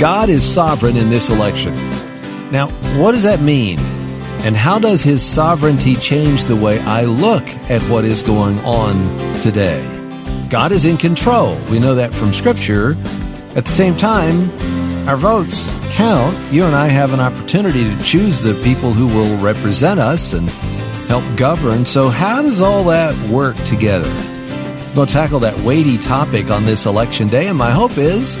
God 0.00 0.30
is 0.30 0.42
sovereign 0.42 0.96
in 0.96 1.10
this 1.10 1.28
election. 1.28 1.74
Now, 2.50 2.68
what 2.98 3.12
does 3.12 3.24
that 3.24 3.42
mean? 3.42 3.78
And 4.46 4.56
how 4.56 4.78
does 4.78 5.02
his 5.02 5.22
sovereignty 5.22 5.94
change 5.94 6.44
the 6.44 6.56
way 6.56 6.80
I 6.80 7.04
look 7.04 7.46
at 7.68 7.82
what 7.82 8.06
is 8.06 8.22
going 8.22 8.58
on 8.60 8.96
today? 9.42 9.82
God 10.48 10.72
is 10.72 10.86
in 10.86 10.96
control. 10.96 11.54
We 11.70 11.78
know 11.78 11.94
that 11.96 12.14
from 12.14 12.32
Scripture. 12.32 12.92
At 13.54 13.66
the 13.66 13.72
same 13.72 13.94
time, 13.94 14.50
our 15.06 15.18
votes 15.18 15.68
count. 15.90 16.34
You 16.50 16.64
and 16.64 16.74
I 16.74 16.86
have 16.86 17.12
an 17.12 17.20
opportunity 17.20 17.84
to 17.84 18.02
choose 18.02 18.40
the 18.40 18.58
people 18.64 18.94
who 18.94 19.06
will 19.06 19.36
represent 19.36 20.00
us 20.00 20.32
and 20.32 20.48
help 21.10 21.24
govern. 21.36 21.84
So, 21.84 22.08
how 22.08 22.40
does 22.40 22.62
all 22.62 22.84
that 22.84 23.14
work 23.28 23.54
together? 23.66 24.08
We'll 24.96 25.04
tackle 25.04 25.40
that 25.40 25.58
weighty 25.58 25.98
topic 25.98 26.50
on 26.50 26.64
this 26.64 26.86
election 26.86 27.28
day, 27.28 27.48
and 27.48 27.58
my 27.58 27.70
hope 27.70 27.98
is, 27.98 28.38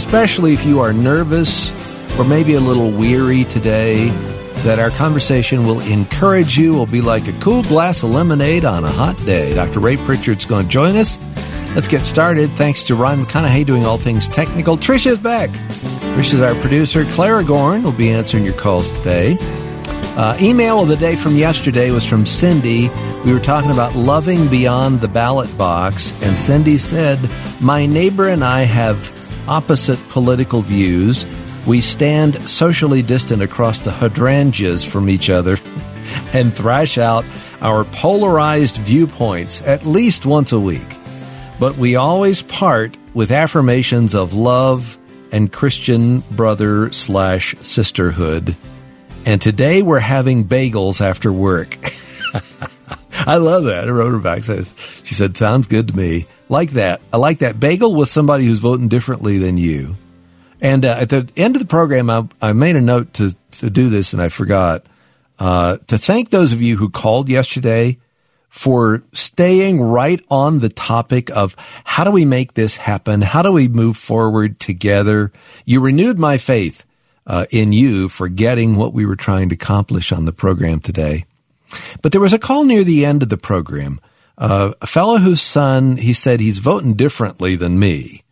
especially 0.00 0.54
if 0.54 0.64
you 0.64 0.80
are 0.80 0.94
nervous 0.94 1.70
or 2.18 2.24
maybe 2.24 2.54
a 2.54 2.60
little 2.60 2.90
weary 2.90 3.44
today, 3.44 4.08
that 4.64 4.78
our 4.78 4.88
conversation 4.88 5.66
will 5.66 5.80
encourage 5.80 6.56
you, 6.56 6.72
will 6.72 6.86
be 6.86 7.02
like 7.02 7.28
a 7.28 7.32
cool 7.34 7.62
glass 7.64 8.02
of 8.02 8.08
lemonade 8.08 8.64
on 8.64 8.82
a 8.82 8.88
hot 8.90 9.14
day. 9.26 9.54
Dr. 9.54 9.78
Ray 9.78 9.98
Pritchard's 9.98 10.46
going 10.46 10.64
to 10.64 10.68
join 10.70 10.96
us. 10.96 11.18
Let's 11.74 11.86
get 11.86 12.00
started. 12.00 12.48
Thanks 12.52 12.82
to 12.84 12.94
Ryan 12.94 13.20
McConaughey 13.20 13.66
doing 13.66 13.84
all 13.84 13.98
things 13.98 14.26
technical. 14.26 14.78
Trisha's 14.78 15.18
back. 15.18 15.50
Trisha's 16.14 16.40
our 16.40 16.54
producer. 16.62 17.04
Clara 17.12 17.44
Gorn 17.44 17.82
will 17.82 17.92
be 17.92 18.08
answering 18.08 18.42
your 18.46 18.54
calls 18.54 18.90
today. 19.00 19.36
Uh, 20.16 20.34
email 20.40 20.80
of 20.80 20.88
the 20.88 20.96
day 20.96 21.14
from 21.14 21.36
yesterday 21.36 21.90
was 21.90 22.06
from 22.06 22.24
Cindy. 22.24 22.88
We 23.26 23.34
were 23.34 23.38
talking 23.38 23.70
about 23.70 23.94
loving 23.94 24.48
beyond 24.48 25.00
the 25.00 25.08
ballot 25.08 25.54
box, 25.58 26.14
and 26.22 26.38
Cindy 26.38 26.78
said, 26.78 27.18
My 27.60 27.84
neighbor 27.84 28.28
and 28.28 28.42
I 28.42 28.62
have 28.62 29.19
opposite 29.50 29.98
political 30.08 30.62
views. 30.62 31.26
We 31.66 31.82
stand 31.82 32.48
socially 32.48 33.02
distant 33.02 33.42
across 33.42 33.80
the 33.80 33.90
hydrangeas 33.90 34.84
from 34.84 35.10
each 35.10 35.28
other 35.28 35.58
and 36.32 36.52
thrash 36.52 36.96
out 36.96 37.26
our 37.60 37.84
polarized 37.84 38.78
viewpoints 38.78 39.60
at 39.66 39.84
least 39.84 40.24
once 40.24 40.52
a 40.52 40.58
week 40.58 40.96
but 41.60 41.76
we 41.76 41.94
always 41.94 42.40
part 42.40 42.96
with 43.12 43.30
affirmations 43.30 44.14
of 44.14 44.32
love 44.32 44.98
and 45.30 45.52
Christian 45.52 46.20
brother 46.30 46.90
slash 46.90 47.54
sisterhood. 47.60 48.56
And 49.26 49.42
today 49.42 49.82
we're 49.82 50.00
having 50.00 50.46
bagels 50.46 51.02
after 51.02 51.30
work. 51.30 51.76
I 53.30 53.36
love 53.36 53.62
that. 53.62 53.86
I 53.86 53.92
wrote 53.92 54.10
her 54.10 54.18
back 54.18 54.42
says 54.42 54.74
she 55.04 55.14
said, 55.14 55.36
"Sounds 55.36 55.68
good 55.68 55.86
to 55.86 55.96
me." 55.96 56.26
Like 56.48 56.70
that. 56.70 57.00
I 57.12 57.16
like 57.16 57.38
that 57.38 57.60
bagel 57.60 57.94
with 57.94 58.08
somebody 58.08 58.44
who's 58.44 58.58
voting 58.58 58.88
differently 58.88 59.38
than 59.38 59.56
you. 59.56 59.96
And 60.60 60.84
uh, 60.84 60.96
at 60.98 61.10
the 61.10 61.30
end 61.36 61.54
of 61.54 61.62
the 61.62 61.68
program, 61.68 62.10
I, 62.10 62.26
I 62.42 62.54
made 62.54 62.74
a 62.74 62.80
note 62.80 63.12
to 63.14 63.36
to 63.52 63.70
do 63.70 63.88
this, 63.88 64.12
and 64.12 64.20
I 64.20 64.30
forgot 64.30 64.84
uh, 65.38 65.76
to 65.86 65.96
thank 65.96 66.30
those 66.30 66.52
of 66.52 66.60
you 66.60 66.76
who 66.76 66.90
called 66.90 67.28
yesterday 67.28 67.98
for 68.48 69.04
staying 69.12 69.80
right 69.80 70.20
on 70.28 70.58
the 70.58 70.68
topic 70.68 71.30
of 71.30 71.54
how 71.84 72.02
do 72.02 72.10
we 72.10 72.24
make 72.24 72.54
this 72.54 72.78
happen? 72.78 73.22
How 73.22 73.42
do 73.42 73.52
we 73.52 73.68
move 73.68 73.96
forward 73.96 74.58
together? 74.58 75.30
You 75.64 75.78
renewed 75.78 76.18
my 76.18 76.36
faith 76.36 76.84
uh, 77.28 77.46
in 77.52 77.72
you 77.72 78.08
for 78.08 78.26
getting 78.28 78.74
what 78.74 78.92
we 78.92 79.06
were 79.06 79.14
trying 79.14 79.50
to 79.50 79.54
accomplish 79.54 80.10
on 80.10 80.24
the 80.24 80.32
program 80.32 80.80
today. 80.80 81.26
But 82.02 82.12
there 82.12 82.20
was 82.20 82.32
a 82.32 82.38
call 82.38 82.64
near 82.64 82.84
the 82.84 83.04
end 83.04 83.22
of 83.22 83.28
the 83.28 83.36
program. 83.36 84.00
Uh, 84.38 84.72
a 84.80 84.86
fellow 84.86 85.18
whose 85.18 85.42
son, 85.42 85.96
he 85.96 86.12
said 86.12 86.40
he's 86.40 86.58
voting 86.58 86.94
differently 86.94 87.56
than 87.56 87.78
me. 87.78 88.22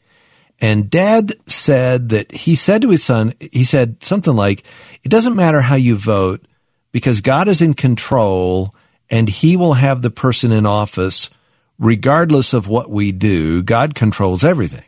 And 0.60 0.90
dad 0.90 1.34
said 1.46 2.08
that 2.08 2.32
he 2.32 2.56
said 2.56 2.82
to 2.82 2.90
his 2.90 3.04
son, 3.04 3.34
he 3.52 3.64
said 3.64 4.02
something 4.02 4.34
like, 4.34 4.64
it 5.04 5.08
doesn't 5.08 5.36
matter 5.36 5.60
how 5.60 5.76
you 5.76 5.96
vote 5.96 6.44
because 6.90 7.20
God 7.20 7.46
is 7.46 7.62
in 7.62 7.74
control 7.74 8.74
and 9.10 9.28
he 9.28 9.56
will 9.56 9.74
have 9.74 10.02
the 10.02 10.10
person 10.10 10.50
in 10.50 10.66
office 10.66 11.30
regardless 11.78 12.54
of 12.54 12.68
what 12.68 12.90
we 12.90 13.12
do. 13.12 13.62
God 13.62 13.94
controls 13.94 14.44
everything. 14.44 14.84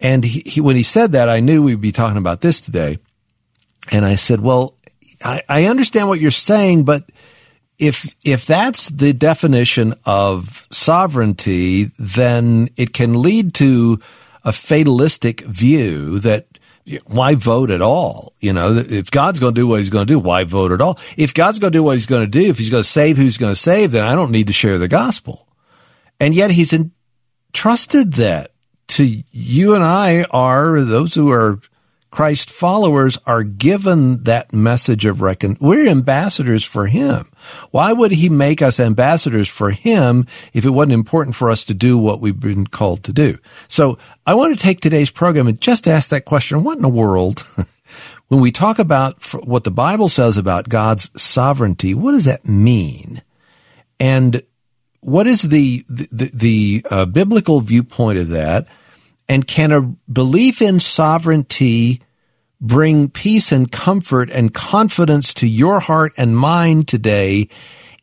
And 0.00 0.22
he, 0.22 0.42
he, 0.46 0.60
when 0.60 0.76
he 0.76 0.84
said 0.84 1.12
that, 1.12 1.28
I 1.28 1.40
knew 1.40 1.62
we'd 1.62 1.80
be 1.80 1.92
talking 1.92 2.18
about 2.18 2.40
this 2.40 2.60
today. 2.60 2.98
And 3.90 4.04
I 4.04 4.14
said, 4.14 4.40
well, 4.40 4.74
I, 5.24 5.42
I 5.48 5.64
understand 5.64 6.08
what 6.08 6.20
you're 6.20 6.30
saying, 6.30 6.84
but 6.84 7.10
if, 7.78 8.14
if 8.24 8.46
that's 8.46 8.88
the 8.88 9.12
definition 9.12 9.94
of 10.04 10.66
sovereignty, 10.70 11.84
then 11.98 12.68
it 12.76 12.92
can 12.92 13.22
lead 13.22 13.54
to 13.54 14.00
a 14.44 14.52
fatalistic 14.52 15.40
view 15.42 16.18
that 16.20 16.46
why 17.06 17.34
vote 17.34 17.70
at 17.70 17.82
all? 17.82 18.32
You 18.40 18.52
know, 18.52 18.72
if 18.76 19.10
God's 19.10 19.40
going 19.40 19.54
to 19.54 19.60
do 19.60 19.66
what 19.66 19.78
he's 19.78 19.90
going 19.90 20.06
to 20.06 20.12
do, 20.12 20.18
why 20.18 20.44
vote 20.44 20.72
at 20.72 20.80
all? 20.80 20.98
If 21.16 21.34
God's 21.34 21.58
going 21.58 21.72
to 21.72 21.78
do 21.78 21.82
what 21.82 21.92
he's 21.92 22.06
going 22.06 22.24
to 22.24 22.30
do, 22.30 22.48
if 22.48 22.58
he's 22.58 22.70
going 22.70 22.82
to 22.82 22.88
save 22.88 23.16
who's 23.16 23.38
going 23.38 23.52
to 23.52 23.60
save, 23.60 23.92
then 23.92 24.04
I 24.04 24.14
don't 24.14 24.32
need 24.32 24.46
to 24.46 24.52
share 24.52 24.78
the 24.78 24.88
gospel. 24.88 25.46
And 26.18 26.34
yet 26.34 26.50
he's 26.50 26.72
entrusted 26.72 28.14
that 28.14 28.52
to 28.88 29.22
you 29.30 29.74
and 29.74 29.84
I 29.84 30.24
are 30.30 30.80
those 30.80 31.14
who 31.14 31.30
are 31.30 31.60
Christ 32.10 32.50
followers 32.50 33.18
are 33.26 33.42
given 33.42 34.22
that 34.24 34.52
message 34.52 35.04
of 35.04 35.20
recon. 35.20 35.58
We're 35.60 35.88
ambassadors 35.88 36.64
for 36.64 36.86
him. 36.86 37.30
Why 37.70 37.92
would 37.92 38.12
he 38.12 38.28
make 38.30 38.62
us 38.62 38.80
ambassadors 38.80 39.48
for 39.48 39.70
him 39.70 40.26
if 40.54 40.64
it 40.64 40.70
wasn't 40.70 40.94
important 40.94 41.36
for 41.36 41.50
us 41.50 41.64
to 41.64 41.74
do 41.74 41.98
what 41.98 42.20
we've 42.20 42.40
been 42.40 42.66
called 42.66 43.04
to 43.04 43.12
do? 43.12 43.38
So 43.68 43.98
I 44.26 44.34
want 44.34 44.56
to 44.56 44.62
take 44.62 44.80
today's 44.80 45.10
program 45.10 45.48
and 45.48 45.60
just 45.60 45.86
ask 45.86 46.08
that 46.10 46.24
question. 46.24 46.64
What 46.64 46.76
in 46.76 46.82
the 46.82 46.88
world? 46.88 47.44
when 48.28 48.40
we 48.40 48.52
talk 48.52 48.78
about 48.78 49.22
what 49.44 49.64
the 49.64 49.70
Bible 49.70 50.08
says 50.08 50.38
about 50.38 50.70
God's 50.70 51.10
sovereignty, 51.20 51.94
what 51.94 52.12
does 52.12 52.24
that 52.24 52.48
mean? 52.48 53.20
And 54.00 54.42
what 55.00 55.26
is 55.26 55.42
the, 55.42 55.84
the, 55.88 56.30
the 56.34 56.86
uh, 56.90 57.04
biblical 57.04 57.60
viewpoint 57.60 58.18
of 58.18 58.28
that? 58.28 58.66
And 59.28 59.46
can 59.46 59.72
a 59.72 59.82
belief 60.10 60.62
in 60.62 60.80
sovereignty 60.80 62.00
bring 62.60 63.08
peace 63.08 63.52
and 63.52 63.70
comfort 63.70 64.30
and 64.30 64.52
confidence 64.52 65.32
to 65.34 65.46
your 65.46 65.80
heart 65.80 66.12
and 66.16 66.36
mind 66.36 66.88
today 66.88 67.48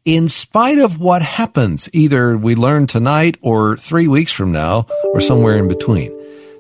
in 0.05 0.27
spite 0.27 0.77
of 0.77 0.99
what 0.99 1.21
happens? 1.21 1.89
Either 1.93 2.37
we 2.37 2.55
learn 2.55 2.87
tonight 2.87 3.37
or 3.41 3.75
three 3.75 4.07
weeks 4.07 4.31
from 4.31 4.51
now 4.51 4.85
or 5.13 5.19
somewhere 5.19 5.57
in 5.57 5.67
between. 5.67 6.11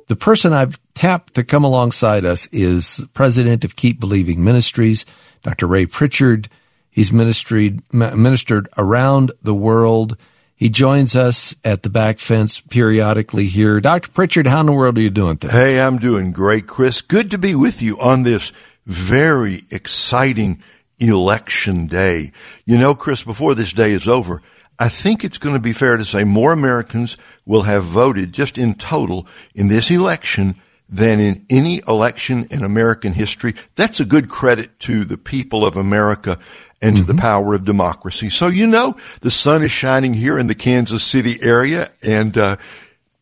The 0.07 0.15
person 0.15 0.53
I've 0.53 0.79
tapped 0.93 1.35
to 1.35 1.43
come 1.43 1.63
alongside 1.63 2.25
us 2.25 2.47
is 2.47 3.07
president 3.13 3.63
of 3.63 3.75
Keep 3.75 3.99
Believing 3.99 4.43
Ministries, 4.43 5.05
Dr. 5.43 5.67
Ray 5.67 5.85
Pritchard. 5.85 6.47
He's 6.89 7.11
ministered, 7.11 7.81
ministered 7.93 8.67
around 8.77 9.31
the 9.41 9.55
world. 9.55 10.17
He 10.57 10.69
joins 10.69 11.17
us 11.17 11.53
at 11.65 11.83
the 11.83 11.89
back 11.89 12.17
fence 12.17 12.61
periodically 12.61 13.47
here. 13.47 13.81
Dr. 13.81 14.09
Pritchard, 14.09 14.47
how 14.47 14.61
in 14.61 14.67
the 14.67 14.71
world 14.71 14.97
are 14.97 15.01
you 15.01 15.09
doing 15.09 15.37
today? 15.37 15.53
Hey, 15.53 15.81
I'm 15.81 15.97
doing 15.97 16.31
great, 16.31 16.65
Chris. 16.65 17.01
Good 17.01 17.31
to 17.31 17.37
be 17.37 17.55
with 17.55 17.81
you 17.81 17.99
on 17.99 18.23
this 18.23 18.53
very 18.85 19.63
exciting 19.69 20.63
election 20.97 21.87
day. 21.87 22.31
You 22.65 22.77
know, 22.77 22.95
Chris, 22.95 23.21
before 23.21 23.53
this 23.53 23.73
day 23.73 23.91
is 23.91 24.07
over, 24.07 24.41
I 24.79 24.87
think 24.87 25.25
it's 25.25 25.37
going 25.37 25.55
to 25.55 25.61
be 25.61 25.73
fair 25.73 25.97
to 25.97 26.05
say 26.05 26.23
more 26.23 26.53
Americans 26.53 27.17
will 27.45 27.63
have 27.63 27.83
voted 27.83 28.31
just 28.31 28.57
in 28.57 28.75
total 28.75 29.27
in 29.53 29.67
this 29.67 29.91
election 29.91 30.55
than 30.87 31.19
in 31.19 31.45
any 31.49 31.81
election 31.87 32.47
in 32.51 32.63
American 32.63 33.13
history. 33.13 33.55
That's 33.75 33.99
a 33.99 34.05
good 34.05 34.29
credit 34.29 34.79
to 34.81 35.03
the 35.03 35.17
people 35.17 35.65
of 35.65 35.75
America 35.75 36.39
and 36.81 36.97
to 36.97 37.03
mm-hmm. 37.03 37.15
the 37.15 37.21
power 37.21 37.53
of 37.53 37.65
democracy. 37.65 38.29
So, 38.29 38.47
you 38.47 38.67
know, 38.67 38.95
the 39.21 39.31
sun 39.31 39.63
is 39.63 39.71
shining 39.71 40.13
here 40.13 40.37
in 40.37 40.47
the 40.47 40.55
Kansas 40.55 41.03
City 41.03 41.37
area, 41.41 41.89
and 42.01 42.37
uh, 42.37 42.57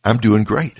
I'm 0.04 0.18
doing 0.18 0.44
great. 0.44 0.76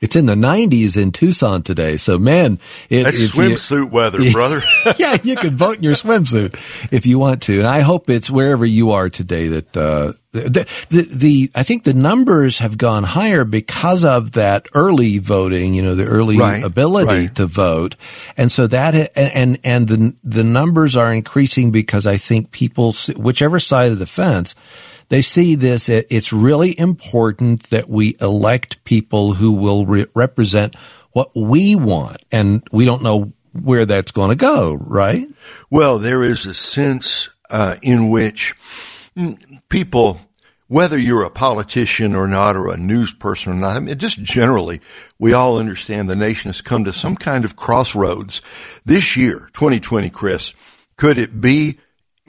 It's 0.00 0.16
in 0.16 0.26
the 0.26 0.34
90s 0.34 1.00
in 1.00 1.12
Tucson 1.12 1.62
today. 1.62 1.98
So, 1.98 2.18
man, 2.18 2.58
it, 2.88 3.04
that's 3.04 3.18
swimsuit 3.18 3.70
you, 3.70 3.86
weather, 3.86 4.18
brother. 4.32 4.60
yeah, 4.98 5.18
you 5.22 5.36
can 5.36 5.56
vote 5.56 5.76
in 5.76 5.82
your 5.82 5.92
swimsuit 5.92 6.54
if 6.92 7.06
you 7.06 7.18
want 7.18 7.42
to. 7.42 7.58
And 7.58 7.66
I 7.66 7.80
hope 7.80 8.08
it's 8.08 8.30
wherever 8.30 8.64
you 8.64 8.92
are 8.92 9.10
today 9.10 9.48
that 9.48 9.76
uh, 9.76 10.12
the, 10.32 10.66
the, 10.88 11.08
the 11.12 11.50
I 11.54 11.64
think 11.64 11.84
the 11.84 11.92
numbers 11.92 12.60
have 12.60 12.78
gone 12.78 13.02
higher 13.02 13.44
because 13.44 14.04
of 14.04 14.32
that 14.32 14.66
early 14.74 15.18
voting. 15.18 15.74
You 15.74 15.82
know, 15.82 15.94
the 15.94 16.06
early 16.06 16.38
right, 16.38 16.62
ability 16.64 17.26
right. 17.26 17.34
to 17.34 17.46
vote, 17.46 17.96
and 18.36 18.50
so 18.50 18.66
that 18.68 18.94
and 19.16 19.58
and 19.64 19.88
the 19.88 20.14
the 20.22 20.44
numbers 20.44 20.96
are 20.96 21.12
increasing 21.12 21.72
because 21.72 22.06
I 22.06 22.16
think 22.16 22.52
people, 22.52 22.94
whichever 23.16 23.58
side 23.58 23.92
of 23.92 23.98
the 23.98 24.06
fence 24.06 24.54
they 25.10 25.20
see 25.22 25.56
this, 25.56 25.88
it's 25.88 26.32
really 26.32 26.78
important 26.78 27.64
that 27.70 27.88
we 27.88 28.14
elect 28.20 28.82
people 28.84 29.34
who 29.34 29.52
will 29.52 29.84
re- 29.84 30.06
represent 30.14 30.76
what 31.12 31.30
we 31.36 31.74
want. 31.74 32.18
And 32.32 32.62
we 32.72 32.84
don't 32.84 33.02
know 33.02 33.32
where 33.52 33.84
that's 33.84 34.12
going 34.12 34.30
to 34.30 34.36
go, 34.36 34.74
right? 34.74 35.26
Well, 35.68 35.98
there 35.98 36.22
is 36.22 36.46
a 36.46 36.54
sense 36.54 37.28
uh, 37.50 37.76
in 37.82 38.08
which 38.08 38.54
people 39.68 40.20
whether 40.68 40.96
you're 40.96 41.24
a 41.24 41.30
politician 41.30 42.14
or 42.14 42.28
not, 42.28 42.54
or 42.54 42.72
a 42.72 42.76
news 42.76 43.12
person 43.12 43.54
or 43.54 43.56
not, 43.56 43.76
I 43.76 43.80
mean, 43.80 43.98
just 43.98 44.22
generally, 44.22 44.80
we 45.18 45.32
all 45.32 45.58
understand 45.58 46.08
the 46.08 46.14
nation 46.14 46.48
has 46.48 46.60
come 46.60 46.84
to 46.84 46.92
some 46.92 47.16
kind 47.16 47.44
of 47.44 47.56
crossroads. 47.56 48.40
This 48.84 49.16
year, 49.16 49.50
2020, 49.52 50.10
Chris, 50.10 50.54
could 50.96 51.18
it 51.18 51.40
be? 51.40 51.76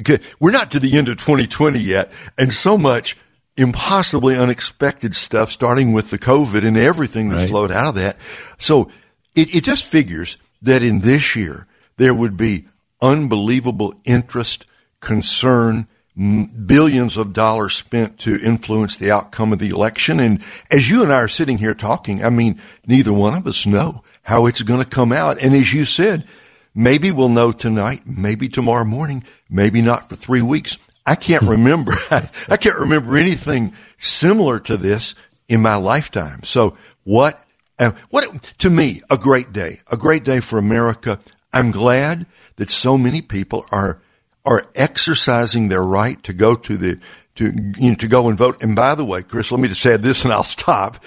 Could, 0.04 0.22
we're 0.40 0.52
not 0.52 0.72
to 0.72 0.80
the 0.80 0.98
end 0.98 1.10
of 1.10 1.18
2020 1.18 1.80
yet, 1.80 2.12
and 2.38 2.52
so 2.52 2.78
much 2.78 3.18
impossibly 3.58 4.36
unexpected 4.38 5.16
stuff, 5.16 5.52
starting 5.52 5.92
with 5.92 6.10
the 6.10 6.18
COVID 6.18 6.66
and 6.66 6.78
everything 6.78 7.30
that's 7.30 7.44
right. 7.44 7.50
flowed 7.50 7.72
out 7.72 7.90
of 7.90 7.96
that. 7.96 8.18
So 8.58 8.90
it, 9.36 9.56
it 9.56 9.64
just 9.64 9.86
figures 9.86 10.38
that 10.62 10.82
in 10.82 11.02
this 11.02 11.36
year, 11.36 11.68
there 11.98 12.14
would 12.14 12.38
be 12.38 12.66
unbelievable 13.02 13.94
interest, 14.06 14.66
concern, 15.00 15.88
billions 16.16 17.18
of 17.18 17.34
dollars 17.34 17.76
spent 17.76 18.20
to 18.20 18.40
influence 18.44 18.96
the 18.96 19.12
outcome 19.12 19.54
of 19.54 19.60
the 19.60 19.70
election. 19.70 20.20
And 20.20 20.42
as 20.70 20.90
you 20.90 21.04
and 21.04 21.12
I 21.12 21.18
are 21.18 21.28
sitting 21.28 21.58
here 21.58 21.74
talking, 21.74 22.24
I 22.24 22.30
mean, 22.30 22.62
neither 22.86 23.14
one 23.14 23.34
of 23.34 23.48
us 23.48 23.66
know 23.66 24.04
how 24.22 24.46
it's 24.46 24.62
going 24.62 24.84
to 24.84 24.90
come 24.90 25.12
out. 25.12 25.42
And 25.42 25.56
as 25.56 25.74
you 25.74 25.86
said, 25.86 26.26
maybe 26.74 27.12
we'll 27.12 27.30
know 27.30 27.52
tonight, 27.52 28.04
maybe 28.06 28.50
tomorrow 28.50 28.86
morning, 28.86 29.24
maybe 29.50 29.82
not 29.82 30.10
for 30.10 30.16
three 30.16 30.42
weeks. 30.42 30.78
I 31.06 31.16
can't 31.16 31.44
remember. 31.44 31.94
I 32.12 32.58
can't 32.58 32.80
remember 32.80 33.18
anything 33.18 33.74
similar 33.98 34.60
to 34.62 34.78
this 34.78 35.16
in 35.48 35.62
my 35.62 35.76
lifetime. 35.76 36.44
So 36.44 36.78
what, 37.04 37.44
uh, 37.80 37.92
what, 38.10 38.54
to 38.60 38.70
me, 38.70 39.02
a 39.10 39.18
great 39.18 39.52
day, 39.52 39.80
a 39.92 39.98
great 39.98 40.24
day 40.24 40.40
for 40.40 40.58
America. 40.58 41.20
I'm 41.52 41.72
glad 41.72 42.26
that 42.58 42.70
so 42.70 42.98
many 42.98 43.22
people 43.22 43.66
are 43.72 44.02
are 44.44 44.68
exercising 44.74 45.70
their 45.70 45.84
right 45.84 46.22
to 46.24 46.34
go 46.34 46.56
to 46.56 46.78
the 46.78 47.00
to 47.36 47.52
you 47.78 47.92
know, 47.92 47.96
to 47.96 48.08
go 48.08 48.28
and 48.28 48.38
vote. 48.38 48.62
And 48.64 48.76
by 48.76 48.96
the 48.96 49.06
way, 49.06 49.24
Chris, 49.24 49.52
let 49.52 49.62
me 49.62 49.68
just 49.68 49.86
add 49.86 50.04
this, 50.04 50.24
and 50.24 50.34
I'll 50.34 50.44
stop. 50.44 51.04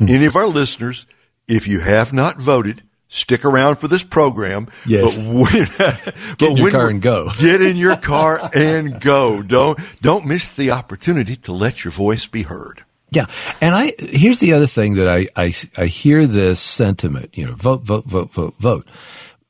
Any 0.00 0.26
of 0.26 0.36
our 0.36 0.46
listeners, 0.46 1.06
if 1.46 1.68
you 1.68 1.80
have 1.80 2.12
not 2.12 2.38
voted, 2.38 2.82
stick 3.10 3.44
around 3.44 3.76
for 3.76 3.88
this 3.88 4.02
program. 4.02 4.68
Yes. 4.86 5.18
But 5.18 5.26
when, 5.26 6.36
get 6.38 6.50
in 6.50 6.56
your 6.56 6.70
car 6.70 6.88
and 6.88 7.02
go. 7.02 7.28
get 7.38 7.60
in 7.60 7.76
your 7.76 7.96
car 7.96 8.40
and 8.54 8.98
go. 8.98 9.42
Don't 9.42 9.78
don't 10.00 10.24
miss 10.24 10.48
the 10.48 10.70
opportunity 10.70 11.36
to 11.36 11.52
let 11.52 11.84
your 11.84 11.92
voice 11.92 12.26
be 12.26 12.42
heard. 12.42 12.84
Yeah, 13.10 13.26
and 13.60 13.74
I 13.74 13.92
here's 13.98 14.38
the 14.38 14.54
other 14.54 14.68
thing 14.68 14.94
that 14.94 15.08
I 15.08 15.26
I, 15.36 15.52
I 15.76 15.86
hear 15.86 16.26
this 16.26 16.60
sentiment. 16.60 17.36
You 17.36 17.46
know, 17.46 17.54
vote, 17.54 17.82
vote, 17.82 18.06
vote, 18.06 18.32
vote, 18.32 18.54
vote. 18.58 18.86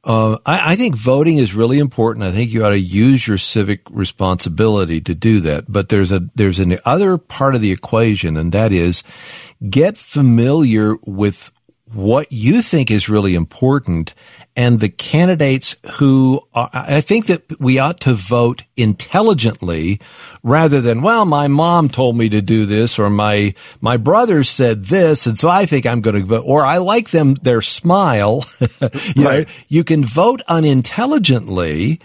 Uh, 0.03 0.39
I, 0.47 0.73
I, 0.73 0.77
think 0.77 0.97
voting 0.97 1.37
is 1.37 1.55
really 1.55 1.79
important. 1.79 2.25
I 2.25 2.31
think 2.31 2.55
you 2.55 2.65
ought 2.65 2.71
to 2.71 2.81
use 2.81 3.29
your 3.29 3.37
civic 3.37 3.83
responsibility 3.91 4.99
to 5.03 5.15
do 5.15 5.41
that. 5.41 5.71
But 5.71 5.91
there's 5.91 6.11
a 6.11 6.23
there's 6.35 6.59
an 6.59 6.79
other 6.87 7.19
part 7.19 7.55
of 7.55 7.61
the 7.61 7.71
equation, 7.71 8.39
and 8.39 8.51
that 8.53 8.73
is 8.73 9.03
get 9.69 9.99
familiar 9.99 10.95
with 11.07 11.53
what 11.93 12.31
you 12.31 12.63
think 12.63 12.91
is 12.91 13.09
really 13.09 13.35
important 13.35 14.15
and 14.57 14.81
the 14.81 14.89
candidates 14.89 15.77
who 15.99 16.41
are, 16.55 16.69
I 16.73 17.01
think 17.01 17.27
that 17.27 17.61
we 17.61 17.79
ought 17.79 18.01
to 18.01 18.15
vote 18.15 18.65
intelligently 18.77 20.01
rather 20.43 20.81
than, 20.81 21.03
well, 21.03 21.25
my 21.25 21.49
mom 21.49 21.89
told 21.89 22.17
me 22.17 22.29
to 22.29 22.43
do 22.43 22.67
this 22.67 22.99
or 22.99 23.11
my, 23.11 23.55
my 23.81 23.97
brother 23.97 24.45
said 24.45 24.85
this. 24.85 25.27
And 25.27 25.39
so 25.39 25.49
I 25.49 25.67
think 25.67 25.87
I'm 25.87 26.01
going 26.01 26.17
to 26.17 26.25
vote 26.25 26.45
or 26.47 26.65
I 26.65 26.79
like 26.79 27.11
them, 27.11 27.35
their 27.35 27.63
smile. 27.63 28.45
you 28.61 29.25
right. 29.25 29.47
know, 29.49 29.55
you 29.69 29.85
can 29.85 30.05
vote 30.05 30.43
unintelligently. 30.49 32.01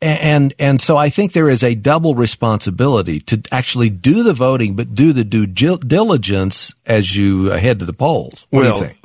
And, 0.00 0.54
and 0.60 0.80
so 0.80 0.96
I 0.96 1.10
think 1.10 1.32
there 1.32 1.48
is 1.48 1.64
a 1.64 1.74
double 1.74 2.14
responsibility 2.14 3.18
to 3.20 3.42
actually 3.50 3.90
do 3.90 4.22
the 4.22 4.32
voting, 4.32 4.76
but 4.76 4.94
do 4.94 5.12
the 5.12 5.24
due 5.24 5.46
diligence 5.78 6.74
as 6.86 7.16
you 7.16 7.46
head 7.46 7.80
to 7.80 7.84
the 7.84 7.92
polls. 7.92 8.46
What 8.50 8.62
well, 8.62 8.78
do 8.78 8.84
you 8.84 8.88
think? 8.90 8.97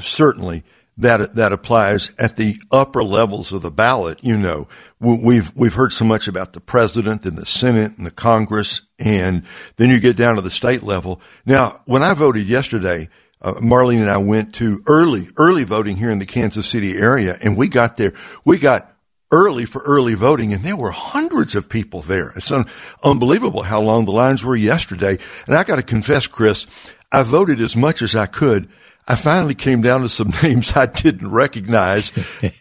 Certainly 0.00 0.64
that 0.98 1.34
that 1.36 1.52
applies 1.52 2.10
at 2.18 2.36
the 2.36 2.56
upper 2.72 3.02
levels 3.02 3.52
of 3.52 3.62
the 3.62 3.70
ballot. 3.70 4.18
You 4.22 4.36
know, 4.36 4.68
we've 5.00 5.54
we've 5.54 5.74
heard 5.74 5.92
so 5.92 6.04
much 6.04 6.28
about 6.28 6.52
the 6.52 6.60
president 6.60 7.24
and 7.24 7.38
the 7.38 7.46
Senate 7.46 7.96
and 7.96 8.06
the 8.06 8.10
Congress, 8.10 8.82
and 8.98 9.44
then 9.76 9.90
you 9.90 10.00
get 10.00 10.16
down 10.16 10.36
to 10.36 10.42
the 10.42 10.50
state 10.50 10.82
level. 10.82 11.20
Now, 11.46 11.80
when 11.86 12.02
I 12.02 12.14
voted 12.14 12.48
yesterday, 12.48 13.08
uh, 13.40 13.54
Marlene 13.54 14.00
and 14.00 14.10
I 14.10 14.18
went 14.18 14.56
to 14.56 14.82
early 14.86 15.28
early 15.36 15.64
voting 15.64 15.96
here 15.96 16.10
in 16.10 16.18
the 16.18 16.26
Kansas 16.26 16.68
City 16.68 16.96
area, 16.96 17.36
and 17.42 17.56
we 17.56 17.68
got 17.68 17.96
there. 17.96 18.12
We 18.44 18.58
got 18.58 18.92
early 19.30 19.66
for 19.66 19.82
early 19.82 20.14
voting, 20.14 20.52
and 20.52 20.64
there 20.64 20.76
were 20.76 20.90
hundreds 20.90 21.54
of 21.54 21.68
people 21.68 22.00
there. 22.00 22.32
It's 22.34 22.50
un- 22.50 22.66
unbelievable 23.04 23.62
how 23.62 23.80
long 23.80 24.04
the 24.04 24.10
lines 24.10 24.42
were 24.42 24.56
yesterday. 24.56 25.18
And 25.46 25.54
I 25.54 25.64
got 25.64 25.76
to 25.76 25.82
confess, 25.82 26.26
Chris, 26.26 26.66
I 27.12 27.22
voted 27.22 27.60
as 27.60 27.76
much 27.76 28.02
as 28.02 28.16
I 28.16 28.26
could 28.26 28.68
I 29.08 29.16
finally 29.16 29.54
came 29.54 29.80
down 29.80 30.02
to 30.02 30.08
some 30.08 30.32
names 30.42 30.74
I 30.76 30.86
didn't 30.86 31.30
recognize. 31.30 32.12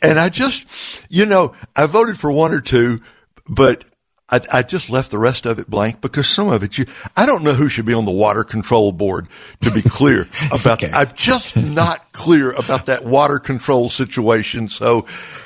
and 0.01 0.17
I 0.17 0.29
just, 0.29 0.65
you 1.09 1.25
know, 1.25 1.53
I 1.75 1.85
voted 1.85 2.17
for 2.17 2.31
one 2.31 2.53
or 2.53 2.61
two, 2.61 3.01
but 3.47 3.83
I, 4.29 4.41
I, 4.51 4.63
just 4.63 4.89
left 4.89 5.11
the 5.11 5.17
rest 5.17 5.45
of 5.45 5.59
it 5.59 5.69
blank 5.69 6.01
because 6.01 6.27
some 6.27 6.49
of 6.49 6.61
it 6.63 6.77
you, 6.77 6.85
I 7.15 7.25
don't 7.25 7.43
know 7.43 7.53
who 7.53 7.69
should 7.69 7.85
be 7.85 7.93
on 7.93 8.03
the 8.05 8.11
water 8.11 8.43
control 8.43 8.91
board 8.91 9.27
to 9.61 9.71
be 9.71 9.81
clear 9.81 10.27
about 10.51 10.83
okay. 10.83 10.91
I'm 10.91 11.11
just 11.15 11.55
not 11.55 12.11
clear 12.13 12.51
about 12.51 12.87
that 12.87 13.05
water 13.05 13.39
control 13.39 13.89
situation. 13.89 14.67
So 14.69 15.05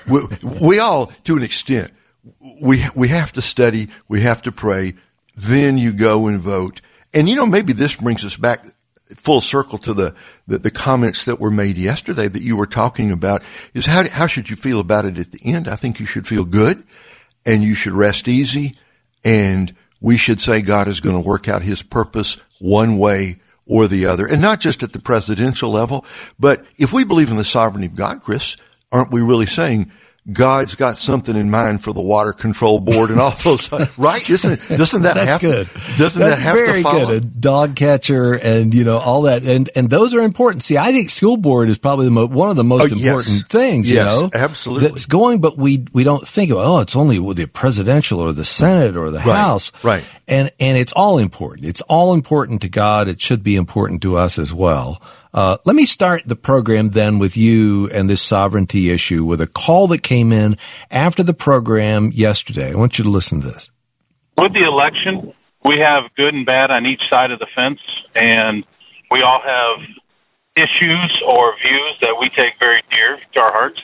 we, 0.09 0.21
we 0.61 0.79
all, 0.79 1.07
to 1.25 1.35
an 1.35 1.43
extent, 1.43 1.91
we, 2.61 2.83
we 2.95 3.07
have 3.09 3.31
to 3.33 3.41
study, 3.41 3.89
we 4.07 4.21
have 4.21 4.43
to 4.43 4.51
pray, 4.51 4.93
then 5.35 5.77
you 5.77 5.93
go 5.93 6.27
and 6.27 6.39
vote. 6.39 6.81
And 7.13 7.27
you 7.27 7.35
know, 7.35 7.45
maybe 7.45 7.73
this 7.73 7.95
brings 7.95 8.23
us 8.25 8.37
back 8.37 8.65
full 9.15 9.41
circle 9.41 9.77
to 9.79 9.93
the, 9.93 10.15
the, 10.47 10.59
the, 10.59 10.71
comments 10.71 11.25
that 11.25 11.39
were 11.39 11.51
made 11.51 11.77
yesterday 11.77 12.27
that 12.27 12.41
you 12.41 12.55
were 12.55 12.65
talking 12.65 13.11
about 13.11 13.43
is 13.73 13.85
how, 13.85 14.07
how 14.09 14.27
should 14.27 14.49
you 14.49 14.55
feel 14.55 14.79
about 14.79 15.05
it 15.05 15.17
at 15.17 15.31
the 15.31 15.39
end? 15.43 15.67
I 15.67 15.75
think 15.75 15.99
you 15.99 16.05
should 16.05 16.27
feel 16.27 16.45
good 16.45 16.83
and 17.45 17.63
you 17.63 17.75
should 17.75 17.93
rest 17.93 18.27
easy 18.27 18.75
and 19.23 19.73
we 19.99 20.17
should 20.17 20.39
say 20.39 20.61
God 20.61 20.87
is 20.87 20.99
going 20.99 21.15
to 21.15 21.27
work 21.27 21.47
out 21.47 21.61
his 21.61 21.83
purpose 21.83 22.37
one 22.59 22.97
way 22.97 23.37
or 23.67 23.87
the 23.87 24.07
other. 24.07 24.25
And 24.25 24.41
not 24.41 24.59
just 24.59 24.83
at 24.83 24.93
the 24.93 24.99
presidential 24.99 25.71
level, 25.71 26.05
but 26.39 26.65
if 26.77 26.91
we 26.91 27.05
believe 27.05 27.31
in 27.31 27.37
the 27.37 27.43
sovereignty 27.43 27.87
of 27.87 27.95
God, 27.95 28.23
Chris, 28.23 28.57
aren't 28.91 29.11
we 29.11 29.21
really 29.21 29.45
saying 29.45 29.91
God's 30.31 30.75
got 30.75 30.99
something 30.99 31.35
in 31.35 31.49
mind 31.49 31.83
for 31.83 31.93
the 31.93 32.01
water 32.01 32.31
control 32.31 32.79
board 32.79 33.09
and 33.09 33.19
all 33.19 33.31
those, 33.43 33.71
right? 33.97 34.29
Isn't 34.29 34.77
doesn't 34.77 35.01
that 35.01 35.15
That's 35.15 35.31
have 35.31 35.41
good. 35.41 35.67
To, 35.67 35.73
doesn't 35.97 36.21
That's 36.21 36.37
that 36.37 36.43
have 36.43 36.55
very 36.55 36.83
to 36.83 36.83
follow? 36.83 37.07
good. 37.07 37.23
A 37.23 37.25
dog 37.25 37.75
catcher 37.75 38.35
and 38.35 38.71
you 38.71 38.83
know 38.83 38.99
all 38.99 39.23
that, 39.23 39.41
and 39.41 39.67
and 39.75 39.89
those 39.89 40.13
are 40.13 40.21
important. 40.21 40.63
See, 40.63 40.77
I 40.77 40.91
think 40.91 41.09
school 41.09 41.37
board 41.37 41.69
is 41.69 41.79
probably 41.79 42.05
the 42.05 42.11
mo- 42.11 42.27
one 42.27 42.51
of 42.51 42.55
the 42.55 42.63
most 42.63 42.93
oh, 42.93 42.95
important 42.95 43.35
yes. 43.35 43.47
things. 43.47 43.89
You 43.89 43.95
yes, 43.95 44.19
know, 44.19 44.29
absolutely. 44.31 44.89
That's 44.89 45.07
going, 45.07 45.41
but 45.41 45.57
we 45.57 45.85
we 45.91 46.03
don't 46.03 46.27
think 46.27 46.51
of 46.51 46.57
oh, 46.57 46.81
it's 46.81 46.95
only 46.95 47.17
the 47.33 47.47
presidential 47.47 48.19
or 48.19 48.31
the 48.31 48.45
Senate 48.45 48.95
or 48.95 49.09
the 49.09 49.17
right, 49.17 49.37
House, 49.37 49.71
right? 49.83 50.07
And 50.27 50.51
and 50.59 50.77
it's 50.77 50.93
all 50.93 51.17
important. 51.17 51.65
It's 51.65 51.81
all 51.81 52.13
important 52.13 52.61
to 52.61 52.69
God. 52.69 53.07
It 53.07 53.21
should 53.21 53.41
be 53.41 53.55
important 53.55 54.03
to 54.03 54.17
us 54.17 54.37
as 54.37 54.53
well. 54.53 55.01
Uh, 55.33 55.57
let 55.65 55.75
me 55.75 55.85
start 55.85 56.23
the 56.25 56.35
program 56.35 56.89
then 56.89 57.17
with 57.17 57.37
you 57.37 57.89
and 57.93 58.09
this 58.09 58.21
sovereignty 58.21 58.89
issue 58.89 59.23
with 59.23 59.39
a 59.39 59.47
call 59.47 59.87
that 59.87 60.03
came 60.03 60.31
in 60.31 60.57
after 60.89 61.23
the 61.23 61.33
program 61.33 62.11
yesterday. 62.13 62.71
I 62.71 62.75
want 62.75 62.97
you 62.97 63.03
to 63.05 63.09
listen 63.09 63.41
to 63.41 63.47
this. 63.47 63.71
With 64.37 64.53
the 64.53 64.65
election, 64.65 65.33
we 65.63 65.79
have 65.79 66.03
good 66.17 66.33
and 66.33 66.45
bad 66.45 66.71
on 66.71 66.85
each 66.85 67.01
side 67.09 67.31
of 67.31 67.39
the 67.39 67.47
fence, 67.55 67.79
and 68.15 68.65
we 69.09 69.21
all 69.21 69.41
have 69.41 69.87
issues 70.57 71.23
or 71.25 71.53
views 71.61 71.97
that 72.01 72.17
we 72.19 72.29
take 72.29 72.59
very 72.59 72.83
dear 72.89 73.17
to 73.33 73.39
our 73.39 73.51
hearts. 73.51 73.79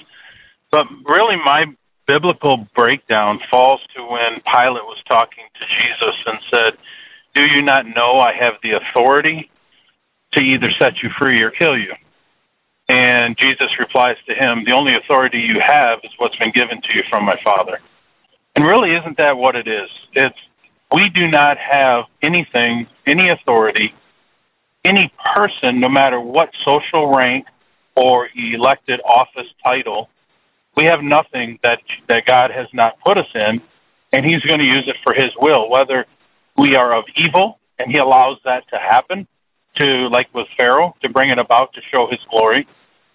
But 0.70 0.88
really, 1.06 1.38
my 1.38 1.66
biblical 2.08 2.68
breakdown 2.76 3.40
falls 3.50 3.82
to 3.96 4.02
when 4.02 4.42
Pilate 4.44 4.84
was 4.84 5.02
talking 5.08 5.44
to 5.54 5.66
Jesus 5.66 6.16
and 6.26 6.40
said, 6.52 6.80
Do 7.36 7.42
you 7.42 7.62
not 7.62 7.86
know 7.86 8.20
I 8.20 8.34
have 8.34 8.56
the 8.64 8.72
authority 8.72 9.50
to 10.38 10.44
either 10.44 10.70
set 10.78 11.02
you 11.02 11.10
free 11.18 11.42
or 11.42 11.52
kill 11.52 11.78
you. 11.78 11.94
And 12.90 13.36
Jesus 13.38 13.68
replies 13.80 14.16
to 14.28 14.34
him, 14.34 14.64
The 14.66 14.72
only 14.72 14.94
authority 14.96 15.40
you 15.40 15.60
have 15.60 16.00
is 16.04 16.12
what's 16.18 16.36
been 16.38 16.52
given 16.52 16.82
to 16.82 16.94
you 16.96 17.04
from 17.10 17.26
my 17.26 17.36
Father. 17.44 17.80
And 18.56 18.66
really, 18.66 18.96
isn't 18.96 19.18
that 19.18 19.38
what 19.38 19.56
it 19.56 19.68
is? 19.68 19.90
It's 20.14 20.38
we 20.92 21.10
do 21.14 21.28
not 21.28 21.58
have 21.58 22.06
anything, 22.22 22.88
any 23.06 23.30
authority, 23.30 23.94
any 24.86 25.12
person, 25.36 25.82
no 25.82 25.90
matter 25.90 26.22
what 26.22 26.50
social 26.64 27.14
rank 27.14 27.46
or 27.96 28.30
elected 28.36 29.02
office 29.02 29.52
title, 29.62 30.08
we 30.78 30.86
have 30.86 31.02
nothing 31.02 31.60
that 31.64 31.80
that 32.08 32.26
God 32.26 32.52
has 32.52 32.68
not 32.74 32.94
put 33.04 33.18
us 33.18 33.28
in, 33.36 33.62
and 34.14 34.26
He's 34.26 34.42
going 34.44 34.60
to 34.60 34.66
use 34.66 34.86
it 34.88 34.96
for 35.04 35.14
His 35.14 35.32
will. 35.38 35.70
Whether 35.70 36.06
we 36.58 36.76
are 36.76 36.96
of 36.96 37.04
evil 37.18 37.60
and 37.80 37.92
He 37.92 37.98
allows 37.98 38.38
that 38.46 38.64
to 38.70 38.78
happen, 38.78 39.28
to, 39.78 40.08
like 40.10 40.28
with 40.34 40.48
Pharaoh, 40.56 40.96
to 41.02 41.10
bring 41.10 41.30
it 41.30 41.40
about 41.40 41.74
to 41.74 41.82
show 41.92 42.08
his 42.10 42.20
glory, 42.30 42.68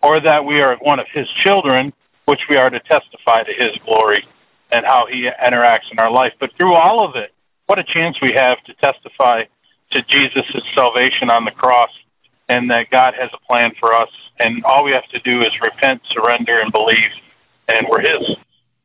or 0.02 0.20
that 0.20 0.44
we 0.44 0.60
are 0.60 0.76
one 0.78 0.98
of 0.98 1.06
his 1.12 1.26
children, 1.42 1.92
which 2.24 2.40
we 2.48 2.56
are 2.56 2.70
to 2.70 2.80
testify 2.80 3.42
to 3.42 3.52
his 3.52 3.76
glory 3.84 4.24
and 4.70 4.86
how 4.86 5.06
he 5.10 5.28
interacts 5.44 5.90
in 5.92 5.98
our 5.98 6.10
life. 6.10 6.32
But 6.40 6.50
through 6.56 6.74
all 6.74 7.06
of 7.06 7.14
it, 7.16 7.30
what 7.66 7.78
a 7.78 7.84
chance 7.84 8.16
we 8.20 8.32
have 8.34 8.58
to 8.64 8.74
testify 8.74 9.44
to 9.92 10.00
Jesus' 10.08 10.62
salvation 10.74 11.30
on 11.30 11.44
the 11.44 11.50
cross 11.50 11.90
and 12.48 12.70
that 12.70 12.90
God 12.90 13.14
has 13.18 13.30
a 13.32 13.46
plan 13.46 13.72
for 13.78 13.94
us. 13.94 14.08
And 14.38 14.64
all 14.64 14.84
we 14.84 14.92
have 14.92 15.08
to 15.10 15.20
do 15.20 15.42
is 15.42 15.52
repent, 15.62 16.02
surrender, 16.12 16.60
and 16.60 16.72
believe, 16.72 17.12
and 17.68 17.86
we're 17.88 18.00
His. 18.00 18.36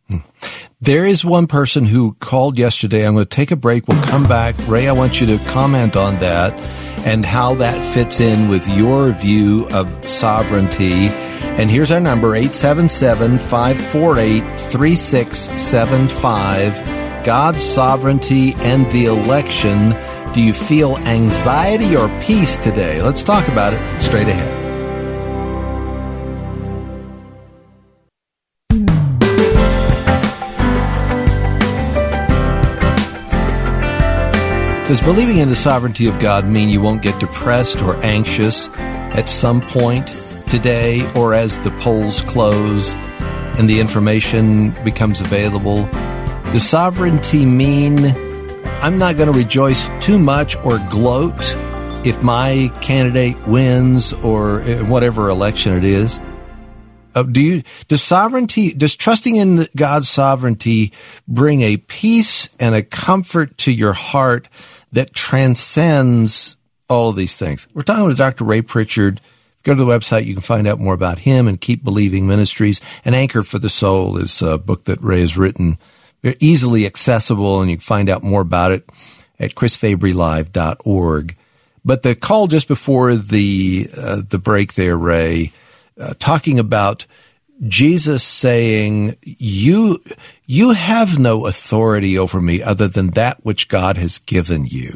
Hmm. 0.08 0.70
There 0.80 1.06
is 1.06 1.26
one 1.26 1.48
person 1.48 1.86
who 1.86 2.14
called 2.16 2.58
yesterday. 2.58 3.08
I'm 3.08 3.16
going 3.16 3.26
to 3.26 3.30
take 3.30 3.52
a 3.52 3.56
break. 3.56 3.88
We'll 3.88 4.04
come 4.04 4.28
back. 4.28 4.56
Ray, 4.68 4.88
I 4.88 4.92
want 4.92 5.20
you 5.20 5.28
to 5.38 5.44
comment 5.46 5.96
on 5.96 6.20
that 6.20 6.54
and 7.06 7.26
how 7.26 7.56
that 7.56 7.84
fits 7.94 8.20
in 8.20 8.50
with 8.50 8.68
your 8.68 9.12
view 9.12 9.68
of 9.72 10.10
sovereignty. 10.10 11.08
And 11.58 11.70
here's 11.70 11.92
our 11.92 12.00
number 12.00 12.36
877 12.36 13.40
548 13.40 14.42
3675. 14.42 17.26
God's 17.26 17.64
sovereignty 17.64 18.54
and 18.58 18.86
the 18.92 19.06
election. 19.06 19.94
Do 20.34 20.42
you 20.42 20.54
feel 20.54 20.98
anxiety 20.98 21.96
or 21.96 22.10
peace 22.22 22.58
today? 22.58 23.02
Let's 23.02 23.24
talk 23.24 23.48
about 23.48 23.74
it 23.74 24.02
straight 24.02 24.28
ahead. 24.28 24.57
Does 34.88 35.02
believing 35.02 35.40
in 35.40 35.50
the 35.50 35.56
sovereignty 35.58 36.08
of 36.08 36.18
God 36.18 36.46
mean 36.46 36.70
you 36.70 36.82
won't 36.82 37.02
get 37.02 37.20
depressed 37.20 37.82
or 37.82 37.98
anxious 38.06 38.70
at 38.70 39.28
some 39.28 39.60
point 39.60 40.08
today 40.48 41.06
or 41.14 41.34
as 41.34 41.60
the 41.60 41.72
polls 41.72 42.22
close 42.22 42.94
and 43.60 43.70
the 43.70 43.82
information 43.82 44.72
becomes 44.86 45.20
available? 45.20 45.84
Does 46.54 46.66
sovereignty 46.66 47.46
mean 47.46 47.98
I'm 48.82 48.98
not 48.98 49.18
going 49.18 49.30
to 49.30 49.38
rejoice 49.38 49.90
too 50.00 50.18
much 50.18 50.56
or 50.64 50.80
gloat 50.90 51.36
if 52.06 52.24
my 52.24 52.72
candidate 52.80 53.46
wins 53.46 54.14
or 54.14 54.62
whatever 54.86 55.28
election 55.28 55.74
it 55.74 55.84
is? 55.84 56.18
Uh, 57.14 57.24
do 57.24 57.42
you 57.42 57.64
does 57.88 58.04
sovereignty 58.04 58.72
does 58.72 58.96
trusting 58.96 59.38
in 59.38 59.66
God's 59.76 60.08
sovereignty 60.08 60.94
bring 61.28 61.62
a 61.62 61.78
peace 61.78 62.48
and 62.60 62.76
a 62.76 62.84
comfort 62.84 63.58
to 63.58 63.72
your 63.72 63.94
heart 63.94 64.48
that 64.92 65.14
transcends 65.14 66.58
all 66.90 67.10
of 67.10 67.16
these 67.16 67.36
things. 67.36 67.68
We're 67.74 67.84
talking 67.84 68.06
with 68.06 68.18
Dr. 68.18 68.44
Ray 68.44 68.62
Pritchard. 68.62 69.20
Go 69.64 69.74
to 69.74 69.84
the 69.84 69.92
website. 69.92 70.26
You 70.26 70.34
can 70.34 70.42
find 70.42 70.68
out 70.68 70.80
more 70.80 70.94
about 70.94 71.20
him 71.20 71.48
and 71.48 71.60
Keep 71.60 71.84
Believing 71.84 72.28
Ministries. 72.28 72.80
An 73.04 73.14
Anchor 73.14 73.44
for 73.44 73.60
the 73.60 73.70
Soul 73.70 74.18
is 74.18 74.42
a 74.42 74.58
book 74.58 74.86
that 74.86 75.02
Ray 75.02 75.22
has 75.22 75.38
written. 75.38 75.78
Very 76.24 76.38
easily 76.40 76.86
accessible, 76.86 77.62
and 77.62 77.70
you 77.70 77.78
can 77.78 77.82
find 77.82 78.10
out 78.10 78.24
more 78.24 78.42
about 78.42 78.72
it 78.72 78.90
at 79.40 79.56
chrisfabrylive.org. 79.56 81.36
But 81.86 82.04
the 82.04 82.16
call 82.16 82.48
just 82.48 82.68
before 82.68 83.16
the 83.16 83.88
uh, 83.96 84.22
the 84.28 84.38
break 84.38 84.74
there, 84.74 84.98
Ray, 84.98 85.52
uh, 86.00 86.14
talking 86.20 86.60
about 86.60 87.06
Jesus 87.66 88.24
saying, 88.24 89.16
you, 89.24 90.00
you 90.46 90.72
have 90.74 91.18
no 91.18 91.48
authority 91.48 92.18
over 92.18 92.40
me 92.40 92.62
other 92.62 92.88
than 92.88 93.12
that 93.12 93.44
which 93.44 93.68
God 93.68 93.98
has 93.98 94.20
given 94.20 94.66
you. 94.66 94.94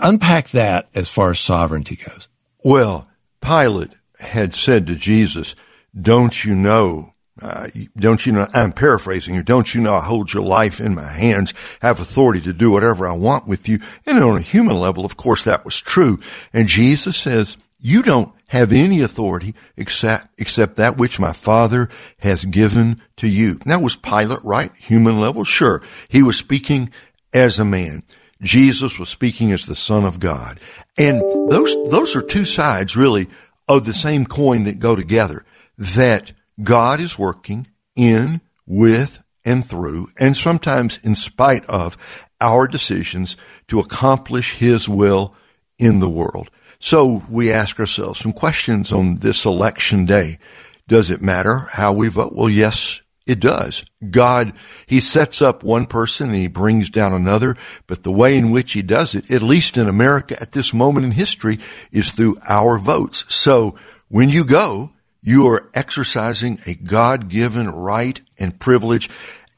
Unpack 0.00 0.48
that 0.48 0.88
as 0.94 1.08
far 1.08 1.30
as 1.30 1.38
sovereignty 1.38 1.96
goes. 1.96 2.26
Well, 2.64 3.08
Pilate 3.40 3.92
had 4.18 4.54
said 4.54 4.86
to 4.88 4.96
Jesus, 4.96 5.54
don't 6.00 6.44
you 6.44 6.54
know, 6.54 7.14
uh, 7.40 7.68
don't 7.96 8.26
you 8.26 8.32
know, 8.32 8.48
I'm 8.52 8.72
paraphrasing 8.72 9.34
here, 9.34 9.44
don't 9.44 9.72
you 9.72 9.80
know 9.80 9.94
I 9.94 10.02
hold 10.02 10.32
your 10.32 10.42
life 10.42 10.80
in 10.80 10.96
my 10.96 11.08
hands, 11.08 11.54
have 11.80 12.00
authority 12.00 12.40
to 12.42 12.52
do 12.52 12.72
whatever 12.72 13.08
I 13.08 13.14
want 13.14 13.46
with 13.46 13.68
you. 13.68 13.78
And 14.04 14.18
on 14.18 14.36
a 14.36 14.40
human 14.40 14.78
level, 14.78 15.04
of 15.04 15.16
course, 15.16 15.44
that 15.44 15.64
was 15.64 15.80
true. 15.80 16.18
And 16.52 16.66
Jesus 16.66 17.16
says, 17.16 17.56
you 17.78 18.02
don't 18.02 18.32
have 18.48 18.72
any 18.72 19.00
authority 19.00 19.54
except, 19.76 20.28
except 20.38 20.76
that 20.76 20.96
which 20.96 21.20
my 21.20 21.32
Father 21.32 21.88
has 22.18 22.44
given 22.44 23.00
to 23.16 23.28
you. 23.28 23.58
Now 23.64 23.80
was 23.80 23.96
Pilate 23.96 24.44
right? 24.44 24.70
Human 24.76 25.20
level? 25.20 25.44
Sure. 25.44 25.82
He 26.08 26.22
was 26.22 26.36
speaking 26.36 26.90
as 27.32 27.58
a 27.58 27.64
man. 27.64 28.02
Jesus 28.42 28.98
was 28.98 29.08
speaking 29.08 29.52
as 29.52 29.66
the 29.66 29.74
Son 29.74 30.04
of 30.04 30.20
God. 30.20 30.60
And 30.96 31.20
those, 31.50 31.74
those 31.90 32.16
are 32.16 32.22
two 32.22 32.44
sides 32.44 32.96
really 32.96 33.28
of 33.68 33.84
the 33.84 33.94
same 33.94 34.24
coin 34.24 34.64
that 34.64 34.78
go 34.78 34.96
together. 34.96 35.44
That 35.76 36.32
God 36.62 37.00
is 37.00 37.18
working 37.18 37.66
in, 37.96 38.40
with, 38.66 39.22
and 39.44 39.64
through, 39.64 40.08
and 40.18 40.36
sometimes 40.36 40.98
in 41.02 41.14
spite 41.14 41.64
of 41.66 41.96
our 42.40 42.66
decisions 42.68 43.36
to 43.68 43.80
accomplish 43.80 44.54
His 44.54 44.88
will 44.88 45.34
in 45.78 46.00
the 46.00 46.08
world. 46.08 46.50
So 46.80 47.22
we 47.30 47.52
ask 47.52 47.80
ourselves 47.80 48.20
some 48.20 48.32
questions 48.32 48.92
on 48.92 49.16
this 49.16 49.44
election 49.44 50.06
day. 50.06 50.38
Does 50.86 51.10
it 51.10 51.20
matter 51.20 51.68
how 51.72 51.92
we 51.92 52.08
vote? 52.08 52.32
Well, 52.34 52.48
yes, 52.48 53.02
it 53.26 53.40
does. 53.40 53.84
God, 54.10 54.52
He 54.86 55.00
sets 55.00 55.42
up 55.42 55.62
one 55.62 55.86
person 55.86 56.28
and 56.28 56.36
He 56.36 56.48
brings 56.48 56.88
down 56.88 57.12
another, 57.12 57.56
but 57.86 58.04
the 58.04 58.12
way 58.12 58.38
in 58.38 58.52
which 58.52 58.72
He 58.72 58.82
does 58.82 59.14
it, 59.14 59.30
at 59.30 59.42
least 59.42 59.76
in 59.76 59.88
America 59.88 60.40
at 60.40 60.52
this 60.52 60.72
moment 60.72 61.04
in 61.04 61.12
history, 61.12 61.58
is 61.92 62.12
through 62.12 62.36
our 62.48 62.78
votes. 62.78 63.24
So 63.28 63.76
when 64.08 64.30
you 64.30 64.44
go, 64.44 64.92
you 65.20 65.46
are 65.48 65.68
exercising 65.74 66.58
a 66.64 66.74
God-given 66.74 67.68
right 67.70 68.20
and 68.38 68.58
privilege. 68.58 69.10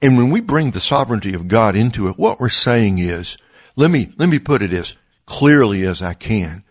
And 0.02 0.16
when 0.16 0.30
we 0.30 0.40
bring 0.40 0.70
the 0.70 0.80
sovereignty 0.80 1.34
of 1.34 1.48
God 1.48 1.76
into 1.76 2.08
it, 2.08 2.18
what 2.18 2.40
we're 2.40 2.48
saying 2.48 2.98
is, 2.98 3.36
let 3.76 3.90
me, 3.90 4.12
let 4.16 4.30
me 4.30 4.38
put 4.38 4.62
it 4.62 4.72
as 4.72 4.96
clearly 5.26 5.82
as 5.84 6.02
I 6.02 6.14
can. 6.14 6.64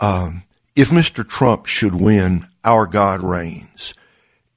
Um, 0.00 0.42
if 0.76 0.90
Mr. 0.90 1.26
Trump 1.26 1.66
should 1.66 1.94
win, 1.94 2.46
our 2.64 2.86
God 2.86 3.22
reigns. 3.22 3.94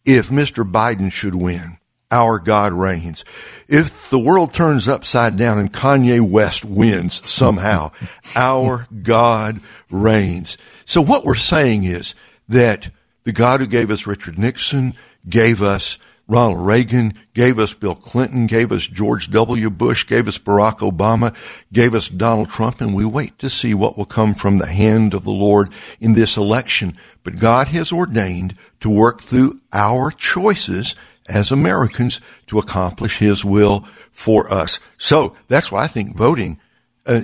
If 0.05 0.29
Mr. 0.29 0.69
Biden 0.69 1.11
should 1.11 1.35
win, 1.35 1.77
our 2.09 2.39
God 2.39 2.73
reigns. 2.73 3.25
If 3.67 4.09
the 4.09 4.19
world 4.19 4.53
turns 4.53 4.87
upside 4.87 5.37
down 5.37 5.57
and 5.57 5.71
Kanye 5.71 6.21
West 6.21 6.63
wins 6.63 7.29
somehow, 7.29 7.91
our 8.35 8.87
God 9.03 9.59
reigns. 9.91 10.57
So 10.85 11.01
what 11.01 11.25
we're 11.25 11.35
saying 11.35 11.83
is 11.83 12.15
that 12.47 12.89
the 13.25 13.33
God 13.33 13.59
who 13.59 13.67
gave 13.67 13.91
us 13.91 14.07
Richard 14.07 14.39
Nixon, 14.39 14.93
gave 15.27 15.61
us 15.61 15.99
Ronald 16.27 16.65
Reagan, 16.65 17.13
gave 17.33 17.57
us 17.57 17.73
Bill 17.73 17.95
Clinton, 17.95 18.47
gave 18.47 18.71
us 18.73 18.85
George 18.85 19.31
W. 19.31 19.69
Bush, 19.69 20.05
gave 20.05 20.27
us 20.27 20.37
Barack 20.37 20.79
Obama, 20.79 21.33
gave 21.71 21.95
us 21.95 22.09
Donald 22.09 22.49
Trump, 22.49 22.81
and 22.81 22.93
we 22.93 23.05
wait 23.05 23.39
to 23.39 23.49
see 23.49 23.73
what 23.73 23.97
will 23.97 24.05
come 24.05 24.33
from 24.33 24.57
the 24.57 24.67
hand 24.67 25.13
of 25.13 25.23
the 25.23 25.31
Lord 25.31 25.71
in 26.01 26.13
this 26.13 26.35
election. 26.35 26.97
But 27.23 27.39
God 27.39 27.69
has 27.69 27.93
ordained 27.93 28.55
to 28.81 28.89
work 28.89 29.21
through 29.21 29.61
our 29.71 30.11
choices 30.11 30.95
as 31.29 31.51
Americans 31.51 32.19
to 32.47 32.59
accomplish 32.59 33.19
His 33.19 33.45
will 33.45 33.85
for 34.11 34.53
us. 34.53 34.79
So 34.97 35.35
that's 35.47 35.71
why 35.71 35.83
I 35.83 35.87
think 35.87 36.15
voting, 36.15 36.59
uh, 37.05 37.21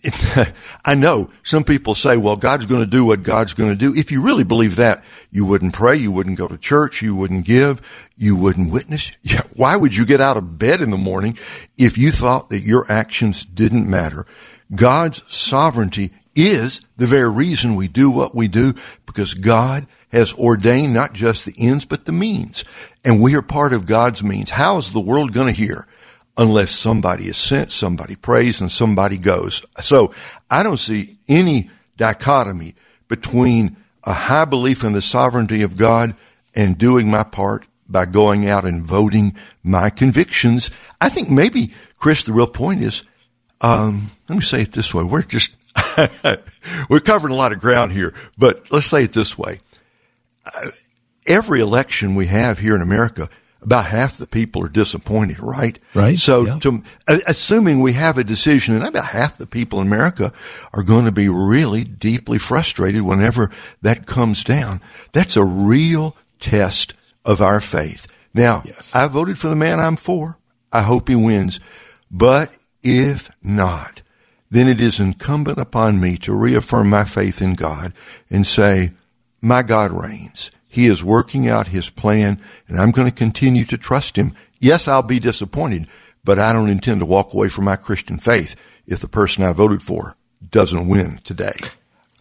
I 0.84 0.94
know 0.94 1.30
some 1.42 1.64
people 1.64 1.94
say, 1.94 2.16
well, 2.16 2.36
God's 2.36 2.66
going 2.66 2.84
to 2.84 2.90
do 2.90 3.04
what 3.04 3.22
God's 3.22 3.54
going 3.54 3.70
to 3.70 3.76
do. 3.76 3.94
If 3.94 4.10
you 4.10 4.22
really 4.22 4.44
believe 4.44 4.76
that, 4.76 5.04
you 5.30 5.44
wouldn't 5.44 5.74
pray, 5.74 5.96
you 5.96 6.12
wouldn't 6.12 6.38
go 6.38 6.48
to 6.48 6.58
church, 6.58 7.02
you 7.02 7.14
wouldn't 7.14 7.46
give, 7.46 7.80
you 8.16 8.36
wouldn't 8.36 8.72
witness. 8.72 9.16
Why 9.54 9.76
would 9.76 9.96
you 9.96 10.04
get 10.04 10.20
out 10.20 10.36
of 10.36 10.58
bed 10.58 10.80
in 10.80 10.90
the 10.90 10.96
morning 10.96 11.38
if 11.76 11.96
you 11.98 12.10
thought 12.10 12.48
that 12.48 12.60
your 12.60 12.90
actions 12.90 13.44
didn't 13.44 13.88
matter? 13.88 14.26
God's 14.74 15.22
sovereignty 15.32 16.12
is 16.34 16.86
the 16.96 17.06
very 17.06 17.30
reason 17.30 17.74
we 17.74 17.88
do 17.88 18.10
what 18.10 18.34
we 18.34 18.48
do 18.48 18.74
because 19.06 19.34
God 19.34 19.86
has 20.10 20.32
ordained 20.34 20.94
not 20.94 21.12
just 21.12 21.46
the 21.46 21.54
ends, 21.58 21.84
but 21.84 22.04
the 22.04 22.12
means. 22.12 22.64
And 23.04 23.20
we 23.20 23.34
are 23.34 23.42
part 23.42 23.72
of 23.72 23.86
God's 23.86 24.22
means. 24.22 24.50
How 24.50 24.78
is 24.78 24.92
the 24.92 25.00
world 25.00 25.32
going 25.32 25.48
to 25.48 25.60
hear? 25.60 25.86
Unless 26.36 26.72
somebody 26.72 27.24
is 27.24 27.36
sent, 27.36 27.72
somebody 27.72 28.16
prays, 28.16 28.60
and 28.60 28.70
somebody 28.70 29.18
goes. 29.18 29.64
So 29.82 30.12
I 30.50 30.62
don't 30.62 30.78
see 30.78 31.18
any 31.28 31.70
dichotomy 31.96 32.74
between 33.08 33.76
a 34.04 34.12
high 34.12 34.44
belief 34.44 34.84
in 34.84 34.92
the 34.92 35.02
sovereignty 35.02 35.62
of 35.62 35.76
God 35.76 36.14
and 36.54 36.78
doing 36.78 37.10
my 37.10 37.22
part 37.22 37.66
by 37.88 38.06
going 38.06 38.48
out 38.48 38.64
and 38.64 38.84
voting 38.84 39.36
my 39.62 39.90
convictions. 39.90 40.70
I 41.00 41.08
think 41.08 41.30
maybe, 41.30 41.72
Chris, 41.98 42.24
the 42.24 42.32
real 42.32 42.46
point 42.46 42.82
is, 42.82 43.04
um, 43.60 44.10
let 44.28 44.36
me 44.36 44.42
say 44.42 44.62
it 44.62 44.72
this 44.72 44.94
way. 44.94 45.04
We're 45.04 45.22
just, 45.22 45.54
we're 46.88 47.00
covering 47.00 47.32
a 47.32 47.36
lot 47.36 47.52
of 47.52 47.60
ground 47.60 47.92
here, 47.92 48.14
but 48.38 48.72
let's 48.72 48.86
say 48.86 49.04
it 49.04 49.12
this 49.12 49.36
way. 49.38 49.60
Uh, 50.44 50.68
every 51.26 51.60
election 51.60 52.14
we 52.14 52.26
have 52.26 52.58
here 52.58 52.74
in 52.74 52.82
America, 52.82 53.28
about 53.62 53.86
half 53.86 54.16
the 54.16 54.26
people 54.26 54.64
are 54.64 54.68
disappointed, 54.68 55.38
right? 55.38 55.78
Right. 55.94 56.18
So, 56.18 56.46
yeah. 56.46 56.58
to, 56.60 56.82
assuming 57.06 57.80
we 57.80 57.92
have 57.92 58.18
a 58.18 58.24
decision, 58.24 58.74
and 58.74 58.84
about 58.84 59.06
half 59.06 59.38
the 59.38 59.46
people 59.46 59.80
in 59.80 59.86
America 59.86 60.32
are 60.72 60.82
going 60.82 61.04
to 61.04 61.12
be 61.12 61.28
really 61.28 61.84
deeply 61.84 62.38
frustrated 62.38 63.02
whenever 63.02 63.50
that 63.80 64.06
comes 64.06 64.44
down. 64.44 64.80
That's 65.12 65.36
a 65.36 65.44
real 65.44 66.16
test 66.40 66.94
of 67.24 67.40
our 67.40 67.60
faith. 67.60 68.06
Now, 68.34 68.62
yes. 68.64 68.94
I 68.94 69.06
voted 69.06 69.38
for 69.38 69.48
the 69.48 69.56
man 69.56 69.78
I'm 69.78 69.96
for. 69.96 70.38
I 70.72 70.82
hope 70.82 71.08
he 71.08 71.16
wins. 71.16 71.60
But 72.10 72.52
if 72.82 73.30
not, 73.42 74.02
then 74.50 74.68
it 74.68 74.80
is 74.80 75.00
incumbent 75.00 75.58
upon 75.58 76.00
me 76.00 76.16
to 76.18 76.34
reaffirm 76.34 76.90
my 76.90 77.04
faith 77.04 77.40
in 77.40 77.54
God 77.54 77.92
and 78.28 78.46
say, 78.46 78.90
my 79.40 79.62
God 79.62 79.90
reigns. 79.90 80.50
He 80.72 80.86
is 80.86 81.04
working 81.04 81.46
out 81.48 81.68
his 81.68 81.90
plan 81.90 82.40
and 82.66 82.80
I'm 82.80 82.92
going 82.92 83.06
to 83.06 83.14
continue 83.14 83.66
to 83.66 83.76
trust 83.76 84.16
him. 84.16 84.34
Yes, 84.58 84.88
I'll 84.88 85.02
be 85.02 85.20
disappointed, 85.20 85.86
but 86.24 86.38
I 86.38 86.54
don't 86.54 86.70
intend 86.70 87.00
to 87.00 87.06
walk 87.06 87.34
away 87.34 87.50
from 87.50 87.66
my 87.66 87.76
Christian 87.76 88.18
faith 88.18 88.56
if 88.86 89.00
the 89.00 89.06
person 89.06 89.44
I 89.44 89.52
voted 89.52 89.82
for 89.82 90.16
doesn't 90.50 90.88
win 90.88 91.18
today. 91.24 91.52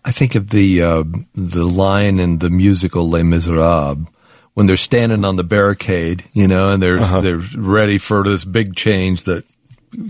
I 0.03 0.11
think 0.11 0.35
of 0.35 0.49
the 0.49 0.81
uh, 0.81 1.03
the 1.33 1.63
line 1.63 2.19
in 2.19 2.39
the 2.39 2.49
musical 2.49 3.09
Les 3.09 3.23
Miserables 3.23 4.05
when 4.53 4.65
they're 4.65 4.75
standing 4.75 5.23
on 5.23 5.37
the 5.37 5.45
barricade, 5.45 6.25
you 6.33 6.47
know, 6.47 6.71
and 6.71 6.83
they're 6.83 6.99
uh-huh. 6.99 7.21
they're 7.21 7.41
ready 7.55 7.97
for 7.97 8.23
this 8.23 8.43
big 8.43 8.75
change 8.75 9.23
that 9.23 9.45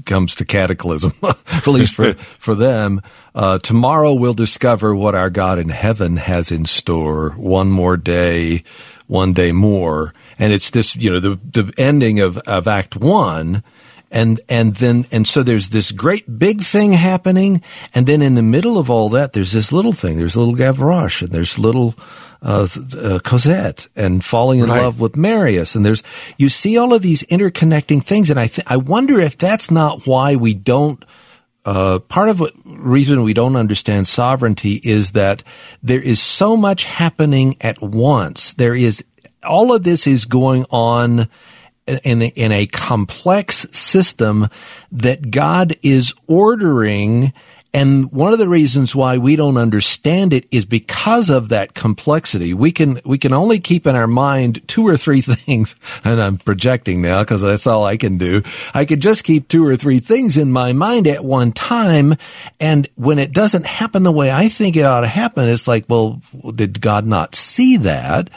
comes 0.06 0.36
to 0.36 0.46
cataclysm, 0.46 1.14
at 1.24 1.68
least 1.68 1.96
for 1.96 2.14
for 2.14 2.56
them. 2.56 3.02
Uh, 3.34 3.58
tomorrow 3.60 4.14
we'll 4.14 4.34
discover 4.34 4.96
what 4.96 5.16
our 5.16 5.30
God 5.30 5.60
in 5.60 5.70
heaven 5.70 6.18
has 6.18 6.52
in 6.52 6.66
store. 6.66 7.32
One 7.32 7.72
more 7.72 7.98
day, 7.98 8.64
one 9.08 9.34
day 9.34 9.52
more, 9.52 10.14
and 10.40 10.54
it's 10.54 10.70
this, 10.70 10.96
you 10.96 11.12
know, 11.12 11.20
the 11.20 11.40
the 11.44 11.74
ending 11.78 12.20
of 12.20 12.38
of 12.40 12.68
Act 12.68 12.96
One 12.96 13.64
and 14.12 14.42
and 14.50 14.76
then 14.76 15.06
and 15.12 15.26
so 15.26 15.42
there's 15.42 15.70
this 15.70 15.92
great 15.92 16.38
big 16.38 16.62
thing 16.62 16.92
happening, 16.92 17.62
and 17.96 18.06
then 18.06 18.22
in 18.22 18.36
the 18.36 18.42
middle 18.42 18.78
of 18.78 18.90
all 18.90 19.10
that, 19.10 19.34
there's 19.34 19.54
this 19.54 19.72
little 19.72 19.94
thing. 19.94 20.18
There's 20.18 20.36
little 20.36 20.56
Gavroche, 20.56 21.22
and 21.22 21.32
there's 21.32 21.58
little 21.58 21.96
uh, 22.42 22.68
uh, 22.98 23.20
Cosette, 23.20 23.88
and 23.96 24.24
falling 24.24 24.60
in 24.60 24.70
right. 24.70 24.82
love 24.82 25.00
with 25.00 25.16
Marius, 25.16 25.76
and 25.76 25.86
there's 25.86 26.04
you 26.38 26.50
see 26.50 26.78
all 26.78 26.94
of 26.94 27.02
these 27.02 27.24
interconnecting 27.24 28.04
things, 28.04 28.30
and 28.30 28.40
I 28.40 28.48
th- 28.48 28.68
I 28.68 28.78
wonder 28.78 29.20
if 29.20 29.38
that's 29.38 29.72
not 29.72 30.06
why 30.06 30.36
we 30.36 30.54
don't. 30.54 31.04
Uh, 31.64 32.00
part 32.00 32.28
of 32.28 32.40
what 32.40 32.54
reason 32.66 33.22
we 33.22 33.36
don't 33.36 33.56
understand 33.56 34.08
sovereignty 34.08 34.82
is 34.84 35.12
that 35.12 35.44
there 35.84 36.02
is 36.02 36.20
so 36.20 36.58
much 36.58 36.86
happening 36.86 37.56
at 37.62 37.80
once. 37.82 38.56
There 38.56 38.74
is 38.74 39.06
all 39.44 39.74
of 39.74 39.84
this 39.84 40.08
is 40.08 40.26
going 40.26 40.66
on 40.72 41.30
in, 42.04 42.22
in 42.22 42.52
a 42.52 42.66
complex 42.68 43.68
system 43.72 44.48
that 44.92 45.32
God 45.32 45.76
is 45.82 46.14
ordering. 46.28 47.34
And 47.74 48.12
one 48.12 48.34
of 48.34 48.40
the 48.40 48.50
reasons 48.50 48.94
why 48.94 49.18
we 49.18 49.38
don't 49.38 49.56
understand 49.56 50.34
it 50.34 50.46
is 50.52 50.66
because 50.66 51.30
of 51.30 51.50
that 51.50 51.74
complexity. 51.74 52.54
We 52.54 52.74
can, 52.74 53.00
we 53.06 53.18
can 53.18 53.32
only 53.32 53.60
keep 53.60 53.88
in 53.88 53.96
our 53.96 54.08
mind 54.08 54.68
two 54.68 54.86
or 54.86 54.98
three 54.98 55.22
things. 55.22 55.76
And 56.04 56.22
I'm 56.22 56.38
projecting 56.38 57.02
now 57.02 57.22
because 57.24 57.42
that's 57.42 57.68
all 57.68 57.86
I 57.86 57.96
can 57.96 58.18
do. 58.18 58.42
I 58.74 58.84
can 58.84 59.00
just 59.00 59.24
keep 59.24 59.48
two 59.48 59.66
or 59.66 59.78
three 59.78 60.00
things 60.00 60.36
in 60.36 60.52
my 60.52 60.74
mind 60.74 61.08
at 61.08 61.24
one 61.24 61.54
time. 61.54 62.16
And 62.60 62.90
when 62.96 63.20
it 63.20 63.32
doesn't 63.32 63.66
happen 63.66 64.04
the 64.04 64.12
way 64.12 64.32
I 64.32 64.50
think 64.50 64.76
it 64.76 64.84
ought 64.84 65.02
to 65.02 65.08
happen, 65.08 65.48
it's 65.48 65.68
like, 65.68 65.86
well, 65.88 66.22
did 66.54 66.82
God 66.82 67.06
not 67.06 67.36
see 67.36 67.78
that? 67.78 68.30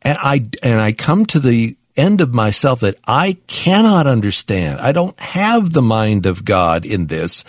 And 0.00 0.16
I, 0.18 0.48
and 0.62 0.80
I 0.80 0.92
come 0.92 1.26
to 1.26 1.40
the 1.40 1.76
end 1.98 2.20
of 2.20 2.32
myself 2.32 2.80
that 2.80 2.98
I 3.06 3.36
cannot 3.46 4.06
understand. 4.06 4.80
I 4.80 4.92
don't 4.92 5.18
have 5.18 5.72
the 5.72 5.82
mind 5.82 6.24
of 6.26 6.44
God 6.44 6.86
in 6.86 7.08
this. 7.08 7.44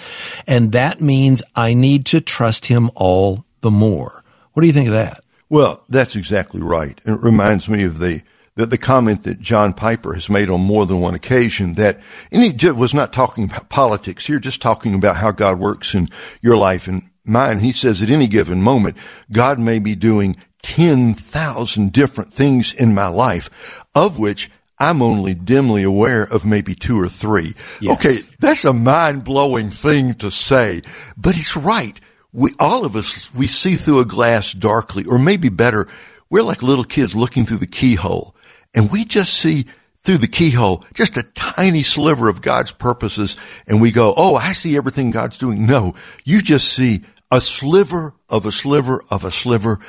And 0.48 0.72
that 0.72 1.00
means 1.00 1.44
I 1.56 1.74
need 1.74 2.06
to 2.08 2.20
trust 2.20 2.66
him 2.66 2.90
all 2.96 3.46
the 3.62 3.72
more. 3.72 4.24
What 4.54 4.62
do 4.62 4.68
you 4.68 4.74
think 4.74 4.88
of 4.88 4.94
that? 4.94 5.22
Well, 5.50 5.84
that's 5.90 6.16
exactly 6.16 6.62
right. 6.62 7.00
It 7.06 7.20
reminds 7.20 7.70
me 7.70 7.84
of 7.84 8.00
the, 8.00 8.22
the, 8.56 8.66
the 8.66 8.78
comment 8.78 9.24
that 9.24 9.40
John 9.40 9.74
Piper 9.74 10.14
has 10.14 10.30
made 10.30 10.50
on 10.50 10.62
more 10.62 10.86
than 10.86 11.00
one 11.00 11.16
occasion 11.16 11.76
that, 11.76 12.00
and 12.32 12.44
he 12.44 12.72
was 12.72 12.94
not 12.94 13.14
talking 13.14 13.46
about 13.46 13.70
politics 13.70 14.28
here, 14.28 14.40
just 14.40 14.62
talking 14.62 14.94
about 14.94 15.18
how 15.18 15.32
God 15.32 15.60
works 15.60 15.96
in 15.96 16.10
your 16.42 16.58
life 16.58 16.88
and 16.88 17.10
mine. 17.26 17.60
He 17.60 17.72
says 17.72 18.02
at 18.02 18.10
any 18.10 18.28
given 18.28 18.62
moment, 18.62 18.98
God 19.32 19.60
may 19.60 19.80
be 19.80 19.96
doing 19.96 20.36
10,000 20.64 21.92
different 21.92 22.34
things 22.34 22.74
in 22.74 22.94
my 22.94 23.08
life, 23.08 23.50
of 23.96 24.20
which 24.20 24.50
I'm 24.80 25.02
only 25.02 25.34
dimly 25.34 25.84
aware 25.84 26.24
of 26.24 26.46
maybe 26.46 26.74
two 26.74 27.00
or 27.00 27.10
three. 27.10 27.54
Yes. 27.82 27.98
Okay, 27.98 28.18
that's 28.40 28.64
a 28.64 28.74
mind 28.74 29.24
blowing 29.26 29.70
thing 29.70 30.14
to 30.16 30.32
say, 30.32 30.82
but 31.18 31.36
he's 31.36 31.56
right. 31.56 32.00
We, 32.32 32.52
all 32.60 32.86
of 32.86 32.96
us, 32.96 33.34
we 33.34 33.48
see 33.48 33.74
through 33.74 34.00
a 34.00 34.06
glass 34.06 34.54
darkly, 34.54 35.04
or 35.06 35.20
maybe 35.20 35.50
better, 35.50 35.88
we're 36.30 36.44
like 36.44 36.62
little 36.62 36.84
kids 36.84 37.16
looking 37.16 37.46
through 37.46 37.58
the 37.58 37.68
keyhole, 37.68 38.36
and 38.74 38.92
we 38.92 39.04
just 39.04 39.34
see 39.34 39.66
through 40.02 40.18
the 40.18 40.28
keyhole 40.28 40.86
just 40.94 41.18
a 41.18 41.24
tiny 41.24 41.84
sliver 41.84 42.30
of 42.30 42.42
God's 42.42 42.72
purposes, 42.72 43.36
and 43.68 43.82
we 43.82 43.92
go, 43.92 44.14
oh, 44.16 44.36
I 44.36 44.54
see 44.54 44.78
everything 44.78 45.12
God's 45.12 45.38
doing. 45.38 45.66
No, 45.66 45.96
you 46.24 46.42
just 46.42 46.72
see 46.72 47.02
a 47.32 47.42
sliver 47.42 48.14
of 48.30 48.46
a 48.46 48.52
sliver 48.52 49.04
of 49.12 49.24
a 49.24 49.32
sliver, 49.32 49.80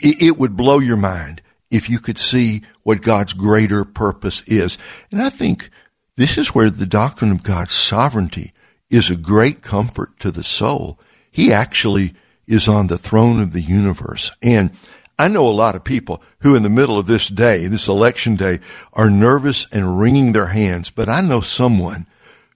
it 0.00 0.38
would 0.38 0.56
blow 0.56 0.78
your 0.78 0.96
mind 0.96 1.42
if 1.70 1.90
you 1.90 1.98
could 1.98 2.18
see 2.18 2.62
what 2.82 3.02
God's 3.02 3.32
greater 3.32 3.84
purpose 3.84 4.42
is. 4.42 4.78
And 5.10 5.20
I 5.20 5.30
think 5.30 5.70
this 6.16 6.38
is 6.38 6.54
where 6.54 6.70
the 6.70 6.86
doctrine 6.86 7.30
of 7.30 7.42
God's 7.42 7.74
sovereignty 7.74 8.52
is 8.90 9.10
a 9.10 9.16
great 9.16 9.62
comfort 9.62 10.18
to 10.20 10.30
the 10.30 10.44
soul. 10.44 10.98
He 11.30 11.52
actually 11.52 12.14
is 12.46 12.66
on 12.68 12.86
the 12.86 12.98
throne 12.98 13.40
of 13.40 13.52
the 13.52 13.60
universe. 13.60 14.32
And 14.42 14.72
I 15.18 15.28
know 15.28 15.46
a 15.46 15.50
lot 15.50 15.74
of 15.74 15.84
people 15.84 16.22
who 16.40 16.54
in 16.54 16.62
the 16.62 16.70
middle 16.70 16.98
of 16.98 17.06
this 17.06 17.28
day, 17.28 17.66
this 17.66 17.88
election 17.88 18.36
day, 18.36 18.60
are 18.92 19.10
nervous 19.10 19.66
and 19.72 19.98
wringing 19.98 20.32
their 20.32 20.46
hands, 20.46 20.90
but 20.90 21.08
I 21.08 21.20
know 21.20 21.40
someone 21.40 22.06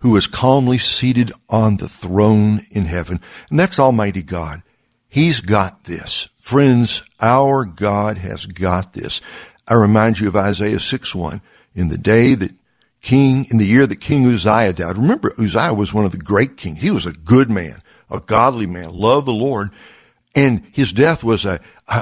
who 0.01 0.17
is 0.17 0.27
calmly 0.27 0.79
seated 0.79 1.33
on 1.49 1.77
the 1.77 1.89
throne 1.89 2.67
in 2.71 2.87
heaven, 2.87 3.21
and 3.51 3.59
that's 3.59 3.79
Almighty 3.79 4.23
God. 4.23 4.63
He's 5.13 5.43
got 5.43 5.85
this. 5.85 6.31
Friends, 6.39 7.03
our 7.21 7.67
God 7.67 8.17
has 8.17 8.47
got 8.47 8.95
this. 8.95 9.21
I 9.69 9.75
remind 9.75 10.19
you 10.19 10.29
of 10.29 10.37
Isaiah 10.37 10.81
6 10.81 11.15
1. 11.15 11.43
In 11.75 11.89
the 11.91 11.99
day 11.99 12.35
that 12.35 12.53
King, 13.03 13.47
in 13.51 13.59
the 13.59 13.67
year 13.67 13.87
that 13.87 14.01
King 14.01 14.27
Uzziah 14.27 14.73
died. 14.73 14.97
Remember, 14.97 15.35
Uzziah 15.39 15.75
was 15.75 15.93
one 15.93 16.07
of 16.07 16.13
the 16.13 16.17
great 16.17 16.57
kings. 16.57 16.81
He 16.81 16.91
was 16.91 17.05
a 17.05 17.13
good 17.13 17.51
man, 17.51 17.83
a 18.11 18.21
godly 18.21 18.67
man, 18.67 18.89
loved 18.89 19.27
the 19.27 19.33
Lord. 19.33 19.69
And 20.35 20.63
his 20.73 20.95
death 20.95 21.23
was 21.23 21.45
a, 21.45 21.61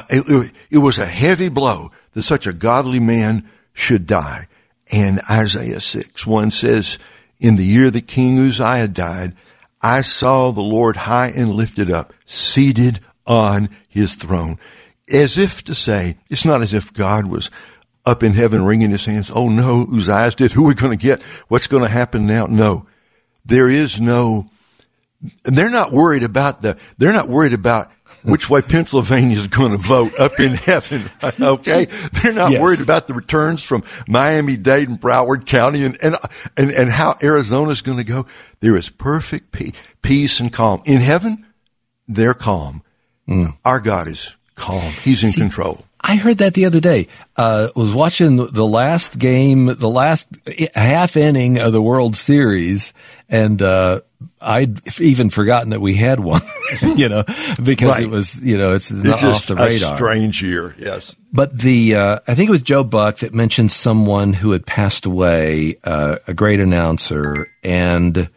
it, 0.08 0.52
it 0.70 0.78
was 0.78 0.98
a 0.98 1.06
heavy 1.06 1.48
blow 1.48 1.88
that 2.12 2.22
such 2.22 2.46
a 2.46 2.52
godly 2.52 3.00
man 3.00 3.50
should 3.72 4.06
die. 4.06 4.46
And 4.92 5.20
Isaiah 5.28 5.80
6 5.80 6.28
1 6.28 6.52
says, 6.52 7.00
in 7.40 7.56
the 7.56 7.66
year 7.66 7.90
that 7.90 8.06
King 8.06 8.38
Uzziah 8.38 8.86
died, 8.86 9.34
I 9.82 10.02
saw 10.02 10.50
the 10.50 10.60
Lord 10.60 10.96
high 10.96 11.28
and 11.28 11.48
lifted 11.48 11.90
up, 11.90 12.12
seated 12.26 13.00
on 13.26 13.68
his 13.88 14.14
throne. 14.14 14.58
As 15.10 15.38
if 15.38 15.64
to 15.64 15.74
say, 15.74 16.18
it's 16.28 16.44
not 16.44 16.62
as 16.62 16.74
if 16.74 16.92
God 16.92 17.26
was 17.26 17.50
up 18.04 18.22
in 18.22 18.34
heaven 18.34 18.64
wringing 18.64 18.90
his 18.90 19.04
hands. 19.04 19.30
Oh 19.34 19.48
no, 19.48 19.86
Uzziah's 19.92 20.34
did? 20.34 20.52
Who 20.52 20.64
are 20.64 20.68
we 20.68 20.74
going 20.74 20.96
to 20.96 21.02
get? 21.02 21.22
What's 21.48 21.66
going 21.66 21.82
to 21.82 21.88
happen 21.88 22.26
now? 22.26 22.46
No. 22.46 22.86
There 23.44 23.68
is 23.68 24.00
no, 24.00 24.50
they're 25.44 25.70
not 25.70 25.92
worried 25.92 26.22
about 26.22 26.62
the, 26.62 26.78
they're 26.98 27.12
not 27.12 27.28
worried 27.28 27.52
about 27.52 27.90
which 28.30 28.50
way 28.50 28.62
Pennsylvania 28.62 29.38
is 29.38 29.48
going 29.48 29.72
to 29.72 29.78
vote 29.78 30.12
up 30.18 30.38
in 30.38 30.54
heaven. 30.54 31.02
Okay. 31.40 31.86
They're 32.12 32.32
not 32.32 32.50
yes. 32.50 32.60
worried 32.60 32.80
about 32.80 33.06
the 33.06 33.14
returns 33.14 33.62
from 33.62 33.82
Miami 34.06 34.56
Dade 34.56 34.88
and 34.88 35.00
Broward 35.00 35.46
County 35.46 35.84
and, 35.84 35.96
and, 36.02 36.16
and, 36.56 36.70
and 36.70 36.90
how 36.90 37.16
Arizona 37.22 37.70
is 37.70 37.82
going 37.82 37.98
to 37.98 38.04
go. 38.04 38.26
There 38.60 38.76
is 38.76 38.90
perfect 38.90 39.56
peace 40.02 40.40
and 40.40 40.52
calm 40.52 40.82
in 40.84 41.00
heaven. 41.00 41.46
They're 42.08 42.34
calm. 42.34 42.82
Mm. 43.28 43.56
Our 43.64 43.80
God 43.80 44.08
is 44.08 44.36
calm. 44.54 44.92
He's 45.02 45.22
in 45.22 45.30
See, 45.30 45.40
control. 45.40 45.84
I 46.00 46.16
heard 46.16 46.38
that 46.38 46.54
the 46.54 46.66
other 46.66 46.80
day. 46.80 47.08
Uh, 47.36 47.68
was 47.76 47.94
watching 47.94 48.36
the 48.36 48.66
last 48.66 49.18
game, 49.18 49.66
the 49.66 49.88
last 49.88 50.28
half 50.74 51.16
inning 51.16 51.58
of 51.58 51.72
the 51.72 51.82
World 51.82 52.16
Series, 52.16 52.92
and 53.28 53.60
uh, 53.62 54.00
I'd 54.40 55.00
even 55.00 55.30
forgotten 55.30 55.70
that 55.70 55.80
we 55.80 55.94
had 55.94 56.20
one. 56.20 56.40
you 56.96 57.08
know, 57.08 57.24
because 57.62 57.98
right. 57.98 58.02
it 58.02 58.10
was 58.10 58.44
you 58.44 58.56
know 58.56 58.74
it's, 58.74 58.90
it's 58.90 59.24
off 59.24 59.46
the 59.46 59.56
radar. 59.56 59.96
strange 59.96 60.42
year, 60.42 60.74
yes. 60.78 61.14
But 61.32 61.56
the 61.56 61.94
uh, 61.94 62.18
I 62.26 62.34
think 62.34 62.48
it 62.48 62.52
was 62.52 62.62
Joe 62.62 62.84
Buck 62.84 63.18
that 63.18 63.34
mentioned 63.34 63.70
someone 63.70 64.32
who 64.32 64.52
had 64.52 64.66
passed 64.66 65.06
away, 65.06 65.76
uh, 65.84 66.16
a 66.26 66.34
great 66.34 66.60
announcer, 66.60 67.50
and 67.62 68.30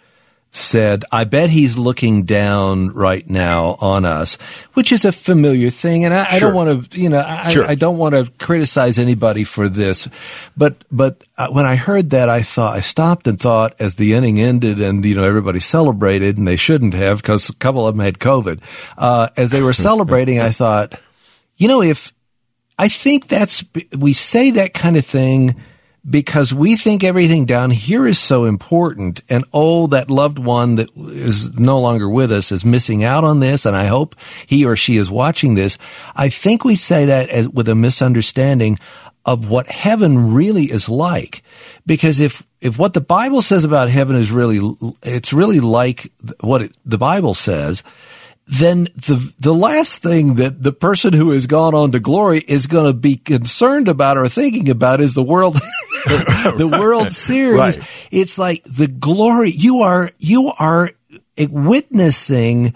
said, 0.55 1.03
I 1.11 1.23
bet 1.23 1.49
he's 1.49 1.79
looking 1.79 2.25
down 2.25 2.89
right 2.89 3.27
now 3.27 3.75
on 3.81 4.05
us, 4.05 4.35
which 4.75 4.91
is 4.91 5.03
a 5.03 5.11
familiar 5.11 5.71
thing. 5.71 6.05
And 6.05 6.13
I, 6.13 6.25
sure. 6.25 6.35
I 6.35 6.39
don't 6.39 6.53
want 6.53 6.91
to, 6.91 7.01
you 7.01 7.09
know, 7.09 7.23
I, 7.25 7.51
sure. 7.51 7.65
I, 7.65 7.73
don't 7.73 7.97
want 7.97 8.13
to 8.13 8.31
criticize 8.37 8.99
anybody 8.99 9.45
for 9.45 9.67
this. 9.67 10.07
But, 10.55 10.75
but 10.91 11.23
uh, 11.39 11.47
when 11.49 11.65
I 11.65 11.75
heard 11.75 12.11
that, 12.11 12.29
I 12.29 12.43
thought, 12.43 12.75
I 12.75 12.81
stopped 12.81 13.27
and 13.27 13.39
thought 13.39 13.73
as 13.79 13.95
the 13.95 14.13
inning 14.13 14.39
ended 14.39 14.79
and, 14.79 15.03
you 15.03 15.15
know, 15.15 15.23
everybody 15.23 15.59
celebrated 15.59 16.37
and 16.37 16.47
they 16.47 16.55
shouldn't 16.55 16.93
have 16.93 17.17
because 17.17 17.49
a 17.49 17.55
couple 17.55 17.87
of 17.87 17.95
them 17.95 18.05
had 18.05 18.19
COVID. 18.19 18.61
Uh, 18.95 19.29
as 19.35 19.49
they 19.49 19.63
were 19.63 19.73
celebrating, 19.73 20.39
I 20.39 20.51
thought, 20.51 21.01
you 21.57 21.67
know, 21.67 21.81
if 21.81 22.13
I 22.77 22.89
think 22.89 23.27
that's, 23.27 23.65
we 23.97 24.13
say 24.13 24.51
that 24.51 24.75
kind 24.75 24.97
of 24.97 25.05
thing 25.05 25.59
because 26.09 26.53
we 26.53 26.75
think 26.75 27.03
everything 27.03 27.45
down 27.45 27.71
here 27.71 28.05
is 28.05 28.19
so 28.19 28.45
important. 28.45 29.21
And 29.29 29.45
oh, 29.53 29.87
that 29.87 30.11
loved 30.11 30.37
one 30.37 30.75
that 30.75 30.89
is 30.97 31.57
no 31.57 31.79
longer 31.79 32.09
with 32.09 32.31
us 32.31 32.51
is 32.51 32.65
missing 32.65 33.03
out 33.03 33.23
on 33.23 33.39
this. 33.39 33.65
And 33.65 33.75
I 33.75 33.85
hope 33.85 34.15
he 34.45 34.65
or 34.65 34.75
she 34.75 34.97
is 34.97 35.09
watching 35.09 35.55
this. 35.55 35.77
I 36.15 36.29
think 36.29 36.65
we 36.65 36.75
say 36.75 37.05
that 37.05 37.29
as, 37.29 37.47
with 37.47 37.69
a 37.69 37.75
misunderstanding 37.75 38.77
of 39.25 39.49
what 39.49 39.67
heaven 39.67 40.33
really 40.33 40.63
is 40.63 40.89
like. 40.89 41.41
Because 41.85 42.19
if, 42.19 42.45
if 42.59 42.77
what 42.77 42.93
the 42.93 43.01
Bible 43.01 43.41
says 43.41 43.63
about 43.63 43.89
heaven 43.89 44.17
is 44.17 44.31
really, 44.31 44.59
it's 45.03 45.31
really 45.31 45.61
like 45.61 46.11
what 46.41 46.63
it, 46.63 46.75
the 46.83 46.97
Bible 46.97 47.33
says, 47.33 47.83
then 48.45 48.83
the 48.95 49.33
the 49.39 49.53
last 49.53 50.01
thing 50.01 50.35
that 50.35 50.61
the 50.61 50.73
person 50.73 51.13
who 51.13 51.31
has 51.31 51.47
gone 51.47 51.73
on 51.73 51.93
to 51.93 51.99
glory 51.99 52.39
is 52.39 52.67
going 52.67 52.85
to 52.85 52.93
be 52.93 53.15
concerned 53.15 53.87
about 53.87 54.17
or 54.17 54.27
thinking 54.27 54.69
about 54.69 54.99
is 54.99 55.13
the 55.13 55.23
world 55.23 55.57
the 56.57 56.67
World 56.67 57.11
Series. 57.11 57.77
Right. 57.77 58.07
It's 58.11 58.37
like 58.37 58.63
the 58.65 58.87
glory 58.87 59.51
you 59.51 59.79
are 59.79 60.09
you 60.19 60.51
are 60.57 60.91
witnessing 61.49 62.73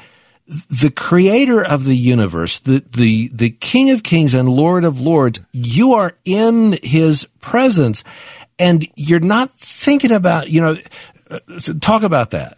the 0.48 0.92
creator 0.96 1.62
of 1.64 1.84
the 1.84 1.96
universe, 1.96 2.60
the, 2.60 2.84
the, 2.90 3.30
the 3.34 3.50
King 3.50 3.90
of 3.92 4.04
Kings 4.04 4.34
and 4.34 4.48
Lord 4.48 4.86
of 4.86 5.02
Lords, 5.02 5.42
you 5.52 5.92
are 5.92 6.14
in 6.24 6.78
his 6.84 7.28
presence 7.42 8.04
and 8.58 8.88
you're 8.96 9.20
not 9.20 9.52
thinking 9.52 10.12
about, 10.12 10.50
you 10.50 10.62
know, 10.62 10.76
uh, 11.30 11.40
talk 11.82 12.04
about 12.04 12.32
that. 12.32 12.58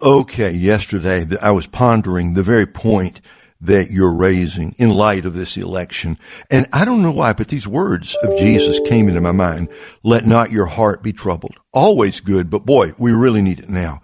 Okay, 0.00 0.52
yesterday 0.52 1.24
I 1.42 1.50
was 1.50 1.66
pondering 1.66 2.34
the 2.34 2.42
very 2.42 2.66
point 2.66 3.20
that 3.60 3.90
you're 3.90 4.14
raising 4.14 4.74
in 4.78 4.90
light 4.90 5.24
of 5.24 5.34
this 5.34 5.56
election. 5.56 6.18
And 6.50 6.66
I 6.72 6.84
don't 6.84 7.02
know 7.02 7.12
why, 7.12 7.32
but 7.32 7.48
these 7.48 7.66
words 7.66 8.16
of 8.22 8.36
Jesus 8.36 8.80
came 8.88 9.08
into 9.08 9.20
my 9.20 9.32
mind. 9.32 9.68
Let 10.02 10.26
not 10.26 10.52
your 10.52 10.66
heart 10.66 11.02
be 11.02 11.12
troubled. 11.12 11.56
Always 11.72 12.20
good, 12.20 12.50
but 12.50 12.66
boy, 12.66 12.92
we 12.98 13.12
really 13.12 13.42
need 13.42 13.60
it 13.60 13.68
now. 13.68 14.00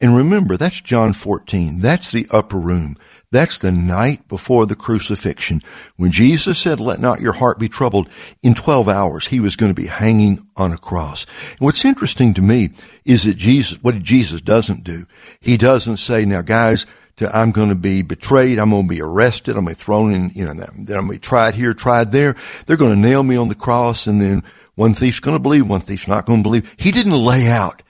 And 0.00 0.16
remember, 0.16 0.56
that's 0.56 0.80
John 0.80 1.12
14. 1.12 1.80
That's 1.80 2.12
the 2.12 2.26
upper 2.30 2.58
room. 2.58 2.96
That's 3.30 3.58
the 3.58 3.72
night 3.72 4.28
before 4.28 4.64
the 4.64 4.76
crucifixion. 4.76 5.60
When 5.96 6.12
Jesus 6.12 6.58
said, 6.58 6.78
let 6.78 7.00
not 7.00 7.20
your 7.20 7.32
heart 7.32 7.58
be 7.58 7.68
troubled, 7.68 8.08
in 8.42 8.54
12 8.54 8.88
hours 8.88 9.26
he 9.26 9.40
was 9.40 9.56
going 9.56 9.74
to 9.74 9.80
be 9.80 9.88
hanging 9.88 10.46
on 10.56 10.72
a 10.72 10.78
cross. 10.78 11.26
And 11.50 11.60
what's 11.60 11.84
interesting 11.84 12.34
to 12.34 12.42
me 12.42 12.70
is 13.04 13.24
that 13.24 13.36
Jesus, 13.36 13.82
what 13.82 14.00
Jesus 14.02 14.40
doesn't 14.40 14.84
do, 14.84 15.06
he 15.40 15.56
doesn't 15.56 15.96
say, 15.96 16.24
now 16.24 16.42
guys, 16.42 16.86
to, 17.16 17.36
I'm 17.36 17.52
going 17.52 17.68
to 17.68 17.74
be 17.74 18.02
betrayed. 18.02 18.58
I'm 18.58 18.70
going 18.70 18.88
to 18.88 18.94
be 18.94 19.00
arrested. 19.00 19.56
I'm 19.56 19.64
going 19.64 19.74
to 19.74 19.80
be 19.80 19.84
thrown 19.84 20.12
in, 20.12 20.30
you 20.34 20.44
know, 20.44 20.54
then 20.54 20.68
I'm 20.68 20.84
going 20.84 21.06
to 21.06 21.12
be 21.12 21.18
tried 21.18 21.54
here, 21.54 21.74
tried 21.74 22.12
there. 22.12 22.36
They're 22.66 22.76
going 22.76 22.94
to 22.94 23.00
nail 23.00 23.22
me 23.22 23.36
on 23.36 23.48
the 23.48 23.54
cross. 23.54 24.06
And 24.06 24.20
then 24.20 24.42
one 24.74 24.94
thief's 24.94 25.20
going 25.20 25.36
to 25.36 25.42
believe, 25.42 25.68
one 25.68 25.80
thief's 25.80 26.08
not 26.08 26.26
going 26.26 26.40
to 26.40 26.42
believe. 26.42 26.74
He 26.76 26.90
didn't 26.90 27.12
lay 27.12 27.48
out 27.48 27.82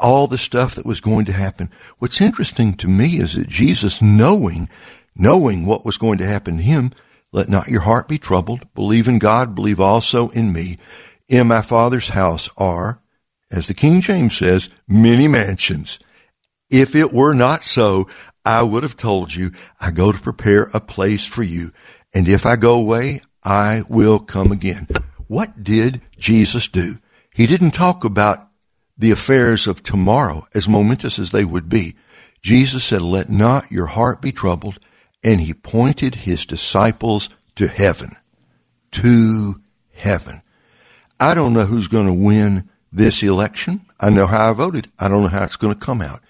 all 0.00 0.26
the 0.26 0.38
stuff 0.38 0.74
that 0.74 0.86
was 0.86 1.00
going 1.00 1.24
to 1.24 1.32
happen. 1.32 1.70
What's 1.98 2.20
interesting 2.20 2.74
to 2.74 2.88
me 2.88 3.16
is 3.16 3.34
that 3.34 3.48
Jesus, 3.48 4.02
knowing, 4.02 4.68
knowing 5.14 5.64
what 5.64 5.84
was 5.84 5.96
going 5.96 6.18
to 6.18 6.26
happen 6.26 6.58
to 6.58 6.62
him, 6.62 6.92
let 7.32 7.48
not 7.48 7.68
your 7.68 7.80
heart 7.80 8.08
be 8.08 8.18
troubled. 8.18 8.72
Believe 8.74 9.08
in 9.08 9.18
God, 9.18 9.54
believe 9.54 9.80
also 9.80 10.28
in 10.30 10.52
me. 10.52 10.76
In 11.28 11.48
my 11.48 11.60
Father's 11.60 12.10
house 12.10 12.48
are, 12.56 13.00
as 13.50 13.68
the 13.68 13.74
King 13.74 14.00
James 14.00 14.36
says, 14.36 14.68
many 14.86 15.28
mansions. 15.28 15.98
If 16.70 16.94
it 16.94 17.12
were 17.12 17.34
not 17.34 17.62
so, 17.62 18.08
I 18.46 18.62
would 18.62 18.82
have 18.82 18.96
told 18.96 19.34
you, 19.34 19.50
I 19.80 19.90
go 19.90 20.12
to 20.12 20.18
prepare 20.18 20.70
a 20.72 20.80
place 20.80 21.26
for 21.26 21.42
you. 21.42 21.72
And 22.14 22.28
if 22.28 22.46
I 22.46 22.56
go 22.56 22.80
away, 22.80 23.20
I 23.44 23.82
will 23.88 24.18
come 24.18 24.52
again. 24.52 24.86
What 25.26 25.62
did 25.62 26.00
Jesus 26.16 26.68
do? 26.68 26.94
He 27.34 27.46
didn't 27.46 27.72
talk 27.72 28.04
about 28.04 28.48
the 28.96 29.10
affairs 29.10 29.66
of 29.66 29.82
tomorrow, 29.82 30.46
as 30.54 30.68
momentous 30.68 31.18
as 31.18 31.32
they 31.32 31.44
would 31.44 31.68
be, 31.68 31.96
Jesus 32.46 32.84
said, 32.84 33.02
Let 33.02 33.28
not 33.28 33.72
your 33.72 33.86
heart 33.86 34.22
be 34.22 34.32
troubled. 34.32 34.78
And 35.24 35.40
he 35.40 35.52
pointed 35.52 36.14
his 36.14 36.46
disciples 36.46 37.28
to 37.56 37.66
heaven. 37.66 38.16
To 38.92 39.56
heaven. 39.92 40.42
I 41.18 41.34
don't 41.34 41.52
know 41.52 41.64
who's 41.64 41.88
going 41.88 42.06
to 42.06 42.12
win 42.12 42.70
this 42.92 43.22
election. 43.22 43.84
I 43.98 44.10
know 44.10 44.26
how 44.26 44.50
I 44.50 44.52
voted. 44.52 44.86
I 44.98 45.08
don't 45.08 45.22
know 45.22 45.28
how 45.28 45.42
it's 45.42 45.56
going 45.56 45.74
to 45.74 45.78
come 45.78 46.00
out. 46.00 46.20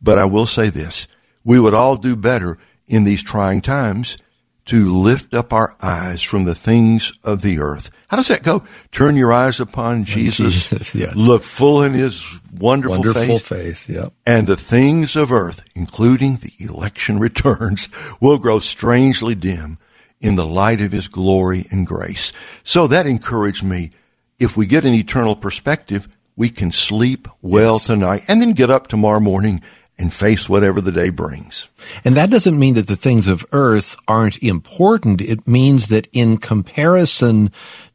But 0.00 0.18
I 0.18 0.26
will 0.26 0.46
say 0.46 0.68
this. 0.68 1.08
We 1.48 1.58
would 1.58 1.72
all 1.72 1.96
do 1.96 2.14
better 2.14 2.58
in 2.86 3.04
these 3.04 3.22
trying 3.22 3.62
times 3.62 4.18
to 4.66 4.94
lift 4.94 5.32
up 5.32 5.50
our 5.50 5.74
eyes 5.80 6.22
from 6.22 6.44
the 6.44 6.54
things 6.54 7.10
of 7.24 7.40
the 7.40 7.58
earth. 7.58 7.90
How 8.08 8.18
does 8.18 8.28
that 8.28 8.42
go? 8.42 8.64
Turn 8.92 9.16
your 9.16 9.32
eyes 9.32 9.58
upon 9.58 10.04
Jesus, 10.04 10.68
Jesus 10.68 10.94
yeah. 10.94 11.14
look 11.16 11.42
full 11.42 11.82
in 11.82 11.94
his 11.94 12.22
wonderful, 12.52 12.98
wonderful 12.98 13.38
face, 13.38 13.86
face 13.86 13.88
yep. 13.88 14.12
and 14.26 14.46
the 14.46 14.56
things 14.58 15.16
of 15.16 15.32
earth, 15.32 15.64
including 15.74 16.36
the 16.36 16.52
election 16.62 17.18
returns, 17.28 17.88
will 18.20 18.36
grow 18.36 18.58
strangely 18.58 19.34
dim 19.34 19.78
in 20.20 20.36
the 20.36 20.46
light 20.46 20.82
of 20.82 20.92
his 20.92 21.08
glory 21.08 21.64
and 21.70 21.86
grace. 21.86 22.30
So 22.62 22.88
that 22.88 23.06
encouraged 23.06 23.64
me. 23.64 23.92
If 24.38 24.54
we 24.54 24.66
get 24.66 24.84
an 24.84 24.92
eternal 24.92 25.34
perspective, 25.34 26.08
we 26.36 26.50
can 26.50 26.72
sleep 26.72 27.26
well 27.40 27.76
yes. 27.76 27.86
tonight 27.86 28.22
and 28.28 28.42
then 28.42 28.52
get 28.52 28.68
up 28.68 28.86
tomorrow 28.86 29.20
morning 29.20 29.62
and 29.98 30.12
face 30.14 30.48
whatever 30.48 30.80
the 30.80 30.92
day 30.92 31.10
brings. 31.10 31.68
And 32.04 32.16
that 32.16 32.30
doesn't 32.30 32.58
mean 32.58 32.74
that 32.74 32.86
the 32.86 32.96
things 32.96 33.26
of 33.26 33.44
earth 33.52 33.96
aren't 34.06 34.42
important. 34.42 35.20
It 35.20 35.46
means 35.46 35.88
that 35.88 36.08
in 36.12 36.38
comparison 36.38 37.50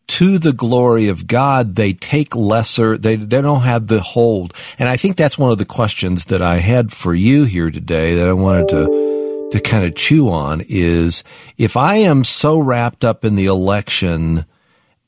to 0.07 0.37
the 0.37 0.53
glory 0.53 1.07
of 1.07 1.27
God, 1.27 1.75
they 1.75 1.93
take 1.93 2.35
lesser, 2.35 2.97
they, 2.97 3.15
they 3.15 3.41
don't 3.41 3.61
have 3.61 3.87
the 3.87 4.01
hold. 4.01 4.53
And 4.77 4.89
I 4.89 4.97
think 4.97 5.15
that's 5.15 5.37
one 5.37 5.51
of 5.51 5.57
the 5.57 5.65
questions 5.65 6.25
that 6.25 6.41
I 6.41 6.57
had 6.57 6.91
for 6.91 7.13
you 7.13 7.45
here 7.45 7.71
today 7.71 8.15
that 8.15 8.27
I 8.27 8.33
wanted 8.33 8.67
to, 8.69 9.49
to 9.53 9.59
kind 9.61 9.85
of 9.85 9.95
chew 9.95 10.29
on 10.29 10.61
is 10.67 11.23
if 11.57 11.77
I 11.77 11.95
am 11.95 12.23
so 12.23 12.59
wrapped 12.59 13.05
up 13.05 13.23
in 13.23 13.35
the 13.35 13.45
election 13.45 14.45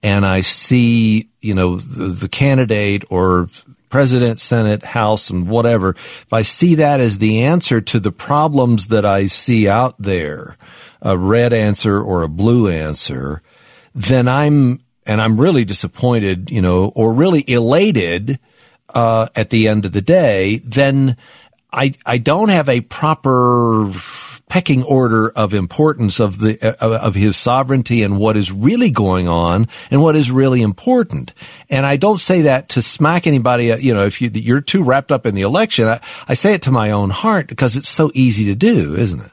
and 0.01 0.25
I 0.25 0.41
see, 0.41 1.29
you 1.41 1.53
know, 1.53 1.77
the, 1.77 2.08
the 2.08 2.29
candidate 2.29 3.03
or 3.10 3.47
president, 3.95 4.41
senate, 4.41 4.84
house, 4.84 5.29
and 5.29 5.47
whatever, 5.47 5.91
if 5.91 6.34
I 6.34 6.41
see 6.41 6.75
that 6.75 6.99
as 6.99 7.17
the 7.17 7.43
answer 7.43 7.79
to 7.79 7.97
the 7.97 8.12
problems 8.12 8.88
that 8.88 9.05
I 9.05 9.27
see 9.27 9.69
out 9.69 9.95
there, 9.97 10.58
a 11.01 11.17
red 11.17 11.53
answer 11.53 12.01
or 12.01 12.21
a 12.21 12.27
blue 12.27 12.67
answer, 12.67 13.41
then 13.93 14.27
I'm, 14.27 14.79
and 15.05 15.21
I'm 15.21 15.39
really 15.39 15.63
disappointed, 15.63 16.51
you 16.51 16.62
know, 16.62 16.91
or 16.93 17.13
really 17.13 17.49
elated, 17.49 18.38
uh, 18.93 19.29
at 19.34 19.49
the 19.49 19.69
end 19.69 19.86
of 19.86 19.93
the 19.93 20.01
day, 20.01 20.60
then 20.65 21.15
I, 21.71 21.93
I 22.05 22.17
don't 22.17 22.49
have 22.49 22.67
a 22.67 22.81
proper 22.81 23.89
pecking 24.55 24.83
order 24.83 25.31
of 25.31 25.53
importance 25.53 26.21
of 26.21 26.39
the 26.39 26.77
of 26.79 27.13
his 27.13 27.35
sovereignty 27.35 28.03
and 28.03 28.17
what 28.17 28.37
is 28.37 28.53
really 28.53 28.89
going 28.89 29.27
on 29.27 29.65
and 29.91 30.01
what 30.01 30.15
is 30.15 30.31
really 30.31 30.61
important. 30.61 31.33
And 31.69 31.85
I 31.85 31.97
don't 31.97 32.21
say 32.21 32.43
that 32.43 32.69
to 32.69 32.81
smack 32.81 33.27
anybody. 33.27 33.73
Uh, 33.73 33.75
you 33.75 33.93
know, 33.93 34.05
if 34.05 34.21
you, 34.21 34.29
you're 34.33 34.61
too 34.61 34.81
wrapped 34.81 35.11
up 35.11 35.25
in 35.25 35.35
the 35.35 35.41
election, 35.41 35.89
I, 35.89 35.99
I 36.29 36.35
say 36.35 36.53
it 36.53 36.61
to 36.61 36.71
my 36.71 36.91
own 36.91 37.09
heart 37.09 37.47
because 37.47 37.75
it's 37.75 37.89
so 37.89 38.11
easy 38.13 38.45
to 38.45 38.55
do, 38.55 38.95
isn't 38.95 39.19
it? 39.19 39.31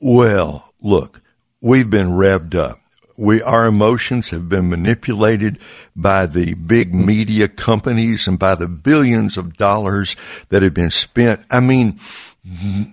Well, 0.00 0.70
look, 0.82 1.22
we've 1.62 1.88
been 1.88 2.08
revved 2.08 2.54
up. 2.54 2.78
We, 3.16 3.40
our 3.40 3.64
emotions 3.64 4.28
have 4.30 4.50
been 4.50 4.68
manipulated 4.68 5.60
by 5.96 6.26
the 6.26 6.52
big 6.52 6.94
media 6.94 7.48
companies 7.48 8.28
and 8.28 8.38
by 8.38 8.54
the 8.54 8.68
billions 8.68 9.38
of 9.38 9.56
dollars 9.56 10.14
that 10.50 10.62
have 10.62 10.74
been 10.74 10.90
spent. 10.90 11.40
I 11.50 11.60
mean, 11.60 11.98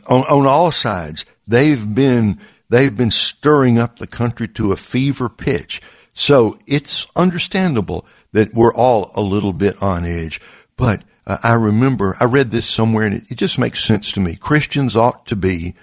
on, 0.07 0.21
on 0.23 0.47
all 0.47 0.71
sides. 0.71 1.25
They've 1.47 1.95
been, 1.95 2.39
they've 2.69 2.95
been 2.95 3.11
stirring 3.11 3.77
up 3.77 3.97
the 3.97 4.07
country 4.07 4.47
to 4.49 4.71
a 4.71 4.77
fever 4.77 5.29
pitch. 5.29 5.81
So 6.13 6.57
it's 6.65 7.07
understandable 7.15 8.05
that 8.31 8.53
we're 8.53 8.73
all 8.73 9.11
a 9.15 9.21
little 9.21 9.53
bit 9.53 9.81
on 9.81 10.05
edge. 10.05 10.39
But 10.77 11.03
uh, 11.27 11.37
I 11.43 11.53
remember, 11.53 12.15
I 12.19 12.25
read 12.25 12.51
this 12.51 12.67
somewhere 12.67 13.05
and 13.05 13.15
it, 13.15 13.31
it 13.31 13.35
just 13.35 13.59
makes 13.59 13.83
sense 13.83 14.11
to 14.13 14.19
me. 14.19 14.35
Christians 14.35 14.95
ought 14.95 15.25
to 15.27 15.35
be 15.35 15.75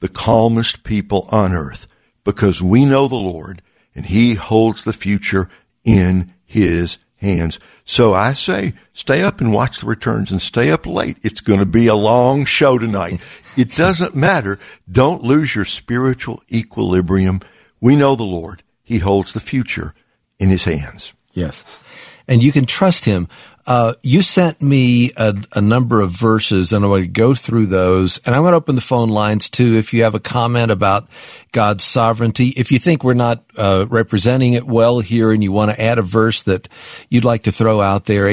the 0.00 0.08
calmest 0.08 0.84
people 0.84 1.28
on 1.30 1.52
earth 1.52 1.86
because 2.24 2.62
we 2.62 2.84
know 2.84 3.08
the 3.08 3.16
Lord 3.16 3.62
and 3.94 4.06
He 4.06 4.34
holds 4.34 4.82
the 4.82 4.92
future 4.92 5.48
in 5.84 6.32
His 6.44 6.98
hands. 7.18 7.58
So 7.88 8.14
I 8.14 8.32
say, 8.32 8.74
stay 8.92 9.22
up 9.22 9.40
and 9.40 9.52
watch 9.52 9.78
the 9.78 9.86
returns 9.86 10.32
and 10.32 10.42
stay 10.42 10.72
up 10.72 10.86
late. 10.86 11.18
It's 11.22 11.40
going 11.40 11.60
to 11.60 11.66
be 11.66 11.86
a 11.86 11.94
long 11.94 12.44
show 12.44 12.78
tonight. 12.78 13.20
It 13.56 13.70
doesn't 13.70 14.14
matter. 14.14 14.58
Don't 14.90 15.22
lose 15.22 15.54
your 15.54 15.64
spiritual 15.64 16.42
equilibrium. 16.52 17.40
We 17.80 17.94
know 17.94 18.16
the 18.16 18.24
Lord. 18.24 18.64
He 18.82 18.98
holds 18.98 19.32
the 19.32 19.40
future 19.40 19.94
in 20.40 20.48
his 20.48 20.64
hands. 20.64 21.14
Yes. 21.32 21.82
And 22.26 22.42
you 22.42 22.50
can 22.50 22.66
trust 22.66 23.04
him. 23.04 23.28
Uh, 23.66 23.94
you 24.02 24.22
sent 24.22 24.62
me 24.62 25.10
a, 25.16 25.36
a, 25.54 25.60
number 25.60 26.00
of 26.00 26.10
verses 26.10 26.72
and 26.72 26.84
I'm 26.84 26.90
going 26.90 27.02
to 27.02 27.10
go 27.10 27.34
through 27.34 27.66
those 27.66 28.18
and 28.18 28.32
I'm 28.32 28.42
going 28.42 28.52
to 28.52 28.56
open 28.58 28.76
the 28.76 28.80
phone 28.80 29.08
lines 29.08 29.50
too. 29.50 29.74
If 29.74 29.92
you 29.92 30.04
have 30.04 30.14
a 30.14 30.20
comment 30.20 30.70
about 30.70 31.08
God's 31.50 31.82
sovereignty, 31.82 32.52
if 32.56 32.70
you 32.70 32.78
think 32.78 33.02
we're 33.02 33.14
not 33.14 33.42
uh, 33.58 33.86
representing 33.88 34.52
it 34.52 34.64
well 34.64 35.00
here 35.00 35.32
and 35.32 35.42
you 35.42 35.50
want 35.50 35.72
to 35.72 35.82
add 35.82 35.98
a 35.98 36.02
verse 36.02 36.44
that 36.44 36.68
you'd 37.08 37.24
like 37.24 37.42
to 37.42 37.52
throw 37.52 37.80
out 37.80 38.04
there, 38.04 38.28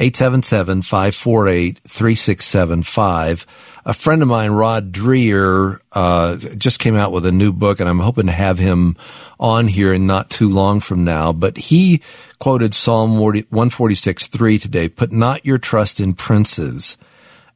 877-548-3675, 0.00 1.76
877-548-3675 1.84 3.46
a 3.84 3.94
friend 3.94 4.20
of 4.22 4.28
mine, 4.28 4.50
Rod 4.50 4.92
Dreher, 4.92 5.78
uh, 5.92 6.36
just 6.36 6.80
came 6.80 6.96
out 6.96 7.12
with 7.12 7.24
a 7.24 7.32
new 7.32 7.52
book, 7.52 7.80
and 7.80 7.88
I'm 7.88 8.00
hoping 8.00 8.26
to 8.26 8.32
have 8.32 8.58
him 8.58 8.96
on 9.38 9.68
here 9.68 9.92
in 9.94 10.06
not 10.06 10.28
too 10.28 10.50
long 10.50 10.80
from 10.80 11.04
now. 11.04 11.32
But 11.32 11.56
he 11.56 12.02
quoted 12.38 12.74
Psalm 12.74 13.18
146 13.18 14.26
3 14.26 14.58
today, 14.58 14.88
put 14.88 15.12
not 15.12 15.46
your 15.46 15.58
trust 15.58 15.98
in 15.98 16.12
princes. 16.12 16.96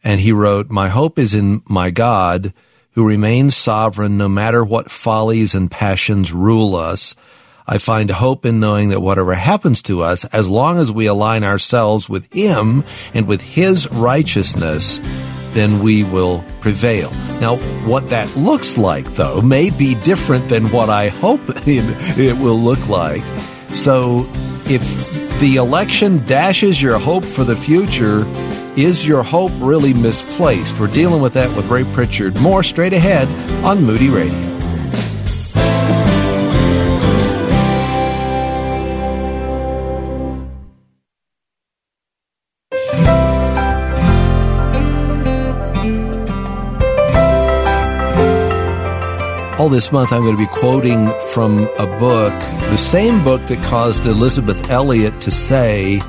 And 0.03 0.21
he 0.21 0.33
wrote, 0.33 0.71
My 0.71 0.89
hope 0.89 1.19
is 1.19 1.35
in 1.35 1.63
my 1.69 1.91
God, 1.91 2.53
who 2.93 3.07
remains 3.07 3.57
sovereign 3.57 4.17
no 4.17 4.29
matter 4.29 4.65
what 4.65 4.91
follies 4.91 5.55
and 5.55 5.71
passions 5.71 6.33
rule 6.33 6.75
us. 6.75 7.15
I 7.67 7.79
find 7.79 8.11
hope 8.11 8.45
in 8.45 8.61
knowing 8.61 8.91
that 8.91 9.01
whatever 9.01 9.35
happens 9.35 9.81
to 9.83 10.03
us, 10.03 10.27
as 10.27 10.49
long 10.49 10.79
as 10.79 10.93
we 10.93 11.07
align 11.07 11.45
ourselves 11.45 12.09
with 12.09 12.31
Him 12.33 12.85
and 13.15 13.27
with 13.27 13.41
His 13.41 13.91
righteousness, 13.91 15.01
then 15.55 15.81
we 15.83 16.05
will 16.05 16.45
prevail. 16.61 17.11
Now, 17.41 17.57
what 17.87 18.11
that 18.11 18.37
looks 18.37 18.77
like, 18.77 19.07
though, 19.15 19.41
may 19.41 19.71
be 19.71 19.95
different 19.95 20.49
than 20.49 20.71
what 20.71 20.91
I 20.91 21.09
hope 21.09 21.41
it, 21.49 22.39
will 22.39 22.59
look 22.59 22.87
like. 22.89 23.23
So, 23.73 24.27
if 24.67 25.41
the 25.41 25.57
election 25.57 26.25
dashes 26.27 26.83
your 26.83 26.99
hope 26.99 27.25
for 27.25 27.45
the 27.45 27.57
future, 27.57 28.25
is 28.77 29.07
your 29.07 29.23
hope 29.23 29.53
really 29.59 29.95
misplaced? 29.95 30.79
We're 30.79 30.89
dealing 30.89 31.23
with 31.23 31.33
that 31.35 31.57
with 31.57 31.67
Ray 31.69 31.85
Pritchard. 31.85 32.39
More 32.41 32.63
straight 32.63 32.93
ahead 32.93 33.29
on 33.65 33.85
Moody 33.85 34.11
Radio. 34.11 34.54
All 49.65 49.71
this 49.71 49.93
month, 49.93 50.13
I'm 50.13 50.21
going 50.21 50.37
to 50.37 50.43
be 50.43 50.47
quoting 50.47 51.11
from 51.33 51.71
a 51.79 51.87
book, 51.99 52.39
the 52.69 52.77
same 52.77 53.25
book 53.25 53.41
that 53.47 53.65
caused 53.65 54.05
Elisabeth 54.05 54.69
Elliot 54.69 55.19
to 55.23 55.31
say, 55.31 56.03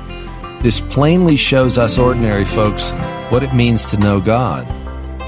This 0.60 0.82
plainly 0.82 1.36
shows 1.36 1.78
us 1.78 1.96
ordinary 1.96 2.44
folks 2.44 2.90
what 3.30 3.42
it 3.42 3.54
means 3.54 3.90
to 3.90 3.96
know 3.96 4.20
God. 4.20 4.66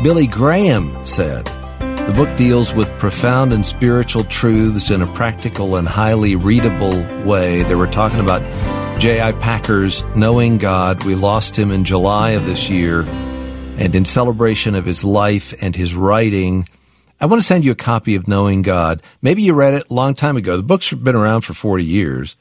Billy 0.02 0.26
Graham 0.26 0.92
said, 1.06 1.46
The 1.78 2.12
book 2.14 2.28
deals 2.36 2.74
with 2.74 2.90
profound 2.98 3.54
and 3.54 3.64
spiritual 3.64 4.24
truths 4.24 4.90
in 4.90 5.00
a 5.00 5.14
practical 5.14 5.76
and 5.76 5.88
highly 5.88 6.36
readable 6.36 7.02
way. 7.26 7.62
They 7.62 7.76
were 7.76 7.86
talking 7.86 8.20
about 8.20 8.42
J.I. 9.00 9.32
Packer's 9.40 10.04
Knowing 10.14 10.58
God. 10.58 11.02
We 11.04 11.14
lost 11.14 11.56
him 11.56 11.70
in 11.70 11.82
July 11.84 12.32
of 12.32 12.44
this 12.44 12.68
year. 12.68 13.06
And 13.78 13.94
in 13.94 14.04
celebration 14.04 14.74
of 14.74 14.84
his 14.84 15.02
life 15.02 15.54
and 15.62 15.74
his 15.74 15.94
writing, 15.94 16.66
I 17.20 17.26
want 17.26 17.40
to 17.40 17.46
send 17.46 17.64
you 17.64 17.72
a 17.72 17.76
copy 17.76 18.14
of 18.14 18.28
Knowing 18.28 18.62
God. 18.62 19.02
Maybe 19.20 19.42
you 19.42 19.54
read 19.54 19.74
it 19.74 19.90
a 19.90 19.94
long 19.94 20.14
time 20.14 20.36
ago. 20.36 20.56
The 20.56 20.62
book's 20.62 20.92
been 20.92 21.16
around 21.16 21.42
for 21.42 21.52
40 21.52 21.84
years. 21.84 22.36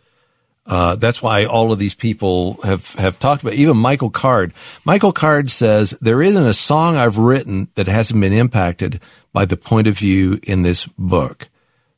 Uh, 0.68 0.96
that's 0.96 1.22
why 1.22 1.46
all 1.46 1.72
of 1.72 1.80
these 1.80 1.96
people 1.96 2.62
have, 2.64 2.94
have 2.96 3.18
talked 3.18 3.42
about, 3.42 3.54
even 3.54 3.78
Michael 3.78 4.10
Card. 4.10 4.54
Michael 4.84 5.14
Card 5.14 5.50
says, 5.50 5.92
there 6.02 6.22
isn't 6.22 6.46
a 6.46 6.54
song 6.54 6.98
I've 6.98 7.18
written 7.18 7.70
that 7.76 7.88
hasn't 7.88 8.20
been 8.20 8.34
impacted 8.34 9.02
by 9.32 9.46
the 9.46 9.56
point 9.56 9.88
of 9.88 9.98
view 9.98 10.40
in 10.44 10.64
this 10.64 10.86
book. 10.98 11.48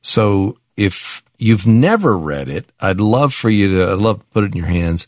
So 0.01 0.59
if 0.77 1.23
you've 1.39 1.65
never 1.65 2.15
read 2.15 2.47
it, 2.47 2.71
I'd 2.79 3.01
love 3.01 3.33
for 3.33 3.49
you 3.49 3.79
to, 3.79 3.91
I'd 3.91 3.97
love 3.97 4.19
to 4.19 4.25
put 4.25 4.43
it 4.43 4.51
in 4.51 4.57
your 4.57 4.67
hands. 4.67 5.07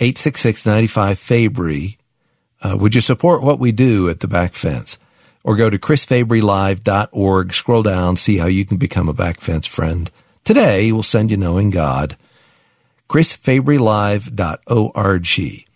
866-95-FABRY. 0.00 1.96
Uh, 2.60 2.76
would 2.78 2.94
you 2.94 3.00
support 3.00 3.42
what 3.42 3.58
we 3.58 3.72
do 3.72 4.10
at 4.10 4.20
the 4.20 4.28
back 4.28 4.52
fence? 4.52 4.98
Or 5.44 5.56
go 5.56 5.70
to 5.70 5.78
chrisfabrylive.org, 5.78 7.54
scroll 7.54 7.82
down, 7.82 8.16
see 8.16 8.36
how 8.36 8.48
you 8.48 8.66
can 8.66 8.76
become 8.76 9.08
a 9.08 9.14
back 9.14 9.40
fence 9.40 9.66
friend. 9.66 10.10
Today, 10.44 10.92
we'll 10.92 11.02
send 11.02 11.30
you 11.30 11.38
knowing 11.38 11.70
God 11.70 12.18
chrisfabrylive.org. 13.12 15.66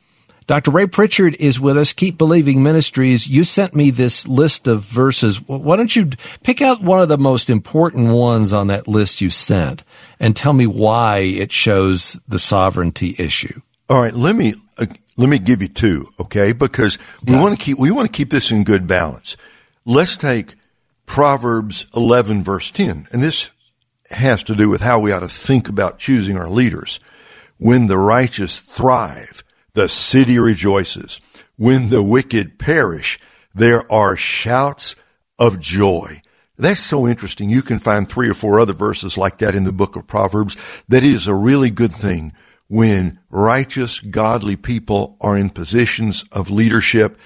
Dr. 0.47 0.71
Ray 0.71 0.87
Pritchard 0.87 1.35
is 1.41 1.59
with 1.61 1.77
us. 1.77 1.93
Keep 1.93 2.17
Believing 2.17 2.63
Ministries. 2.63 3.29
You 3.29 3.45
sent 3.45 3.75
me 3.75 3.91
this 3.91 4.27
list 4.27 4.67
of 4.67 4.85
verses. 4.85 5.47
Why 5.47 5.77
don't 5.77 5.95
you 5.95 6.09
pick 6.45 6.63
out 6.63 6.81
one 6.81 7.01
of 7.01 7.11
the 7.11 7.19
most 7.19 7.51
important 7.51 8.11
ones 8.11 8.55
on 8.55 8.69
that 8.69 8.89
list 8.89 9.21
you 9.21 9.29
sent 9.29 9.83
and 10.19 10.35
tell 10.35 10.55
me 10.55 10.67
why 10.67 11.19
it 11.19 11.53
shows 11.53 12.19
the 12.27 12.39
sovereignty 12.39 13.15
issue? 13.19 13.61
All 13.91 14.01
right, 14.01 14.15
let 14.15 14.35
me 14.35 14.55
uh, 14.79 14.87
let 15.17 15.29
me 15.29 15.39
give 15.39 15.61
you 15.61 15.69
two, 15.69 16.07
okay? 16.21 16.53
Because 16.53 16.97
we 17.27 17.35
yeah. 17.35 17.43
want 17.43 17.59
to 17.59 17.65
keep 17.65 17.79
we 17.79 17.91
want 17.91 18.07
to 18.07 18.17
keep 18.17 18.31
this 18.31 18.51
in 18.51 18.65
good 18.65 18.87
balance. 18.87 19.37
Let's 19.85 20.17
take 20.17 20.55
Proverbs 21.07 21.87
11 21.95 22.43
verse 22.43 22.71
10. 22.71 23.09
And 23.13 23.23
this 23.23 23.51
has 24.11 24.43
to 24.45 24.55
do 24.55 24.71
with 24.71 24.81
how 24.81 25.01
we 25.01 25.13
ought 25.13 25.21
to 25.21 25.29
think 25.29 25.69
about 25.69 25.99
choosing 25.99 26.39
our 26.39 26.49
leaders. 26.49 26.99
When 27.59 27.87
the 27.87 27.99
righteous 27.99 28.61
thrive, 28.61 29.43
the 29.73 29.89
city 29.89 30.39
rejoices. 30.39 31.21
When 31.57 31.89
the 31.89 32.03
wicked 32.03 32.59
perish, 32.59 33.19
there 33.55 33.91
are 33.91 34.17
shouts 34.17 34.97
of 35.39 35.61
joy. 35.61 36.21
That's 36.59 36.81
so 36.81 37.07
interesting. 37.07 37.51
You 37.51 37.63
can 37.63 37.79
find 37.79 38.09
three 38.09 38.29
or 38.29 38.35
four 38.35 38.59
other 38.59 38.73
verses 38.73 39.19
like 39.19 39.39
that 39.39 39.55
in 39.55 39.65
the 39.65 39.73
book 39.73 39.97
of 39.97 40.07
Proverbs. 40.07 40.57
That 40.89 41.05
is 41.05 41.27
a 41.27 41.35
really 41.35 41.71
good 41.71 41.93
thing 41.93 42.33
when 42.69 43.19
righteous, 43.31 44.01
godly 44.01 44.57
people 44.57 45.17
are 45.21 45.37
in 45.37 45.51
positions 45.51 46.25
of 46.33 46.51
leadership. 46.51 47.19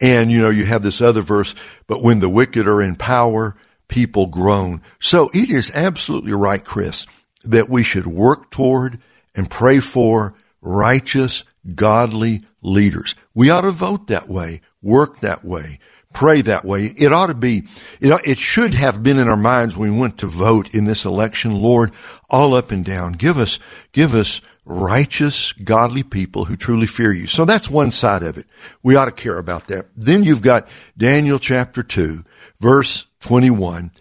And, 0.00 0.30
you 0.30 0.40
know, 0.40 0.50
you 0.50 0.66
have 0.66 0.82
this 0.82 1.00
other 1.00 1.22
verse, 1.22 1.54
but 1.86 2.02
when 2.02 2.20
the 2.20 2.28
wicked 2.28 2.66
are 2.66 2.82
in 2.82 2.96
power, 2.96 3.56
people 3.88 4.26
groan. 4.26 4.82
So 5.00 5.30
it 5.32 5.50
is 5.50 5.70
absolutely 5.74 6.32
right, 6.32 6.64
Chris, 6.64 7.06
that 7.44 7.68
we 7.68 7.82
should 7.82 8.06
work 8.06 8.50
toward 8.50 9.00
and 9.36 9.50
pray 9.50 9.78
for 9.78 10.34
righteous, 10.60 11.44
godly 11.74 12.42
leaders. 12.62 13.14
We 13.34 13.50
ought 13.50 13.60
to 13.60 13.70
vote 13.70 14.08
that 14.08 14.28
way, 14.28 14.62
work 14.82 15.20
that 15.20 15.44
way, 15.44 15.78
pray 16.12 16.40
that 16.42 16.64
way. 16.64 16.86
It 16.96 17.12
ought 17.12 17.26
to 17.28 17.34
be, 17.34 17.64
know, 18.00 18.18
it 18.24 18.38
should 18.38 18.74
have 18.74 19.02
been 19.02 19.18
in 19.18 19.28
our 19.28 19.36
minds 19.36 19.76
when 19.76 19.92
we 19.92 20.00
went 20.00 20.18
to 20.18 20.26
vote 20.26 20.74
in 20.74 20.84
this 20.84 21.04
election. 21.04 21.54
Lord, 21.54 21.92
all 22.30 22.54
up 22.54 22.70
and 22.70 22.84
down, 22.84 23.12
give 23.12 23.36
us, 23.36 23.58
give 23.92 24.14
us 24.14 24.40
righteous, 24.64 25.52
godly 25.52 26.02
people 26.02 26.46
who 26.46 26.56
truly 26.56 26.86
fear 26.86 27.12
you. 27.12 27.26
So 27.26 27.44
that's 27.44 27.70
one 27.70 27.92
side 27.92 28.22
of 28.22 28.36
it. 28.36 28.46
We 28.82 28.96
ought 28.96 29.04
to 29.04 29.12
care 29.12 29.38
about 29.38 29.68
that. 29.68 29.86
Then 29.94 30.24
you've 30.24 30.42
got 30.42 30.68
Daniel 30.96 31.38
chapter 31.38 31.82
2, 31.82 32.24
verse 32.58 33.06
21. 33.20 33.92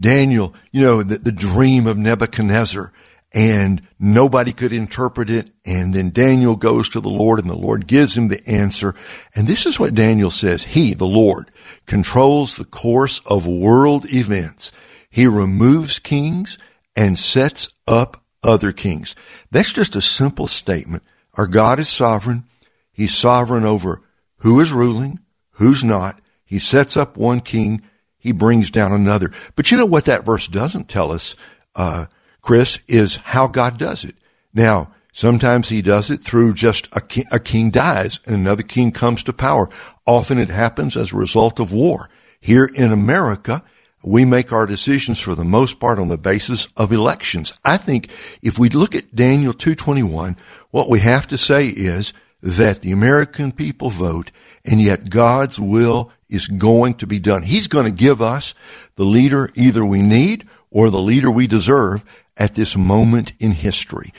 Daniel, 0.00 0.54
you 0.72 0.80
know, 0.80 1.02
the, 1.02 1.18
the 1.18 1.30
dream 1.30 1.86
of 1.86 1.98
Nebuchadnezzar 1.98 2.92
and 3.32 3.86
nobody 3.98 4.52
could 4.52 4.72
interpret 4.72 5.30
it. 5.30 5.50
And 5.64 5.94
then 5.94 6.10
Daniel 6.10 6.56
goes 6.56 6.88
to 6.90 7.00
the 7.00 7.08
Lord 7.08 7.40
and 7.40 7.48
the 7.48 7.56
Lord 7.56 7.86
gives 7.86 8.16
him 8.16 8.28
the 8.28 8.42
answer. 8.46 8.94
And 9.34 9.46
this 9.46 9.66
is 9.66 9.78
what 9.78 9.94
Daniel 9.94 10.30
says. 10.30 10.64
He, 10.64 10.94
the 10.94 11.06
Lord, 11.06 11.50
controls 11.86 12.56
the 12.56 12.64
course 12.64 13.20
of 13.26 13.46
world 13.46 14.06
events. 14.12 14.72
He 15.10 15.26
removes 15.26 15.98
kings 15.98 16.58
and 16.96 17.18
sets 17.18 17.68
up 17.86 18.22
other 18.42 18.72
kings. 18.72 19.14
That's 19.50 19.72
just 19.72 19.96
a 19.96 20.00
simple 20.00 20.46
statement. 20.46 21.02
Our 21.34 21.46
God 21.46 21.78
is 21.78 21.88
sovereign. 21.88 22.44
He's 22.92 23.16
sovereign 23.16 23.64
over 23.64 24.02
who 24.38 24.60
is 24.60 24.72
ruling, 24.72 25.20
who's 25.52 25.84
not. 25.84 26.20
He 26.44 26.58
sets 26.58 26.96
up 26.96 27.16
one 27.16 27.40
king. 27.40 27.82
He 28.18 28.32
brings 28.32 28.70
down 28.70 28.92
another. 28.92 29.32
But 29.54 29.70
you 29.70 29.76
know 29.78 29.86
what 29.86 30.06
that 30.06 30.24
verse 30.24 30.48
doesn't 30.48 30.88
tell 30.88 31.12
us? 31.12 31.36
Uh, 31.74 32.06
Chris, 32.40 32.78
is 32.86 33.16
how 33.16 33.46
God 33.46 33.78
does 33.78 34.04
it. 34.04 34.14
Now, 34.52 34.92
sometimes 35.12 35.68
he 35.68 35.82
does 35.82 36.10
it 36.10 36.22
through 36.22 36.54
just 36.54 36.88
a 36.94 37.00
king, 37.00 37.24
a 37.30 37.38
king 37.38 37.70
dies 37.70 38.20
and 38.26 38.34
another 38.34 38.62
king 38.62 38.92
comes 38.92 39.22
to 39.24 39.32
power. 39.32 39.68
Often 40.06 40.38
it 40.38 40.48
happens 40.48 40.96
as 40.96 41.12
a 41.12 41.16
result 41.16 41.60
of 41.60 41.72
war. 41.72 42.08
Here 42.40 42.68
in 42.74 42.92
America, 42.92 43.62
we 44.02 44.24
make 44.24 44.52
our 44.52 44.66
decisions 44.66 45.20
for 45.20 45.34
the 45.34 45.44
most 45.44 45.78
part 45.78 45.98
on 45.98 46.08
the 46.08 46.16
basis 46.16 46.66
of 46.76 46.92
elections. 46.92 47.52
I 47.64 47.76
think 47.76 48.10
if 48.42 48.58
we 48.58 48.70
look 48.70 48.94
at 48.94 49.14
Daniel 49.14 49.52
221, 49.52 50.36
what 50.70 50.88
we 50.88 51.00
have 51.00 51.26
to 51.28 51.38
say 51.38 51.66
is 51.66 52.14
that 52.42 52.80
the 52.80 52.92
American 52.92 53.52
people 53.52 53.90
vote 53.90 54.30
and 54.64 54.80
yet 54.80 55.10
God's 55.10 55.60
will 55.60 56.10
is 56.28 56.46
going 56.46 56.94
to 56.94 57.06
be 57.06 57.18
done. 57.18 57.42
He's 57.42 57.66
going 57.66 57.84
to 57.84 57.90
give 57.90 58.22
us 58.22 58.54
the 58.96 59.04
leader 59.04 59.50
either 59.54 59.84
we 59.84 60.00
need 60.00 60.48
or 60.70 60.88
the 60.88 60.98
leader 60.98 61.30
we 61.30 61.46
deserve 61.46 62.04
at 62.40 62.54
this 62.54 62.76
moment 62.76 63.34
in 63.38 63.52
history. 63.52 64.12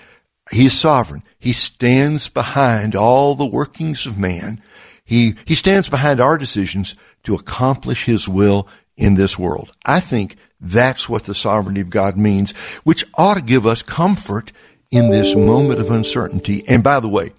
He 0.51 0.67
is 0.67 0.79
sovereign. 0.79 1.23
He 1.39 1.53
stands 1.53 2.29
behind 2.29 2.95
all 2.95 3.36
the 3.36 3.49
workings 3.49 4.05
of 4.05 4.17
man. 4.17 4.62
He, 5.03 5.34
he 5.45 5.55
stands 5.55 5.89
behind 5.89 6.21
our 6.21 6.38
decisions 6.38 6.95
to 7.23 7.36
accomplish 7.36 8.05
his 8.05 8.29
will 8.29 8.67
in 8.95 9.15
this 9.15 9.38
world. 9.39 9.71
I 9.86 9.99
think 9.99 10.36
that's 10.60 11.10
what 11.10 11.23
the 11.23 11.34
sovereignty 11.34 11.81
of 11.81 11.89
God 11.89 12.15
means, 12.15 12.51
which 12.84 13.03
ought 13.15 13.34
to 13.34 13.41
give 13.41 13.65
us 13.65 13.81
comfort 13.81 14.51
in 14.91 15.10
this 15.10 15.36
moment 15.36 15.79
of 15.79 15.89
uncertainty. 15.89 16.63
And 16.67 16.84
by 16.84 16.99
the 16.99 17.10
way, 17.10 17.31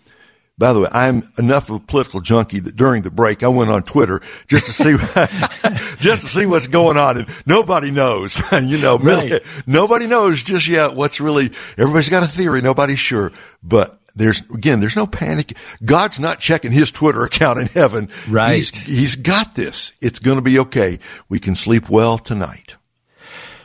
by 0.58 0.72
the 0.72 0.80
way, 0.80 0.88
I'm 0.92 1.22
enough 1.38 1.70
of 1.70 1.76
a 1.76 1.80
political 1.80 2.20
junkie 2.20 2.60
that 2.60 2.76
during 2.76 3.02
the 3.02 3.10
break 3.10 3.42
I 3.42 3.48
went 3.48 3.70
on 3.70 3.82
Twitter 3.82 4.20
just 4.48 4.66
to 4.66 4.72
see 4.72 4.96
just 5.98 6.22
to 6.22 6.28
see 6.28 6.46
what's 6.46 6.66
going 6.66 6.96
on, 6.98 7.18
and 7.18 7.28
nobody 7.46 7.90
knows. 7.90 8.40
you 8.52 8.78
know, 8.78 8.98
really, 8.98 9.32
right. 9.32 9.42
nobody 9.66 10.06
knows 10.06 10.42
just 10.42 10.68
yet 10.68 10.94
what's 10.94 11.20
really. 11.20 11.50
Everybody's 11.78 12.10
got 12.10 12.22
a 12.22 12.26
theory. 12.26 12.60
Nobody's 12.60 13.00
sure, 13.00 13.32
but 13.62 13.98
there's 14.14 14.40
again, 14.50 14.80
there's 14.80 14.96
no 14.96 15.06
panic. 15.06 15.56
God's 15.84 16.20
not 16.20 16.38
checking 16.38 16.72
his 16.72 16.90
Twitter 16.90 17.24
account 17.24 17.58
in 17.58 17.66
heaven. 17.68 18.08
Right. 18.28 18.56
He's, 18.56 18.86
he's 18.86 19.16
got 19.16 19.54
this. 19.54 19.92
It's 20.00 20.18
going 20.18 20.36
to 20.36 20.42
be 20.42 20.58
okay. 20.60 20.98
We 21.28 21.38
can 21.38 21.54
sleep 21.54 21.88
well 21.88 22.18
tonight. 22.18 22.76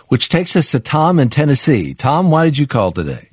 Which 0.08 0.30
takes 0.30 0.56
us 0.56 0.72
to 0.72 0.80
Tom 0.80 1.20
in 1.20 1.28
Tennessee. 1.28 1.94
Tom, 1.94 2.32
why 2.32 2.46
did 2.46 2.58
you 2.58 2.66
call 2.66 2.94
today? 2.94 3.32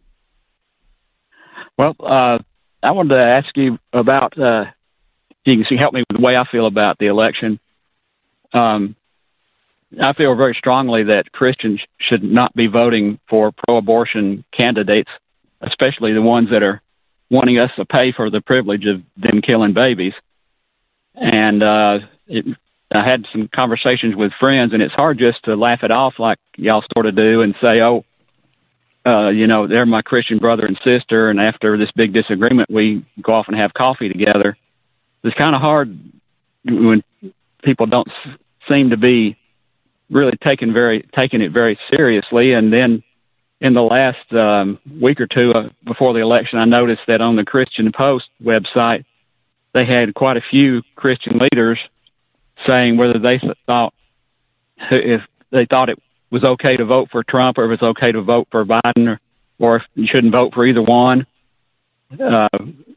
Well, 1.79 1.95
uh, 2.01 2.39
I 2.85 2.91
wanted 2.91 3.15
to 3.15 3.21
ask 3.21 3.57
you 3.57 3.79
about. 3.93 4.39
Uh, 4.39 4.67
you 5.45 5.57
can 5.57 5.67
see, 5.69 5.77
help 5.77 5.93
me 5.93 6.05
with 6.09 6.19
the 6.19 6.25
way 6.25 6.37
I 6.37 6.45
feel 6.51 6.67
about 6.67 6.99
the 6.99 7.07
election. 7.07 7.59
Um, 8.53 8.95
I 10.01 10.13
feel 10.13 10.35
very 10.35 10.55
strongly 10.59 11.05
that 11.05 11.33
Christians 11.33 11.81
should 11.99 12.23
not 12.23 12.55
be 12.55 12.67
voting 12.67 13.19
for 13.29 13.53
pro-abortion 13.53 14.45
candidates, 14.57 15.11
especially 15.61 16.13
the 16.15 16.23
ones 16.23 16.51
that 16.51 16.63
are 16.63 16.83
wanting 17.31 17.59
us 17.59 17.71
to 17.77 17.85
pay 17.85 18.13
for 18.13 18.31
the 18.31 18.41
privilege 18.41 18.87
of 18.87 19.03
them 19.17 19.43
killing 19.43 19.73
babies. 19.73 20.15
And 21.15 21.63
uh, 21.63 21.99
it, 22.27 22.45
I 22.93 23.09
had 23.09 23.27
some 23.33 23.49
conversations 23.55 24.15
with 24.15 24.33
friends, 24.39 24.73
and 24.73 24.83
it's 24.83 24.95
hard 24.95 25.19
just 25.19 25.45
to 25.45 25.57
laugh 25.57 25.83
it 25.83 25.91
off 25.91 26.15
like 26.19 26.39
y'all 26.57 26.85
sort 26.95 27.07
of 27.07 27.17
do 27.17 27.43
and 27.43 27.55
say, 27.61 27.81
"Oh, 27.81 28.05
uh, 29.07 29.29
you 29.29 29.47
know, 29.47 29.67
they're 29.67 29.87
my 29.87 30.03
Christian 30.03 30.39
brother 30.39 30.65
and 30.65 30.79
sister, 30.85 31.29
and 31.29 31.41
after 31.41 31.77
this 31.77 31.91
big 31.95 32.13
disagreement, 32.15 32.71
we 32.71 33.05
go 33.21 33.35
off 33.35 33.49
and 33.49 33.57
have 33.57 33.75
coffee 33.75 34.09
together. 34.09 34.57
It's 35.23 35.37
kind 35.37 35.55
of 35.55 35.61
hard 35.61 35.99
when 36.65 37.03
people 37.63 37.87
don't 37.87 38.09
seem 38.69 38.91
to 38.91 38.97
be 38.97 39.37
really 40.11 40.37
taking 40.43 40.73
very 40.73 41.07
taking 41.15 41.43
it 41.43 41.53
very 41.53 41.79
seriously. 41.91 42.53
And 42.53 42.73
then 42.73 43.03
in 43.61 43.75
the 43.75 43.83
last 43.83 44.33
um, 44.33 44.79
week 45.01 45.21
or 45.21 45.27
two 45.27 45.53
uh, 45.53 45.69
before 45.85 46.15
the 46.15 46.21
election, 46.21 46.59
I 46.59 46.65
noticed 46.65 47.03
that 47.09 47.21
on 47.21 47.37
the 47.37 47.45
Christian 47.45 47.93
Post 47.93 48.27
website, 48.43 49.05
they 49.73 49.85
had 49.85 50.15
quite 50.15 50.37
a 50.37 50.43
few 50.51 50.83
Christian 50.97 51.39
leaders 51.39 51.79
saying 52.67 52.97
whether 52.97 53.19
they 53.19 53.41
thought 53.67 53.93
if 54.91 55.21
they 55.51 55.67
thought 55.67 55.89
it 55.89 55.99
was 56.35 56.43
okay 56.43 56.77
to 56.77 56.85
vote 56.85 57.11
for 57.13 57.23
Trump 57.23 57.59
or 57.59 57.67
if 57.67 57.75
it's 57.75 57.83
okay 57.83 58.11
to 58.11 58.21
vote 58.21 58.49
for 58.51 58.65
Biden 58.65 59.07
or, 59.07 59.21
or 59.61 59.77
if 59.77 59.83
you 59.95 60.09
shouldn't 60.11 60.33
vote 60.33 60.53
for 60.53 60.67
either 60.67 60.83
one. 60.83 61.27
Uh, 62.11 62.49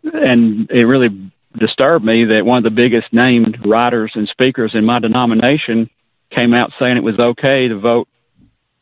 and 0.03 0.71
it 0.71 0.85
really 0.85 1.31
disturbed 1.55 2.03
me 2.03 2.25
that 2.25 2.43
one 2.43 2.57
of 2.57 2.63
the 2.63 2.71
biggest 2.71 3.13
named 3.13 3.59
writers 3.63 4.11
and 4.15 4.27
speakers 4.27 4.71
in 4.73 4.83
my 4.83 4.97
denomination 4.97 5.87
came 6.35 6.55
out 6.55 6.71
saying 6.79 6.97
it 6.97 7.03
was 7.03 7.19
okay 7.19 7.67
to 7.67 7.77
vote 7.79 8.07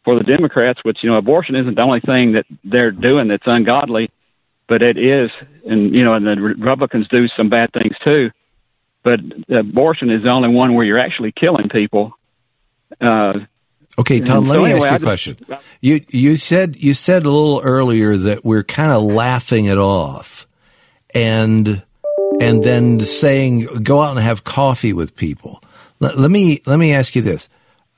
for 0.06 0.18
the 0.18 0.24
Democrats, 0.24 0.80
which, 0.84 1.00
you 1.02 1.10
know, 1.10 1.18
abortion 1.18 1.56
isn't 1.56 1.76
the 1.76 1.82
only 1.82 2.00
thing 2.00 2.32
that 2.34 2.46
they're 2.64 2.92
doing 2.92 3.28
that's 3.28 3.44
ungodly, 3.46 4.10
but 4.70 4.82
it 4.82 4.98
is, 4.98 5.32
and, 5.66 5.94
you 5.94 6.06
know, 6.06 6.14
and 6.14 6.26
the 6.26 6.40
Republicans 6.40 7.10
do 7.10 7.28
some 7.36 7.50
bad 7.50 7.74
things 7.74 7.96
too. 8.06 8.32
But 9.04 9.20
abortion 9.50 10.10
is 10.10 10.24
the 10.24 10.30
only 10.30 10.50
one 10.50 10.76
where 10.76 10.86
you're 10.86 10.98
actually 10.98 11.34
killing 11.34 11.68
people. 11.68 12.14
Uh, 13.02 13.40
Okay, 13.98 14.20
Tom, 14.20 14.48
let 14.48 14.56
so 14.56 14.64
me 14.64 14.72
anyway, 14.72 14.88
ask 14.88 15.00
you 15.00 15.06
a 15.06 15.10
question. 15.10 15.38
You 15.82 16.02
you 16.10 16.36
said 16.36 16.78
you 16.78 16.94
said 16.94 17.26
a 17.26 17.30
little 17.30 17.62
earlier 17.64 18.18
that 18.18 18.44
we're 18.44 18.64
kind 18.64 18.92
of 18.92 19.04
laughing 19.04 19.66
it 19.66 19.78
off, 19.78 20.48
and 21.14 21.82
and 22.42 22.64
then 22.64 23.00
saying 23.00 23.68
go 23.84 24.02
out 24.02 24.12
and 24.12 24.20
have 24.20 24.44
coffee 24.44 24.92
with 24.92 25.16
people. 25.16 25.64
Let, 26.00 26.18
let 26.18 26.30
me 26.30 26.62
let 26.66 26.78
me 26.78 26.94
ask 26.94 27.16
you 27.16 27.22
this, 27.22 27.48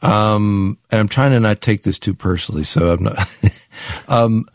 um, 0.04 0.78
and 0.92 1.00
I'm 1.00 1.08
trying 1.08 1.32
to 1.32 1.40
not 1.40 1.62
take 1.62 1.82
this 1.82 1.98
too 1.98 2.14
personally, 2.14 2.64
so 2.64 2.92
I'm 2.92 3.04
not. 3.04 3.18
um, 4.08 4.46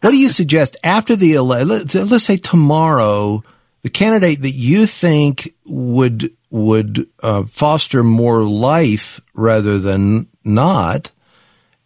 what 0.00 0.10
do 0.10 0.18
you 0.18 0.30
suggest 0.30 0.76
after 0.82 1.14
the 1.14 1.34
election? 1.34 2.06
Let's 2.08 2.24
say 2.24 2.36
tomorrow, 2.36 3.44
the 3.88 3.92
candidate 3.92 4.42
that 4.42 4.50
you 4.50 4.86
think 4.86 5.54
would 5.64 6.36
would 6.50 7.08
uh, 7.22 7.44
foster 7.44 8.04
more 8.04 8.42
life 8.42 9.18
rather 9.32 9.78
than 9.78 10.26
not, 10.44 11.10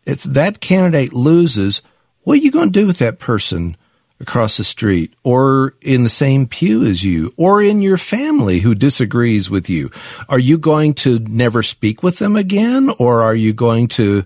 if 0.04 0.24
that 0.24 0.58
candidate 0.58 1.12
loses, 1.12 1.80
what 2.22 2.34
are 2.34 2.42
you 2.42 2.50
going 2.50 2.72
to 2.72 2.80
do 2.80 2.88
with 2.88 2.98
that 2.98 3.20
person 3.20 3.76
across 4.18 4.56
the 4.56 4.64
street 4.64 5.14
or 5.22 5.74
in 5.80 6.02
the 6.02 6.08
same 6.08 6.48
pew 6.48 6.82
as 6.84 7.04
you 7.04 7.30
or 7.36 7.62
in 7.62 7.80
your 7.80 7.98
family 7.98 8.58
who 8.58 8.74
disagrees 8.74 9.48
with 9.48 9.70
you? 9.70 9.88
Are 10.28 10.40
you 10.40 10.58
going 10.58 10.94
to 10.94 11.20
never 11.20 11.62
speak 11.62 12.02
with 12.02 12.18
them 12.18 12.34
again 12.34 12.90
or 12.98 13.22
are 13.22 13.36
you 13.36 13.52
going 13.52 13.86
to 13.88 14.24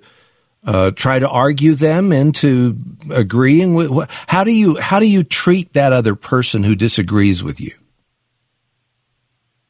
uh, 0.66 0.90
try 0.90 1.18
to 1.18 1.28
argue 1.28 1.74
them 1.74 2.12
into 2.12 2.76
agreeing 3.14 3.74
with 3.74 3.90
how 4.26 4.42
do 4.42 4.54
you 4.54 4.78
how 4.80 4.98
do 4.98 5.08
you 5.08 5.22
treat 5.22 5.72
that 5.74 5.92
other 5.92 6.14
person 6.14 6.64
who 6.64 6.74
disagrees 6.74 7.42
with 7.42 7.60
you? 7.60 7.72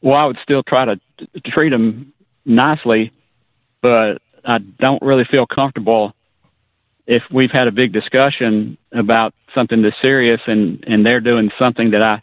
Well, 0.00 0.14
I 0.14 0.24
would 0.24 0.38
still 0.42 0.62
try 0.62 0.86
to, 0.86 0.96
to 1.18 1.40
treat 1.40 1.70
them 1.70 2.12
nicely, 2.44 3.12
but 3.82 4.18
I 4.44 4.58
don't 4.58 5.02
really 5.02 5.24
feel 5.30 5.46
comfortable 5.46 6.14
if 7.06 7.22
we've 7.32 7.50
had 7.50 7.68
a 7.68 7.72
big 7.72 7.92
discussion 7.92 8.78
about 8.92 9.34
something 9.54 9.82
that's 9.82 9.96
serious 10.02 10.40
and 10.46 10.82
and 10.86 11.04
they're 11.04 11.20
doing 11.20 11.50
something 11.58 11.90
that 11.90 12.02
I 12.02 12.22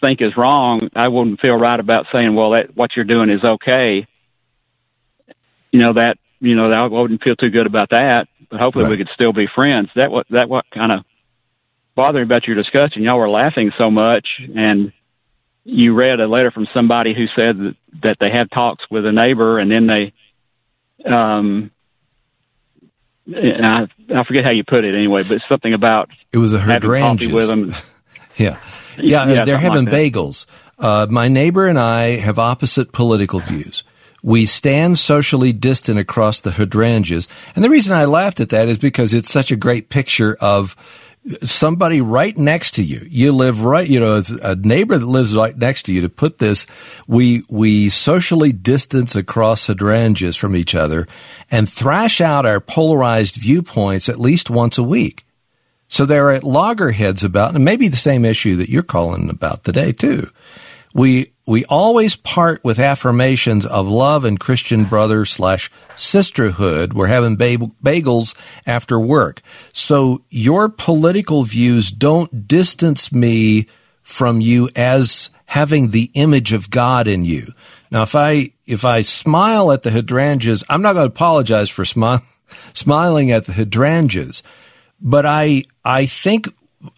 think 0.00 0.20
is 0.20 0.36
wrong. 0.36 0.88
I 0.96 1.06
wouldn't 1.06 1.40
feel 1.40 1.54
right 1.54 1.78
about 1.78 2.06
saying, 2.12 2.34
"Well, 2.34 2.50
that 2.50 2.76
what 2.76 2.96
you're 2.96 3.04
doing 3.04 3.30
is 3.30 3.44
okay." 3.44 4.06
You 5.70 5.80
know 5.80 5.92
that 5.94 6.18
you 6.44 6.54
know 6.54 6.70
I 6.70 6.86
wouldn't 6.86 7.22
feel 7.22 7.36
too 7.36 7.50
good 7.50 7.66
about 7.66 7.90
that. 7.90 8.28
But 8.50 8.60
hopefully, 8.60 8.84
right. 8.84 8.90
we 8.90 8.96
could 8.98 9.10
still 9.14 9.32
be 9.32 9.46
friends. 9.52 9.88
That 9.96 10.10
what 10.10 10.26
that 10.30 10.48
what 10.48 10.64
kind 10.72 10.92
of 10.92 11.04
bothered 11.94 12.16
me 12.16 12.22
about 12.22 12.46
your 12.46 12.56
discussion. 12.56 13.02
Y'all 13.02 13.18
were 13.18 13.28
laughing 13.28 13.72
so 13.78 13.90
much, 13.90 14.26
and 14.54 14.92
you 15.64 15.94
read 15.94 16.20
a 16.20 16.26
letter 16.26 16.50
from 16.50 16.66
somebody 16.74 17.14
who 17.14 17.26
said 17.34 17.58
that, 17.58 17.76
that 18.02 18.16
they 18.20 18.30
had 18.30 18.50
talks 18.50 18.84
with 18.90 19.06
a 19.06 19.12
neighbor, 19.12 19.58
and 19.58 19.70
then 19.70 19.86
they 19.86 20.12
um, 21.10 21.70
I, 23.32 23.86
I 24.14 24.24
forget 24.24 24.44
how 24.44 24.50
you 24.50 24.64
put 24.64 24.84
it 24.84 24.94
anyway, 24.94 25.22
but 25.22 25.40
something 25.48 25.72
about 25.72 26.10
it 26.32 26.38
was 26.38 26.52
a 26.52 26.60
hydrangeas 26.60 27.32
with 27.32 27.48
them. 27.48 27.72
yeah. 28.36 28.58
Yeah, 28.96 29.28
yeah 29.28 29.44
they're 29.44 29.58
having 29.58 29.86
like 29.86 29.94
bagels. 29.94 30.46
Uh, 30.78 31.06
my 31.10 31.28
neighbor 31.28 31.66
and 31.66 31.78
I 31.78 32.16
have 32.16 32.38
opposite 32.38 32.92
political 32.92 33.40
views. 33.40 33.82
We 34.24 34.46
stand 34.46 34.96
socially 34.96 35.52
distant 35.52 35.98
across 35.98 36.40
the 36.40 36.52
hydrangeas. 36.52 37.28
And 37.54 37.62
the 37.62 37.68
reason 37.68 37.94
I 37.94 38.06
laughed 38.06 38.40
at 38.40 38.48
that 38.48 38.68
is 38.68 38.78
because 38.78 39.12
it's 39.12 39.30
such 39.30 39.52
a 39.52 39.56
great 39.56 39.90
picture 39.90 40.34
of 40.40 40.74
somebody 41.42 42.00
right 42.00 42.34
next 42.38 42.70
to 42.76 42.82
you. 42.82 43.02
You 43.06 43.32
live 43.32 43.66
right, 43.66 43.86
you 43.86 44.00
know, 44.00 44.22
a 44.42 44.54
neighbor 44.54 44.96
that 44.96 45.04
lives 45.04 45.36
right 45.36 45.54
next 45.54 45.82
to 45.84 45.92
you 45.92 46.00
to 46.00 46.08
put 46.08 46.38
this, 46.38 46.66
we, 47.06 47.42
we 47.50 47.90
socially 47.90 48.50
distance 48.50 49.14
across 49.14 49.66
hydrangeas 49.66 50.36
from 50.38 50.56
each 50.56 50.74
other 50.74 51.06
and 51.50 51.68
thrash 51.68 52.22
out 52.22 52.46
our 52.46 52.60
polarized 52.60 53.36
viewpoints 53.36 54.08
at 54.08 54.18
least 54.18 54.48
once 54.48 54.78
a 54.78 54.82
week. 54.82 55.24
So 55.88 56.06
they're 56.06 56.30
at 56.30 56.44
loggerheads 56.44 57.24
about, 57.24 57.54
and 57.54 57.62
maybe 57.62 57.88
the 57.88 57.96
same 57.96 58.24
issue 58.24 58.56
that 58.56 58.70
you're 58.70 58.82
calling 58.82 59.28
about 59.28 59.64
today 59.64 59.92
too. 59.92 60.28
We, 60.94 61.32
we 61.44 61.64
always 61.66 62.16
part 62.16 62.64
with 62.64 62.78
affirmations 62.78 63.66
of 63.66 63.88
love 63.88 64.24
and 64.24 64.40
Christian 64.40 64.84
brother 64.84 65.26
slash 65.26 65.70
sisterhood. 65.94 66.94
We're 66.94 67.08
having 67.08 67.36
bagels 67.36 68.34
after 68.66 68.98
work. 68.98 69.42
So 69.72 70.24
your 70.30 70.68
political 70.68 71.42
views 71.42 71.90
don't 71.90 72.48
distance 72.48 73.12
me 73.12 73.66
from 74.02 74.40
you 74.40 74.68
as 74.76 75.30
having 75.46 75.90
the 75.90 76.10
image 76.14 76.52
of 76.52 76.70
God 76.70 77.08
in 77.08 77.24
you. 77.24 77.48
Now, 77.90 78.02
if 78.02 78.14
I 78.14 78.52
if 78.66 78.84
I 78.84 79.02
smile 79.02 79.72
at 79.72 79.82
the 79.82 79.90
hydrangeas, 79.90 80.64
I'm 80.68 80.82
not 80.82 80.94
going 80.94 81.08
to 81.08 81.14
apologize 81.14 81.70
for 81.70 81.84
smile, 81.84 82.22
smiling 82.72 83.30
at 83.30 83.46
the 83.46 83.52
hydrangeas, 83.52 84.42
but 85.00 85.26
I 85.26 85.64
I 85.84 86.06
think 86.06 86.48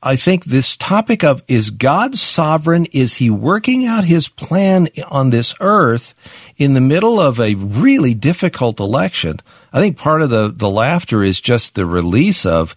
I 0.02 0.16
think 0.16 0.44
this 0.44 0.76
topic 0.76 1.22
of 1.22 1.42
is 1.48 1.70
God 1.70 2.14
sovereign? 2.14 2.86
Is 2.92 3.14
he 3.14 3.30
working 3.30 3.86
out 3.86 4.04
his 4.04 4.28
plan 4.28 4.88
on 5.10 5.30
this 5.30 5.54
earth 5.60 6.14
in 6.56 6.74
the 6.74 6.80
middle 6.80 7.20
of 7.20 7.38
a 7.38 7.54
really 7.54 8.14
difficult 8.14 8.80
election? 8.80 9.40
I 9.72 9.80
think 9.80 9.96
part 9.96 10.22
of 10.22 10.30
the, 10.30 10.48
the 10.48 10.70
laughter 10.70 11.22
is 11.22 11.40
just 11.40 11.74
the 11.74 11.86
release 11.86 12.44
of, 12.44 12.74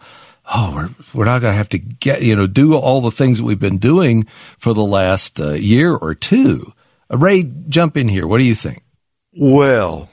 oh, 0.53 0.73
we're, 0.75 0.89
we're 1.13 1.25
not 1.25 1.41
going 1.41 1.53
to 1.53 1.57
have 1.57 1.69
to 1.69 1.79
get, 1.79 2.21
you 2.21 2.35
know, 2.35 2.47
do 2.47 2.75
all 2.75 3.01
the 3.01 3.11
things 3.11 3.37
that 3.37 3.43
we've 3.43 3.59
been 3.59 3.77
doing 3.77 4.23
for 4.57 4.73
the 4.73 4.83
last 4.83 5.39
uh, 5.39 5.51
year 5.51 5.95
or 5.95 6.13
two. 6.13 6.73
Uh, 7.11 7.17
Ray, 7.17 7.43
jump 7.67 7.97
in 7.97 8.07
here. 8.07 8.27
What 8.27 8.37
do 8.37 8.43
you 8.43 8.55
think? 8.55 8.83
Well, 9.33 10.09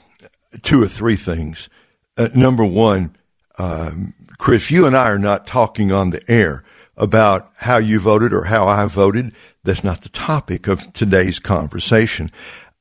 two 0.61 0.81
or 0.81 0.87
three 0.87 1.15
things. 1.15 1.69
Uh, 2.17 2.29
number 2.33 2.65
one, 2.65 3.15
um, 3.59 4.13
Chris, 4.37 4.71
you 4.71 4.85
and 4.85 4.95
I 4.95 5.09
are 5.09 5.19
not 5.19 5.47
talking 5.47 5.91
on 5.91 6.11
the 6.11 6.23
air 6.27 6.63
about 6.97 7.51
how 7.57 7.77
you 7.77 7.99
voted 7.99 8.33
or 8.33 8.45
how 8.45 8.67
I 8.67 8.85
voted. 8.87 9.33
That's 9.63 9.83
not 9.83 10.01
the 10.01 10.09
topic 10.09 10.67
of 10.67 10.91
today's 10.93 11.39
conversation. 11.39 12.29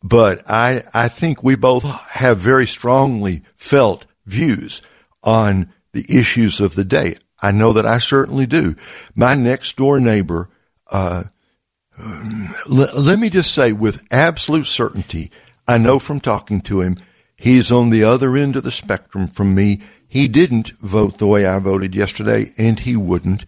But 0.03 0.43
I, 0.49 0.83
I 0.95 1.09
think 1.09 1.43
we 1.43 1.57
both 1.57 1.85
have 2.11 2.39
very 2.39 2.67
strongly 2.67 3.43
felt 3.55 4.07
views 4.25 4.83
on 5.23 5.73
the 5.93 6.05
issues 6.09 6.61
of 6.61 6.75
the 6.75 6.85
day. 6.85 7.17
I 7.43 7.51
know 7.51 7.73
that 7.73 7.87
I 7.87 7.99
certainly 7.99 8.47
do. 8.47 8.75
My 9.15 9.35
next 9.35 9.77
door 9.77 10.01
neighbor, 10.01 10.49
uh, 10.91 11.25
l- 11.99 13.01
let 13.01 13.19
me 13.19 13.31
just 13.31 13.53
say 13.53 13.73
with 13.73 14.05
absolute 14.11 14.67
certainty, 14.67 15.31
I 15.69 15.79
know 15.79 15.99
from 15.99 16.21
talking 16.21 16.61
to 16.63 16.81
him, 16.81 16.99
he's 17.37 17.73
on 17.73 17.91
the 17.91 18.05
other 18.05 18.37
end 18.37 18.57
of 18.57 18.63
the 18.63 18.71
spectrum 18.71 19.27
from 19.27 19.55
me. 19.55 19.81
He 20.09 20.29
didn't 20.29 20.71
vote 20.79 21.19
the 21.19 21.27
way 21.27 21.45
I 21.45 21.59
voted 21.59 21.95
yesterday, 21.95 22.53
and 22.57 22.79
he 22.79 22.97
wouldn't. 22.97 23.45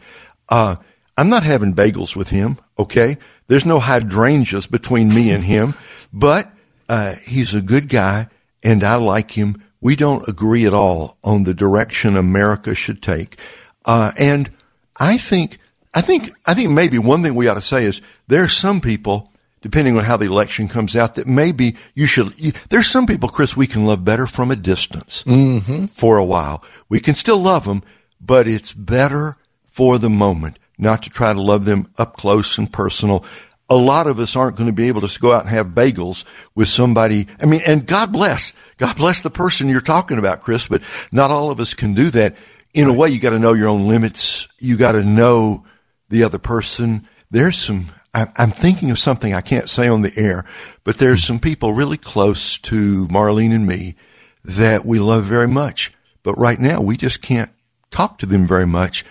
Uh, 0.48 0.76
I'm 1.16 1.28
not 1.28 1.42
having 1.42 1.74
bagels 1.74 2.14
with 2.14 2.30
him, 2.30 2.58
okay? 2.78 3.16
There's 3.48 3.66
no 3.66 3.80
hydrangeas 3.80 4.66
between 4.66 5.08
me 5.08 5.30
and 5.30 5.42
him, 5.42 5.74
but 6.12 6.50
uh, 6.88 7.16
he's 7.26 7.54
a 7.54 7.60
good 7.60 7.88
guy, 7.88 8.28
and 8.62 8.84
I 8.84 8.96
like 8.96 9.32
him. 9.32 9.62
We 9.80 9.96
don't 9.96 10.26
agree 10.28 10.66
at 10.66 10.74
all 10.74 11.18
on 11.22 11.42
the 11.42 11.54
direction 11.54 12.16
America 12.16 12.74
should 12.74 13.02
take. 13.02 13.38
Uh, 13.84 14.12
and 14.18 14.50
I 14.98 15.18
think, 15.18 15.58
I 15.94 16.00
think, 16.00 16.30
I 16.46 16.54
think 16.54 16.70
maybe 16.70 16.98
one 16.98 17.22
thing 17.22 17.34
we 17.34 17.48
ought 17.48 17.54
to 17.54 17.62
say 17.62 17.84
is 17.84 18.02
there 18.26 18.42
are 18.42 18.48
some 18.48 18.80
people, 18.80 19.32
depending 19.60 19.96
on 19.96 20.04
how 20.04 20.16
the 20.16 20.26
election 20.26 20.68
comes 20.68 20.96
out, 20.96 21.14
that 21.14 21.26
maybe 21.26 21.76
you 21.94 22.06
should. 22.06 22.38
You, 22.38 22.52
there's 22.68 22.88
some 22.88 23.06
people, 23.06 23.28
Chris, 23.28 23.56
we 23.56 23.66
can 23.66 23.84
love 23.84 24.04
better 24.04 24.26
from 24.26 24.50
a 24.50 24.56
distance 24.56 25.22
mm-hmm. 25.24 25.86
for 25.86 26.18
a 26.18 26.24
while. 26.24 26.62
We 26.88 27.00
can 27.00 27.14
still 27.14 27.38
love 27.38 27.64
them, 27.64 27.82
but 28.20 28.48
it's 28.48 28.72
better 28.72 29.36
for 29.78 29.96
the 29.96 30.10
moment, 30.10 30.58
not 30.76 31.04
to 31.04 31.08
try 31.08 31.32
to 31.32 31.40
love 31.40 31.64
them 31.64 31.86
up 31.98 32.16
close 32.16 32.58
and 32.58 32.72
personal. 32.72 33.24
A 33.70 33.76
lot 33.76 34.08
of 34.08 34.18
us 34.18 34.34
aren't 34.34 34.56
going 34.56 34.66
to 34.66 34.72
be 34.72 34.88
able 34.88 35.06
to 35.06 35.20
go 35.20 35.30
out 35.30 35.42
and 35.42 35.50
have 35.50 35.68
bagels 35.68 36.24
with 36.56 36.66
somebody. 36.66 37.28
I 37.40 37.46
mean, 37.46 37.60
and 37.64 37.86
God 37.86 38.12
bless, 38.12 38.52
God 38.78 38.96
bless 38.96 39.22
the 39.22 39.30
person 39.30 39.68
you're 39.68 39.80
talking 39.80 40.18
about, 40.18 40.40
Chris, 40.40 40.66
but 40.66 40.82
not 41.12 41.30
all 41.30 41.52
of 41.52 41.60
us 41.60 41.74
can 41.74 41.94
do 41.94 42.10
that. 42.10 42.36
In 42.74 42.86
right. 42.88 42.96
a 42.96 42.98
way, 42.98 43.08
you 43.10 43.20
got 43.20 43.30
to 43.30 43.38
know 43.38 43.52
your 43.52 43.68
own 43.68 43.86
limits. 43.86 44.48
You 44.58 44.76
got 44.76 44.92
to 44.92 45.04
know 45.04 45.64
the 46.08 46.24
other 46.24 46.38
person. 46.38 47.06
There's 47.30 47.56
some, 47.56 47.86
I'm 48.12 48.50
thinking 48.50 48.90
of 48.90 48.98
something 48.98 49.32
I 49.32 49.42
can't 49.42 49.70
say 49.70 49.86
on 49.86 50.02
the 50.02 50.12
air, 50.16 50.44
but 50.82 50.98
there's 50.98 51.22
some 51.22 51.38
people 51.38 51.72
really 51.72 51.98
close 51.98 52.58
to 52.62 53.06
Marlene 53.06 53.54
and 53.54 53.64
me 53.64 53.94
that 54.42 54.84
we 54.84 54.98
love 54.98 55.22
very 55.22 55.46
much. 55.46 55.92
But 56.24 56.34
right 56.34 56.58
now, 56.58 56.80
we 56.80 56.96
just 56.96 57.22
can't 57.22 57.52
talk 57.92 58.18
to 58.18 58.26
them 58.26 58.44
very 58.44 58.66
much 58.66 59.04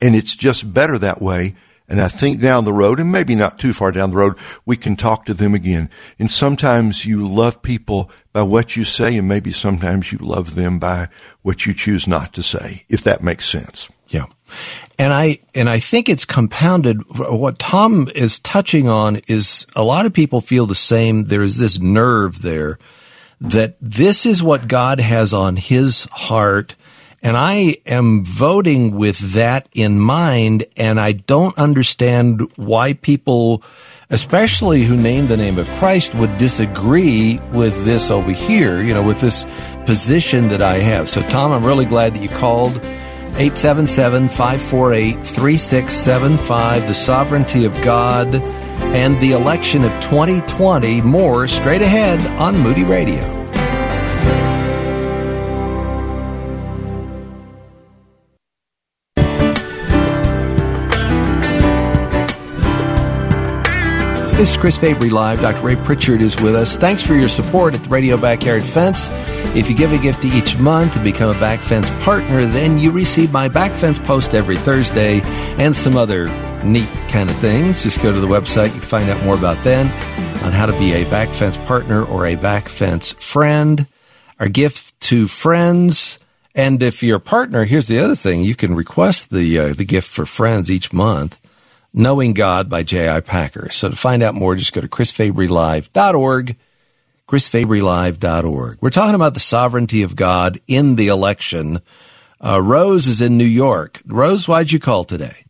and 0.00 0.16
it's 0.16 0.36
just 0.36 0.72
better 0.72 0.98
that 0.98 1.20
way. 1.20 1.54
And 1.88 2.00
I 2.00 2.06
think 2.06 2.40
down 2.40 2.64
the 2.64 2.72
road, 2.72 3.00
and 3.00 3.10
maybe 3.10 3.34
not 3.34 3.58
too 3.58 3.72
far 3.72 3.90
down 3.90 4.10
the 4.10 4.16
road, 4.16 4.36
we 4.64 4.76
can 4.76 4.94
talk 4.94 5.24
to 5.24 5.34
them 5.34 5.54
again. 5.54 5.90
And 6.20 6.30
sometimes 6.30 7.04
you 7.04 7.26
love 7.26 7.62
people 7.62 8.12
by 8.32 8.42
what 8.42 8.76
you 8.76 8.84
say, 8.84 9.16
and 9.16 9.26
maybe 9.26 9.50
sometimes 9.50 10.12
you 10.12 10.18
love 10.18 10.54
them 10.54 10.78
by 10.78 11.08
what 11.42 11.66
you 11.66 11.74
choose 11.74 12.06
not 12.06 12.32
to 12.34 12.44
say, 12.44 12.84
if 12.88 13.02
that 13.02 13.24
makes 13.24 13.48
sense. 13.48 13.90
Yeah. 14.06 14.26
And 15.00 15.12
I, 15.12 15.40
and 15.52 15.68
I 15.68 15.80
think 15.80 16.08
it's 16.08 16.24
compounded. 16.24 17.02
What 17.08 17.58
Tom 17.58 18.06
is 18.14 18.38
touching 18.38 18.88
on 18.88 19.20
is 19.26 19.66
a 19.74 19.82
lot 19.82 20.06
of 20.06 20.12
people 20.12 20.40
feel 20.40 20.66
the 20.66 20.76
same. 20.76 21.24
There 21.24 21.42
is 21.42 21.58
this 21.58 21.80
nerve 21.80 22.42
there 22.42 22.78
that 23.40 23.76
this 23.80 24.26
is 24.26 24.42
what 24.42 24.68
God 24.68 25.00
has 25.00 25.34
on 25.34 25.56
his 25.56 26.04
heart 26.12 26.76
and 27.22 27.36
I 27.36 27.76
am 27.86 28.24
voting 28.24 28.96
with 28.96 29.34
that 29.34 29.68
in 29.74 30.00
mind. 30.00 30.64
And 30.76 30.98
I 30.98 31.12
don't 31.12 31.56
understand 31.58 32.50
why 32.56 32.94
people, 32.94 33.62
especially 34.08 34.82
who 34.82 34.96
name 34.96 35.26
the 35.26 35.36
name 35.36 35.58
of 35.58 35.68
Christ, 35.72 36.14
would 36.14 36.36
disagree 36.38 37.38
with 37.52 37.84
this 37.84 38.10
over 38.10 38.32
here, 38.32 38.80
you 38.82 38.94
know, 38.94 39.02
with 39.02 39.20
this 39.20 39.44
position 39.84 40.48
that 40.48 40.62
I 40.62 40.78
have. 40.78 41.08
So, 41.08 41.22
Tom, 41.28 41.52
I'm 41.52 41.64
really 41.64 41.86
glad 41.86 42.14
that 42.14 42.22
you 42.22 42.28
called. 42.28 42.80
877 43.36 44.28
548 44.28 45.14
3675, 45.14 46.88
the 46.88 46.94
sovereignty 46.94 47.64
of 47.64 47.72
God 47.82 48.34
and 48.34 49.18
the 49.20 49.32
election 49.32 49.84
of 49.84 49.92
2020. 50.00 51.00
More 51.02 51.46
straight 51.46 51.80
ahead 51.80 52.20
on 52.40 52.58
Moody 52.58 52.84
Radio. 52.84 53.39
This 64.40 64.52
is 64.52 64.56
Chris 64.56 64.78
Fabry 64.78 65.10
Live. 65.10 65.42
Dr. 65.42 65.60
Ray 65.60 65.76
Pritchard 65.76 66.22
is 66.22 66.34
with 66.40 66.54
us. 66.54 66.78
Thanks 66.78 67.02
for 67.02 67.12
your 67.12 67.28
support 67.28 67.74
at 67.74 67.82
the 67.82 67.90
Radio 67.90 68.16
Backyard 68.16 68.64
Fence. 68.64 69.10
If 69.54 69.68
you 69.68 69.76
give 69.76 69.92
a 69.92 69.98
gift 69.98 70.24
each 70.24 70.58
month 70.58 70.94
and 70.94 71.04
become 71.04 71.36
a 71.36 71.38
Back 71.38 71.60
Fence 71.60 71.90
partner, 72.02 72.46
then 72.46 72.78
you 72.78 72.90
receive 72.90 73.34
my 73.34 73.48
Back 73.48 73.72
Fence 73.72 73.98
post 73.98 74.34
every 74.34 74.56
Thursday 74.56 75.20
and 75.58 75.76
some 75.76 75.94
other 75.94 76.28
neat 76.64 76.88
kind 77.08 77.28
of 77.28 77.36
things. 77.36 77.82
Just 77.82 78.00
go 78.02 78.14
to 78.14 78.18
the 78.18 78.26
website. 78.26 78.68
You 78.68 78.80
can 78.80 78.80
find 78.80 79.10
out 79.10 79.22
more 79.26 79.34
about 79.34 79.62
then 79.62 79.88
on 80.42 80.52
how 80.52 80.64
to 80.64 80.72
be 80.78 80.94
a 80.94 81.04
Back 81.10 81.28
Fence 81.28 81.58
partner 81.58 82.02
or 82.02 82.24
a 82.24 82.36
Back 82.36 82.66
Fence 82.66 83.12
friend. 83.12 83.86
Our 84.38 84.48
gift 84.48 84.98
to 85.02 85.28
friends. 85.28 86.18
And 86.54 86.82
if 86.82 87.02
you're 87.02 87.18
a 87.18 87.20
partner, 87.20 87.64
here's 87.64 87.88
the 87.88 87.98
other 87.98 88.14
thing. 88.14 88.40
You 88.40 88.54
can 88.54 88.74
request 88.74 89.28
the, 89.28 89.58
uh, 89.58 89.72
the 89.74 89.84
gift 89.84 90.08
for 90.08 90.24
friends 90.24 90.70
each 90.70 90.94
month. 90.94 91.38
Knowing 91.92 92.32
God 92.34 92.68
by 92.68 92.82
J.I. 92.82 93.20
Packer. 93.20 93.68
So 93.70 93.88
to 93.88 93.96
find 93.96 94.22
out 94.22 94.34
more, 94.34 94.54
just 94.54 94.72
go 94.72 94.80
to 94.80 94.88
chrisfabrylive.org, 94.88 96.56
chrisfabrylive.org. 97.28 98.78
We're 98.80 98.90
talking 98.90 99.14
about 99.14 99.34
the 99.34 99.40
sovereignty 99.40 100.02
of 100.02 100.14
God 100.14 100.58
in 100.68 100.94
the 100.94 101.08
election. 101.08 101.80
Uh, 102.40 102.62
Rose 102.62 103.08
is 103.08 103.20
in 103.20 103.36
New 103.36 103.44
York. 103.44 104.00
Rose, 104.06 104.46
why'd 104.46 104.70
you 104.70 104.78
call 104.78 105.04
today? 105.04 105.44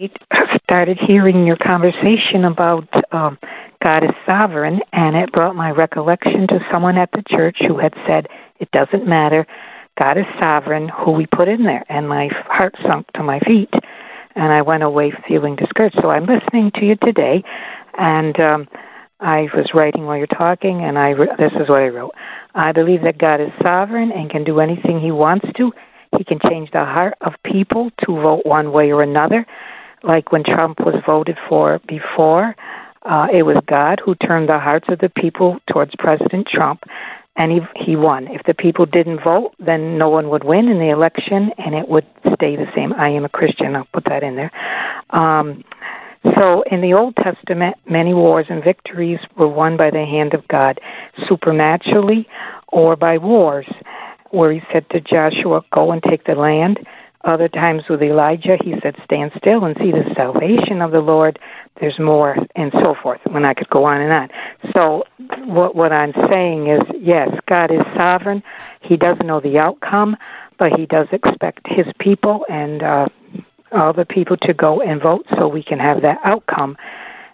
I 0.00 0.58
started 0.68 0.98
hearing 1.06 1.46
your 1.46 1.56
conversation 1.56 2.44
about 2.44 2.88
um, 3.12 3.38
God 3.82 4.02
is 4.02 4.14
sovereign, 4.26 4.80
and 4.92 5.16
it 5.16 5.32
brought 5.32 5.54
my 5.54 5.70
recollection 5.70 6.46
to 6.48 6.58
someone 6.72 6.96
at 6.98 7.10
the 7.12 7.22
church 7.28 7.58
who 7.66 7.78
had 7.78 7.94
said, 8.06 8.28
It 8.60 8.70
doesn't 8.70 9.06
matter. 9.06 9.46
God 9.98 10.18
is 10.18 10.24
sovereign, 10.40 10.88
who 10.88 11.12
we 11.12 11.26
put 11.26 11.48
in 11.48 11.64
there. 11.64 11.84
And 11.88 12.08
my 12.08 12.28
heart 12.48 12.74
sunk 12.86 13.06
to 13.14 13.22
my 13.22 13.38
feet 13.40 13.70
and 14.34 14.52
I 14.52 14.62
went 14.62 14.82
away 14.82 15.12
feeling 15.28 15.56
discouraged. 15.56 15.98
So 16.00 16.10
I'm 16.10 16.26
listening 16.26 16.70
to 16.76 16.84
you 16.84 16.96
today, 16.96 17.42
and 17.98 18.38
um, 18.40 18.68
I 19.20 19.48
was 19.54 19.70
writing 19.74 20.04
while 20.04 20.16
you're 20.16 20.26
talking, 20.26 20.82
and 20.82 20.98
I 20.98 21.10
re- 21.10 21.34
this 21.38 21.52
is 21.60 21.68
what 21.68 21.82
I 21.82 21.88
wrote. 21.88 22.12
I 22.54 22.72
believe 22.72 23.02
that 23.02 23.18
God 23.18 23.40
is 23.40 23.50
sovereign 23.62 24.12
and 24.12 24.30
can 24.30 24.44
do 24.44 24.60
anything 24.60 25.00
He 25.00 25.10
wants 25.10 25.46
to. 25.56 25.72
He 26.16 26.24
can 26.24 26.38
change 26.48 26.70
the 26.70 26.84
heart 26.84 27.14
of 27.20 27.32
people 27.44 27.90
to 28.04 28.14
vote 28.14 28.44
one 28.44 28.72
way 28.72 28.90
or 28.90 29.02
another, 29.02 29.46
like 30.02 30.30
when 30.30 30.44
Trump 30.44 30.80
was 30.80 30.94
voted 31.06 31.38
for 31.48 31.80
before. 31.88 32.54
Uh, 33.02 33.26
it 33.32 33.42
was 33.42 33.56
God 33.66 34.00
who 34.04 34.14
turned 34.14 34.48
the 34.48 34.58
hearts 34.58 34.86
of 34.88 34.98
the 34.98 35.10
people 35.10 35.58
towards 35.70 35.92
President 35.98 36.46
Trump, 36.52 36.84
and 37.36 37.52
he 37.52 37.60
he 37.76 37.96
won. 37.96 38.28
If 38.28 38.42
the 38.44 38.54
people 38.54 38.86
didn't 38.86 39.22
vote, 39.22 39.54
then 39.58 39.98
no 39.98 40.08
one 40.08 40.30
would 40.30 40.44
win 40.44 40.68
in 40.68 40.78
the 40.78 40.90
election, 40.90 41.50
and 41.58 41.74
it 41.74 41.88
would 41.88 42.06
stay 42.34 42.56
the 42.56 42.66
same. 42.74 42.92
I 42.92 43.08
am 43.08 43.24
a 43.24 43.28
Christian. 43.28 43.74
I'll 43.74 43.88
put 43.92 44.04
that 44.06 44.22
in 44.22 44.36
there. 44.36 44.52
Um, 45.10 45.64
so 46.36 46.62
in 46.70 46.80
the 46.80 46.94
Old 46.94 47.16
Testament, 47.16 47.76
many 47.88 48.14
wars 48.14 48.46
and 48.48 48.62
victories 48.62 49.18
were 49.36 49.48
won 49.48 49.76
by 49.76 49.90
the 49.90 50.04
hand 50.04 50.32
of 50.32 50.46
God, 50.48 50.80
supernaturally, 51.28 52.26
or 52.68 52.96
by 52.96 53.18
wars, 53.18 53.66
where 54.30 54.52
He 54.52 54.62
said 54.72 54.88
to 54.90 55.00
Joshua, 55.00 55.62
"Go 55.72 55.92
and 55.92 56.02
take 56.02 56.24
the 56.24 56.34
land." 56.34 56.86
Other 57.24 57.48
times 57.48 57.84
with 57.88 58.02
Elijah, 58.02 58.58
he 58.62 58.74
said, 58.82 58.96
Stand 59.04 59.32
still 59.38 59.64
and 59.64 59.74
see 59.78 59.90
the 59.90 60.04
salvation 60.14 60.82
of 60.82 60.92
the 60.92 61.00
Lord. 61.00 61.38
There's 61.80 61.98
more, 61.98 62.36
and 62.54 62.70
so 62.72 62.94
forth. 63.02 63.20
When 63.24 63.46
I 63.46 63.54
could 63.54 63.70
go 63.70 63.84
on 63.84 64.02
and 64.02 64.12
on. 64.12 64.28
So, 64.74 65.04
what, 65.44 65.74
what 65.74 65.90
I'm 65.90 66.12
saying 66.30 66.68
is, 66.68 66.82
yes, 67.00 67.30
God 67.48 67.70
is 67.70 67.80
sovereign. 67.94 68.42
He 68.82 68.98
doesn't 68.98 69.26
know 69.26 69.40
the 69.40 69.58
outcome, 69.58 70.16
but 70.58 70.72
He 70.72 70.84
does 70.84 71.08
expect 71.12 71.66
His 71.66 71.86
people 71.98 72.44
and 72.50 72.82
uh, 72.82 73.08
all 73.72 73.94
the 73.94 74.04
people 74.04 74.36
to 74.42 74.52
go 74.52 74.82
and 74.82 75.00
vote 75.00 75.26
so 75.38 75.48
we 75.48 75.62
can 75.62 75.78
have 75.78 76.02
that 76.02 76.18
outcome. 76.24 76.76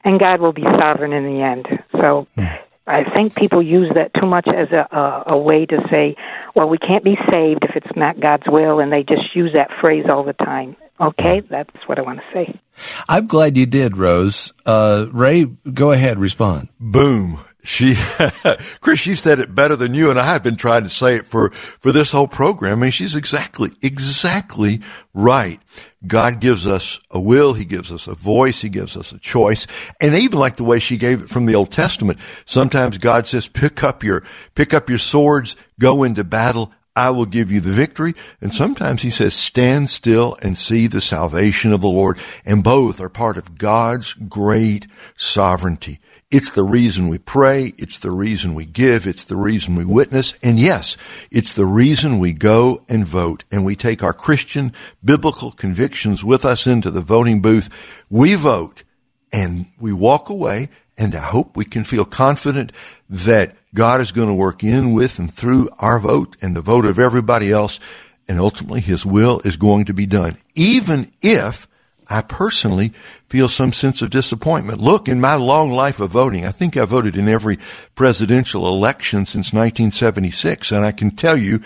And 0.04 0.20
God 0.20 0.40
will 0.40 0.52
be 0.52 0.62
sovereign 0.62 1.12
in 1.12 1.24
the 1.24 1.42
end. 1.42 1.66
So, 1.92 2.28
mm. 2.36 2.58
I 2.90 3.04
think 3.14 3.34
people 3.34 3.62
use 3.62 3.90
that 3.94 4.12
too 4.18 4.26
much 4.26 4.48
as 4.48 4.68
a, 4.72 4.88
a, 4.94 5.34
a 5.34 5.38
way 5.38 5.66
to 5.66 5.78
say, 5.90 6.16
well, 6.54 6.68
we 6.68 6.78
can't 6.78 7.04
be 7.04 7.16
saved 7.30 7.64
if 7.64 7.76
it's 7.76 7.96
not 7.96 8.20
God's 8.20 8.44
will, 8.48 8.80
and 8.80 8.92
they 8.92 9.02
just 9.02 9.34
use 9.34 9.52
that 9.54 9.70
phrase 9.80 10.04
all 10.08 10.24
the 10.24 10.32
time. 10.32 10.76
Okay, 11.00 11.40
that's 11.40 11.70
what 11.86 11.98
I 11.98 12.02
want 12.02 12.18
to 12.18 12.24
say. 12.34 12.60
I'm 13.08 13.26
glad 13.26 13.56
you 13.56 13.64
did, 13.64 13.96
Rose. 13.96 14.52
Uh, 14.66 15.06
Ray, 15.12 15.44
go 15.44 15.92
ahead, 15.92 16.18
respond. 16.18 16.68
Boom. 16.78 17.40
She, 17.62 17.94
Chris, 18.80 19.00
she 19.00 19.14
said 19.14 19.38
it 19.38 19.54
better 19.54 19.76
than 19.76 19.94
you, 19.94 20.10
and 20.10 20.18
I 20.18 20.24
have 20.24 20.42
been 20.42 20.56
trying 20.56 20.84
to 20.84 20.88
say 20.88 21.16
it 21.16 21.26
for, 21.26 21.50
for 21.50 21.92
this 21.92 22.12
whole 22.12 22.28
program. 22.28 22.78
I 22.78 22.82
mean, 22.82 22.90
she's 22.90 23.16
exactly, 23.16 23.70
exactly 23.82 24.80
right. 25.12 25.60
God 26.06 26.40
gives 26.40 26.66
us 26.66 26.98
a 27.10 27.20
will. 27.20 27.52
He 27.52 27.66
gives 27.66 27.92
us 27.92 28.06
a 28.06 28.14
voice. 28.14 28.62
He 28.62 28.70
gives 28.70 28.96
us 28.96 29.12
a 29.12 29.18
choice. 29.18 29.66
And 30.00 30.14
even 30.14 30.38
like 30.38 30.56
the 30.56 30.64
way 30.64 30.78
she 30.78 30.96
gave 30.96 31.20
it 31.20 31.28
from 31.28 31.46
the 31.46 31.54
Old 31.54 31.70
Testament, 31.70 32.18
sometimes 32.46 32.96
God 32.98 33.26
says, 33.26 33.46
pick 33.46 33.84
up 33.84 34.02
your, 34.02 34.22
pick 34.54 34.72
up 34.72 34.88
your 34.88 34.98
swords, 34.98 35.56
go 35.78 36.02
into 36.02 36.24
battle. 36.24 36.72
I 36.96 37.10
will 37.10 37.26
give 37.26 37.52
you 37.52 37.60
the 37.60 37.70
victory. 37.70 38.14
And 38.40 38.52
sometimes 38.52 39.02
he 39.02 39.10
says, 39.10 39.34
stand 39.34 39.90
still 39.90 40.36
and 40.42 40.58
see 40.58 40.86
the 40.86 41.00
salvation 41.00 41.72
of 41.72 41.82
the 41.82 41.88
Lord. 41.88 42.18
And 42.44 42.64
both 42.64 43.00
are 43.00 43.08
part 43.08 43.36
of 43.36 43.58
God's 43.58 44.12
great 44.14 44.86
sovereignty. 45.16 46.00
It's 46.30 46.50
the 46.50 46.62
reason 46.62 47.08
we 47.08 47.18
pray. 47.18 47.72
It's 47.76 47.98
the 47.98 48.12
reason 48.12 48.54
we 48.54 48.64
give. 48.64 49.04
It's 49.04 49.24
the 49.24 49.36
reason 49.36 49.74
we 49.74 49.84
witness. 49.84 50.34
And 50.44 50.60
yes, 50.60 50.96
it's 51.32 51.52
the 51.52 51.66
reason 51.66 52.20
we 52.20 52.32
go 52.32 52.84
and 52.88 53.04
vote 53.04 53.42
and 53.50 53.64
we 53.64 53.74
take 53.74 54.04
our 54.04 54.12
Christian 54.12 54.72
biblical 55.04 55.50
convictions 55.50 56.22
with 56.22 56.44
us 56.44 56.68
into 56.68 56.92
the 56.92 57.00
voting 57.00 57.42
booth. 57.42 57.68
We 58.08 58.36
vote 58.36 58.84
and 59.32 59.66
we 59.80 59.92
walk 59.92 60.28
away 60.28 60.68
and 60.96 61.16
I 61.16 61.20
hope 61.20 61.56
we 61.56 61.64
can 61.64 61.82
feel 61.82 62.04
confident 62.04 62.70
that 63.08 63.56
God 63.74 64.00
is 64.00 64.12
going 64.12 64.28
to 64.28 64.34
work 64.34 64.62
in 64.62 64.92
with 64.92 65.18
and 65.18 65.32
through 65.32 65.68
our 65.80 65.98
vote 65.98 66.36
and 66.40 66.54
the 66.54 66.62
vote 66.62 66.84
of 66.84 67.00
everybody 67.00 67.50
else. 67.50 67.80
And 68.28 68.38
ultimately 68.38 68.80
his 68.80 69.04
will 69.04 69.40
is 69.44 69.56
going 69.56 69.86
to 69.86 69.94
be 69.94 70.06
done. 70.06 70.36
Even 70.54 71.10
if 71.22 71.66
I 72.10 72.22
personally 72.22 72.92
feel 73.28 73.48
some 73.48 73.72
sense 73.72 74.02
of 74.02 74.10
disappointment. 74.10 74.80
Look, 74.80 75.08
in 75.08 75.20
my 75.20 75.36
long 75.36 75.70
life 75.70 76.00
of 76.00 76.10
voting, 76.10 76.44
I 76.44 76.50
think 76.50 76.76
I 76.76 76.84
voted 76.84 77.16
in 77.16 77.28
every 77.28 77.58
presidential 77.94 78.66
election 78.66 79.24
since 79.24 79.52
1976, 79.52 80.72
and 80.72 80.84
I 80.84 80.90
can 80.90 81.12
tell 81.12 81.36
you, 81.36 81.60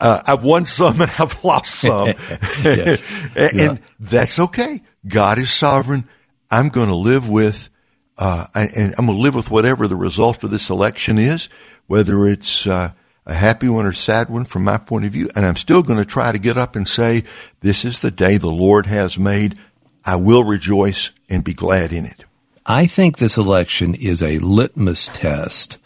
uh, 0.00 0.22
I've 0.24 0.44
won 0.44 0.64
some 0.64 1.00
and 1.00 1.10
I've 1.18 1.42
lost 1.44 1.74
some. 1.74 2.08
and, 2.64 3.02
yeah. 3.44 3.50
and 3.70 3.80
that's 3.98 4.38
okay. 4.38 4.80
God 5.06 5.38
is 5.38 5.50
sovereign. 5.50 6.06
I'm 6.50 6.68
going 6.68 6.88
to 6.88 6.94
live 6.94 7.28
with, 7.28 7.68
uh, 8.16 8.46
and 8.54 8.94
I'm 8.96 9.06
going 9.06 9.18
to 9.18 9.22
live 9.22 9.34
with 9.34 9.50
whatever 9.50 9.88
the 9.88 9.96
result 9.96 10.44
of 10.44 10.50
this 10.50 10.70
election 10.70 11.18
is, 11.18 11.48
whether 11.88 12.26
it's, 12.26 12.66
uh, 12.66 12.92
a 13.26 13.34
happy 13.34 13.68
one 13.68 13.86
or 13.86 13.92
sad 13.92 14.28
one 14.28 14.44
from 14.44 14.64
my 14.64 14.78
point 14.78 15.04
of 15.04 15.12
view. 15.12 15.28
And 15.36 15.46
I'm 15.46 15.56
still 15.56 15.82
going 15.82 15.98
to 15.98 16.04
try 16.04 16.32
to 16.32 16.38
get 16.38 16.56
up 16.56 16.74
and 16.74 16.88
say, 16.88 17.24
this 17.60 17.84
is 17.84 18.00
the 18.00 18.10
day 18.10 18.38
the 18.38 18.50
Lord 18.50 18.86
has 18.86 19.18
made. 19.18 19.58
I 20.04 20.16
will 20.16 20.44
rejoice 20.44 21.12
and 21.28 21.44
be 21.44 21.54
glad 21.54 21.92
in 21.92 22.04
it. 22.04 22.24
I 22.66 22.86
think 22.86 23.18
this 23.18 23.36
election 23.36 23.94
is 23.94 24.22
a 24.22 24.38
litmus 24.38 25.08
test 25.08 25.78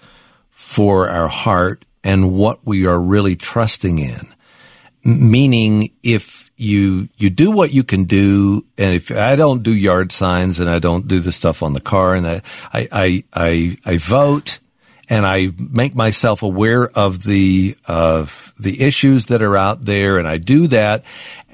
for 0.51 1.09
our 1.09 1.29
heart 1.29 1.85
and 2.03 2.33
what 2.33 2.67
we 2.67 2.87
are 2.87 3.01
really 3.01 3.37
trusting 3.37 3.99
in. 3.99 4.27
Meaning, 5.05 5.91
if 6.03 6.51
you 6.57 7.09
you 7.17 7.31
do 7.31 7.51
what 7.51 7.73
you 7.73 7.85
can 7.85 8.05
do, 8.05 8.65
and 8.79 8.95
if 8.95 9.11
I 9.11 9.37
don't 9.37 9.63
do 9.63 9.75
yard 9.75 10.13
signs 10.13 10.61
and 10.61 10.71
I 10.71 10.79
don't 10.79 11.09
do 11.09 11.21
the 11.21 11.33
stuff 11.33 11.63
on 11.63 11.73
the 11.73 11.81
car, 11.81 12.15
and 12.15 12.27
I 12.27 12.43
I 12.73 13.25
I, 13.33 13.77
I 13.85 13.97
vote 13.99 14.61
and 15.09 15.27
I 15.27 15.51
make 15.59 15.95
myself 15.95 16.43
aware 16.43 16.89
of 16.89 17.23
the 17.23 17.77
of 17.87 18.55
the 18.59 18.83
issues 18.83 19.27
that 19.27 19.43
are 19.43 19.57
out 19.57 19.83
there, 19.83 20.19
and 20.19 20.27
I 20.27 20.39
do 20.39 20.67
that. 20.69 21.05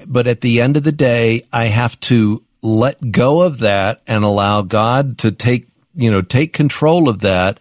But 0.07 0.27
at 0.27 0.41
the 0.41 0.61
end 0.61 0.77
of 0.77 0.83
the 0.83 0.91
day, 0.91 1.41
I 1.51 1.65
have 1.65 1.99
to 2.01 2.43
let 2.61 3.11
go 3.11 3.41
of 3.41 3.59
that 3.59 4.01
and 4.07 4.23
allow 4.23 4.61
God 4.61 5.17
to 5.19 5.31
take, 5.31 5.67
you 5.95 6.11
know, 6.11 6.21
take 6.21 6.53
control 6.53 7.09
of 7.09 7.19
that. 7.19 7.59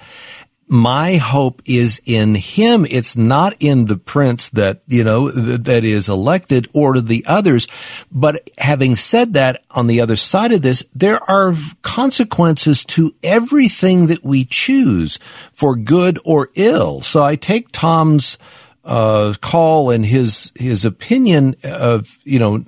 My 0.69 1.17
hope 1.17 1.63
is 1.65 2.01
in 2.07 2.37
him. 2.37 2.87
It's 2.89 3.17
not 3.17 3.57
in 3.59 3.87
the 3.87 3.97
prince 3.97 4.51
that, 4.51 4.83
you 4.87 5.03
know, 5.03 5.29
th- 5.29 5.63
that 5.63 5.83
is 5.83 6.09
elected 6.09 6.69
or 6.73 7.01
the 7.01 7.25
others. 7.27 7.67
But 8.13 8.49
having 8.57 8.95
said 8.95 9.33
that, 9.33 9.65
on 9.73 9.89
the 9.89 10.01
other 10.01 10.15
side 10.15 10.53
of 10.53 10.63
this, 10.63 10.85
there 10.95 11.19
are 11.29 11.55
consequences 11.83 12.85
to 12.85 13.13
everything 13.25 14.07
that 14.09 14.23
we 14.23 14.45
choose 14.45 15.19
for 15.53 15.75
good 15.75 16.21
or 16.25 16.51
ill. 16.55 17.01
So 17.01 17.25
I 17.25 17.35
take 17.35 17.73
Tom's, 17.73 18.39
uh, 18.85 19.35
call 19.41 19.91
and 19.91 20.07
his 20.07 20.53
his 20.55 20.85
opinion 20.85 21.55
of 21.65 22.19
you 22.25 22.39
know 22.39 22.63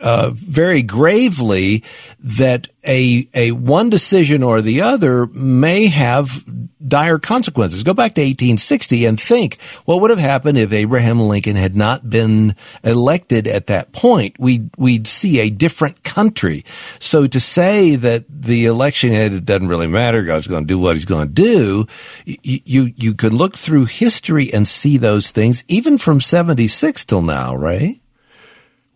uh, 0.00 0.30
very 0.34 0.82
gravely 0.82 1.84
that 2.18 2.68
a 2.86 3.28
a 3.34 3.52
one 3.52 3.90
decision 3.90 4.42
or 4.42 4.62
the 4.62 4.80
other 4.80 5.26
may 5.26 5.86
have 5.86 6.44
dire 6.86 7.18
consequences. 7.18 7.82
Go 7.82 7.92
back 7.92 8.14
to 8.14 8.22
1860 8.22 9.04
and 9.04 9.20
think 9.20 9.60
what 9.84 10.00
would 10.00 10.10
have 10.10 10.18
happened 10.18 10.56
if 10.56 10.72
Abraham 10.72 11.20
Lincoln 11.20 11.56
had 11.56 11.76
not 11.76 12.08
been 12.08 12.54
elected 12.82 13.46
at 13.46 13.66
that 13.66 13.92
point. 13.92 14.36
We 14.38 14.70
we'd 14.78 15.06
see 15.06 15.40
a 15.40 15.50
different 15.50 16.02
country. 16.02 16.64
So 16.98 17.26
to 17.26 17.40
say 17.40 17.96
that 17.96 18.24
the 18.28 18.64
election 18.64 19.12
it 19.12 19.44
doesn't 19.44 19.68
really 19.68 19.86
matter, 19.86 20.22
God's 20.22 20.46
going 20.46 20.64
to 20.64 20.68
do 20.68 20.78
what 20.78 20.96
He's 20.96 21.04
going 21.04 21.28
to 21.28 21.34
do, 21.34 21.86
you 22.24 22.60
you, 22.64 22.92
you 22.96 23.14
could 23.14 23.32
look 23.32 23.56
through 23.56 23.84
history 23.86 24.52
and 24.52 24.66
see 24.66 24.96
those 24.96 25.30
things, 25.30 25.64
even 25.68 25.98
from 25.98 26.20
76 26.20 27.04
till 27.04 27.22
now, 27.22 27.54
right? 27.54 28.00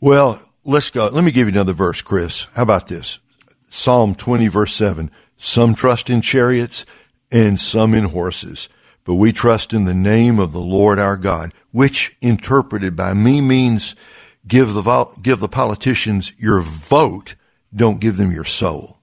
Well, 0.00 0.40
let's 0.64 0.90
go. 0.90 1.08
Let 1.08 1.24
me 1.24 1.30
give 1.30 1.46
you 1.46 1.52
another 1.52 1.72
verse, 1.72 2.02
Chris. 2.02 2.46
How 2.54 2.62
about 2.62 2.88
this? 2.88 3.18
Psalm 3.68 4.14
20 4.14 4.48
verse 4.48 4.74
7. 4.74 5.10
Some 5.36 5.74
trust 5.74 6.10
in 6.10 6.20
chariots 6.22 6.86
and 7.30 7.58
some 7.58 7.94
in 7.94 8.04
horses, 8.04 8.68
but 9.04 9.16
we 9.16 9.32
trust 9.32 9.72
in 9.72 9.84
the 9.84 9.94
name 9.94 10.38
of 10.38 10.52
the 10.52 10.60
Lord 10.60 10.98
our 10.98 11.16
God, 11.16 11.52
which 11.72 12.16
interpreted 12.20 12.94
by 12.94 13.12
me 13.14 13.40
means 13.40 13.96
give 14.46 14.72
the, 14.72 15.08
give 15.20 15.40
the 15.40 15.48
politicians 15.48 16.32
your 16.38 16.60
vote. 16.60 17.34
Don't 17.74 18.00
give 18.00 18.16
them 18.16 18.30
your 18.30 18.44
soul. 18.44 19.00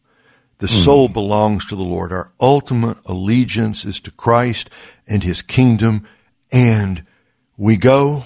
The 0.59 0.67
mm. 0.67 0.83
soul 0.83 1.09
belongs 1.09 1.65
to 1.65 1.75
the 1.75 1.83
Lord. 1.83 2.13
Our 2.13 2.31
ultimate 2.39 2.97
allegiance 3.05 3.83
is 3.83 3.99
to 4.01 4.11
Christ 4.11 4.69
and 5.07 5.23
his 5.23 5.41
kingdom. 5.41 6.07
And 6.51 7.03
we 7.57 7.75
go, 7.75 8.23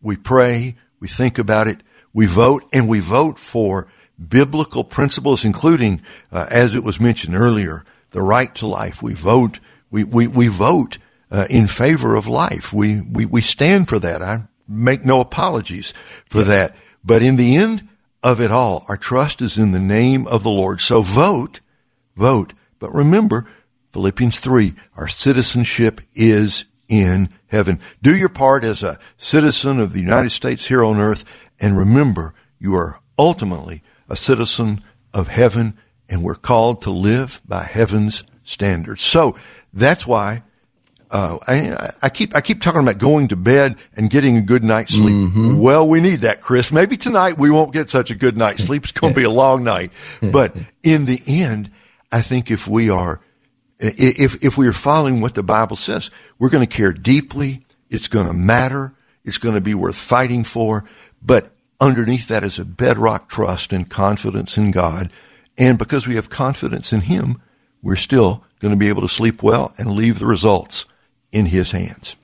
we 0.00 0.16
pray, 0.16 0.76
we 1.00 1.08
think 1.08 1.38
about 1.38 1.66
it, 1.66 1.82
we 2.12 2.26
vote 2.26 2.64
and 2.72 2.88
we 2.88 3.00
vote 3.00 3.38
for 3.38 3.88
biblical 4.18 4.84
principles, 4.84 5.44
including, 5.44 6.00
uh, 6.32 6.46
as 6.50 6.74
it 6.74 6.82
was 6.82 7.00
mentioned 7.00 7.36
earlier, 7.36 7.84
the 8.10 8.22
right 8.22 8.54
to 8.56 8.66
life. 8.66 9.02
We 9.02 9.14
vote, 9.14 9.60
we, 9.90 10.04
we, 10.04 10.26
we 10.26 10.48
vote 10.48 10.98
uh, 11.30 11.46
in 11.50 11.66
favor 11.66 12.16
of 12.16 12.26
life. 12.26 12.72
We, 12.72 13.00
we, 13.00 13.26
we 13.26 13.40
stand 13.40 13.88
for 13.88 13.98
that. 13.98 14.22
I 14.22 14.44
make 14.66 15.04
no 15.04 15.20
apologies 15.20 15.94
for 16.26 16.38
yes. 16.38 16.48
that. 16.48 16.76
But 17.04 17.22
in 17.22 17.36
the 17.36 17.56
end 17.56 17.88
of 18.22 18.40
it 18.40 18.50
all, 18.50 18.84
our 18.88 18.96
trust 18.96 19.40
is 19.40 19.58
in 19.58 19.72
the 19.72 19.78
name 19.78 20.26
of 20.26 20.42
the 20.42 20.50
Lord. 20.50 20.80
So 20.80 21.02
vote, 21.02 21.60
vote. 22.16 22.52
But 22.78 22.94
remember, 22.94 23.46
Philippians 23.88 24.40
3, 24.40 24.74
our 24.96 25.08
citizenship 25.08 26.00
is 26.14 26.66
in 26.88 27.28
heaven. 27.46 27.80
Do 28.02 28.16
your 28.16 28.28
part 28.28 28.64
as 28.64 28.82
a 28.82 28.98
citizen 29.16 29.80
of 29.80 29.92
the 29.92 30.00
United 30.00 30.30
States 30.30 30.66
here 30.66 30.82
on 30.82 30.98
earth 30.98 31.24
and 31.60 31.76
remember, 31.76 32.34
you 32.58 32.74
are 32.74 33.00
ultimately 33.18 33.82
a 34.08 34.16
citizen 34.16 34.80
of 35.12 35.28
heaven 35.28 35.76
and 36.08 36.22
we're 36.22 36.34
called 36.34 36.82
to 36.82 36.90
live 36.90 37.42
by 37.46 37.64
heaven's 37.64 38.24
standards. 38.44 39.02
So 39.02 39.36
that's 39.72 40.06
why 40.06 40.42
uh, 41.10 41.38
I, 41.46 41.90
I, 42.02 42.08
keep 42.10 42.36
I 42.36 42.40
keep 42.40 42.60
talking 42.60 42.80
about 42.80 42.98
going 42.98 43.28
to 43.28 43.36
bed 43.36 43.76
and 43.96 44.10
getting 44.10 44.36
a 44.36 44.42
good 44.42 44.62
night's 44.62 44.94
sleep. 44.94 45.14
Mm-hmm. 45.14 45.58
Well, 45.58 45.88
we 45.88 46.00
need 46.00 46.20
that, 46.20 46.40
Chris. 46.40 46.70
Maybe 46.70 46.96
tonight 46.96 47.38
we 47.38 47.50
won't 47.50 47.72
get 47.72 47.88
such 47.90 48.10
a 48.10 48.14
good 48.14 48.36
night's 48.36 48.64
sleep. 48.64 48.82
It's 48.84 48.92
going 48.92 49.14
to 49.14 49.18
be 49.18 49.24
a 49.24 49.30
long 49.30 49.64
night, 49.64 49.92
but 50.32 50.54
in 50.82 51.06
the 51.06 51.22
end, 51.26 51.70
I 52.12 52.20
think 52.20 52.50
if 52.50 52.68
we 52.68 52.90
are 52.90 53.20
if 53.78 54.44
if 54.44 54.58
we 54.58 54.66
are 54.66 54.72
following 54.72 55.20
what 55.20 55.34
the 55.34 55.42
Bible 55.42 55.76
says, 55.76 56.10
we're 56.38 56.50
going 56.50 56.66
to 56.66 56.76
care 56.76 56.92
deeply. 56.92 57.64
It's 57.90 58.08
going 58.08 58.26
to 58.26 58.34
matter. 58.34 58.94
It's 59.24 59.38
going 59.38 59.54
to 59.54 59.60
be 59.60 59.74
worth 59.74 59.96
fighting 59.96 60.44
for. 60.44 60.84
But 61.22 61.50
underneath 61.80 62.28
that 62.28 62.44
is 62.44 62.58
a 62.58 62.64
bedrock 62.64 63.28
trust 63.28 63.72
and 63.72 63.88
confidence 63.88 64.56
in 64.56 64.70
God. 64.70 65.12
And 65.56 65.78
because 65.78 66.06
we 66.06 66.14
have 66.14 66.30
confidence 66.30 66.92
in 66.92 67.02
Him, 67.02 67.40
we're 67.82 67.96
still 67.96 68.44
going 68.60 68.72
to 68.72 68.78
be 68.78 68.88
able 68.88 69.02
to 69.02 69.08
sleep 69.08 69.42
well 69.42 69.72
and 69.78 69.92
leave 69.92 70.18
the 70.18 70.26
results 70.26 70.84
in 71.32 71.46
His 71.46 71.72
hands. 71.72 72.16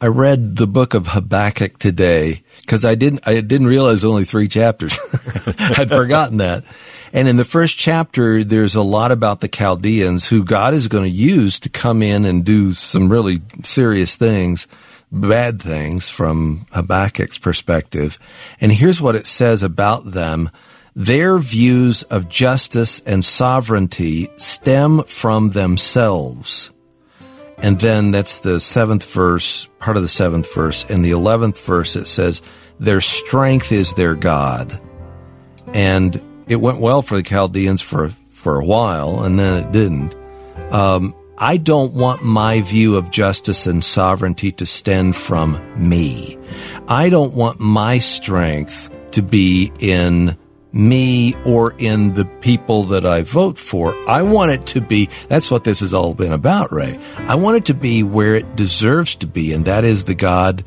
I 0.00 0.06
read 0.06 0.56
the 0.56 0.66
book 0.66 0.94
of 0.94 1.08
Habakkuk 1.08 1.78
today 1.78 2.42
because 2.60 2.84
I 2.84 2.96
didn't 2.96 3.20
I 3.24 3.40
didn't 3.40 3.68
realize 3.68 4.04
only 4.04 4.24
three 4.24 4.48
chapters. 4.48 4.98
I'd 5.78 5.88
forgotten 5.88 6.38
that. 6.38 6.64
And 7.12 7.28
in 7.28 7.36
the 7.36 7.44
first 7.44 7.78
chapter, 7.78 8.42
there's 8.42 8.74
a 8.74 8.82
lot 8.82 9.12
about 9.12 9.40
the 9.40 9.48
Chaldeans 9.48 10.26
who 10.26 10.44
God 10.44 10.74
is 10.74 10.88
going 10.88 11.04
to 11.04 11.10
use 11.10 11.60
to 11.60 11.68
come 11.68 12.02
in 12.02 12.24
and 12.24 12.44
do 12.44 12.72
some 12.72 13.12
really 13.12 13.42
serious 13.62 14.16
things, 14.16 14.66
bad 15.12 15.60
things 15.60 16.08
from 16.08 16.66
Habakkuk's 16.72 17.38
perspective. 17.38 18.18
And 18.60 18.72
here's 18.72 19.00
what 19.00 19.14
it 19.14 19.26
says 19.26 19.62
about 19.62 20.12
them. 20.12 20.50
Their 20.96 21.38
views 21.38 22.02
of 22.04 22.28
justice 22.28 23.00
and 23.00 23.24
sovereignty 23.24 24.28
stem 24.36 25.02
from 25.04 25.50
themselves. 25.50 26.70
And 27.58 27.78
then 27.78 28.10
that's 28.10 28.40
the 28.40 28.58
seventh 28.58 29.10
verse, 29.12 29.66
part 29.78 29.96
of 29.96 30.02
the 30.02 30.08
seventh 30.08 30.52
verse. 30.52 30.90
In 30.90 31.02
the 31.02 31.12
eleventh 31.12 31.64
verse, 31.64 31.94
it 31.94 32.06
says, 32.06 32.42
Their 32.80 33.00
strength 33.00 33.70
is 33.70 33.94
their 33.94 34.16
God. 34.16 34.80
And 35.72 36.20
it 36.48 36.56
went 36.56 36.80
well 36.80 37.02
for 37.02 37.16
the 37.16 37.22
Chaldeans 37.22 37.80
for, 37.80 38.08
for 38.08 38.60
a 38.60 38.64
while, 38.64 39.22
and 39.22 39.38
then 39.38 39.64
it 39.64 39.72
didn't. 39.72 40.16
Um, 40.72 41.14
I 41.42 41.56
don't 41.56 41.92
want 41.92 42.22
my 42.22 42.60
view 42.60 42.96
of 42.96 43.10
justice 43.10 43.66
and 43.66 43.82
sovereignty 43.82 44.52
to 44.52 44.64
stem 44.64 45.12
from 45.12 45.60
me. 45.76 46.38
I 46.86 47.08
don't 47.08 47.34
want 47.34 47.58
my 47.58 47.98
strength 47.98 48.88
to 49.10 49.22
be 49.22 49.72
in 49.80 50.36
me 50.72 51.34
or 51.44 51.74
in 51.78 52.14
the 52.14 52.26
people 52.26 52.84
that 52.84 53.04
I 53.04 53.22
vote 53.22 53.58
for. 53.58 53.92
I 54.08 54.22
want 54.22 54.52
it 54.52 54.66
to 54.66 54.80
be, 54.80 55.08
that's 55.26 55.50
what 55.50 55.64
this 55.64 55.80
has 55.80 55.92
all 55.92 56.14
been 56.14 56.32
about, 56.32 56.70
Ray. 56.70 56.96
I 57.26 57.34
want 57.34 57.56
it 57.56 57.64
to 57.64 57.74
be 57.74 58.04
where 58.04 58.36
it 58.36 58.54
deserves 58.54 59.16
to 59.16 59.26
be, 59.26 59.52
and 59.52 59.64
that 59.64 59.82
is 59.82 60.04
the 60.04 60.14
God 60.14 60.62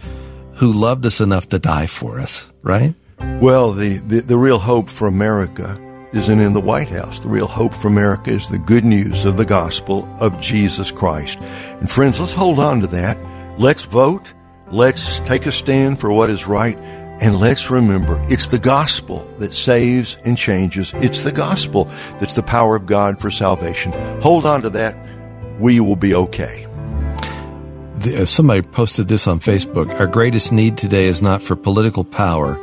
who 0.56 0.74
loved 0.74 1.06
us 1.06 1.22
enough 1.22 1.48
to 1.50 1.58
die 1.58 1.88
for 1.88 2.20
us, 2.20 2.52
right? 2.64 2.94
Well, 3.40 3.72
the, 3.72 4.00
the, 4.00 4.20
the 4.20 4.38
real 4.38 4.60
hope 4.60 4.90
for 4.90 5.08
America 5.08 5.80
isn't 6.16 6.40
in 6.40 6.54
the 6.54 6.62
White 6.62 6.90
House. 6.90 7.20
The 7.20 7.30
real 7.30 7.48
hope 7.48 7.74
for 7.74 7.90
America 7.90 8.32
is 8.32 8.48
the 8.48 8.58
good 8.58 8.86
news 8.86 9.26
of 9.26 9.38
the 9.38 9.46
gospel 9.46 10.08
of 10.22 10.40
Jesus 10.40 10.90
Christ. 10.90 11.40
And 11.42 11.90
friends, 11.90 12.20
let's 12.20 12.34
hold 12.34 12.60
on 12.60 12.82
to 12.82 12.88
that. 12.88 13.18
Let's 13.60 13.84
vote. 13.84 14.34
Let's 14.72 15.20
take 15.22 15.46
a 15.46 15.52
stand 15.52 16.00
for 16.00 16.12
what 16.12 16.30
is 16.30 16.48
right. 16.48 16.78
And 17.22 17.40
let's 17.40 17.70
remember, 17.70 18.24
it's 18.30 18.48
the 18.48 18.60
gospel 18.60 19.20
that 19.40 19.54
saves 19.54 20.18
and 20.26 20.38
changes. 20.38 20.94
It's 20.96 21.24
the 21.24 21.32
gospel 21.32 21.86
that's 22.20 22.34
the 22.34 22.44
power 22.44 22.76
of 22.76 22.86
God 22.86 23.20
for 23.20 23.32
salvation. 23.32 23.92
Hold 24.22 24.46
on 24.46 24.62
to 24.64 24.70
that. 24.72 24.96
We 25.60 25.80
will 25.80 25.96
be 25.96 26.14
okay. 26.14 26.66
The, 27.96 28.22
uh, 28.22 28.26
somebody 28.26 28.62
posted 28.62 29.08
this 29.08 29.28
on 29.28 29.40
Facebook. 29.40 29.98
Our 30.00 30.08
greatest 30.08 30.52
need 30.52 30.78
today 30.78 31.06
is 31.06 31.22
not 31.22 31.42
for 31.42 31.56
political 31.56 32.04
power, 32.04 32.58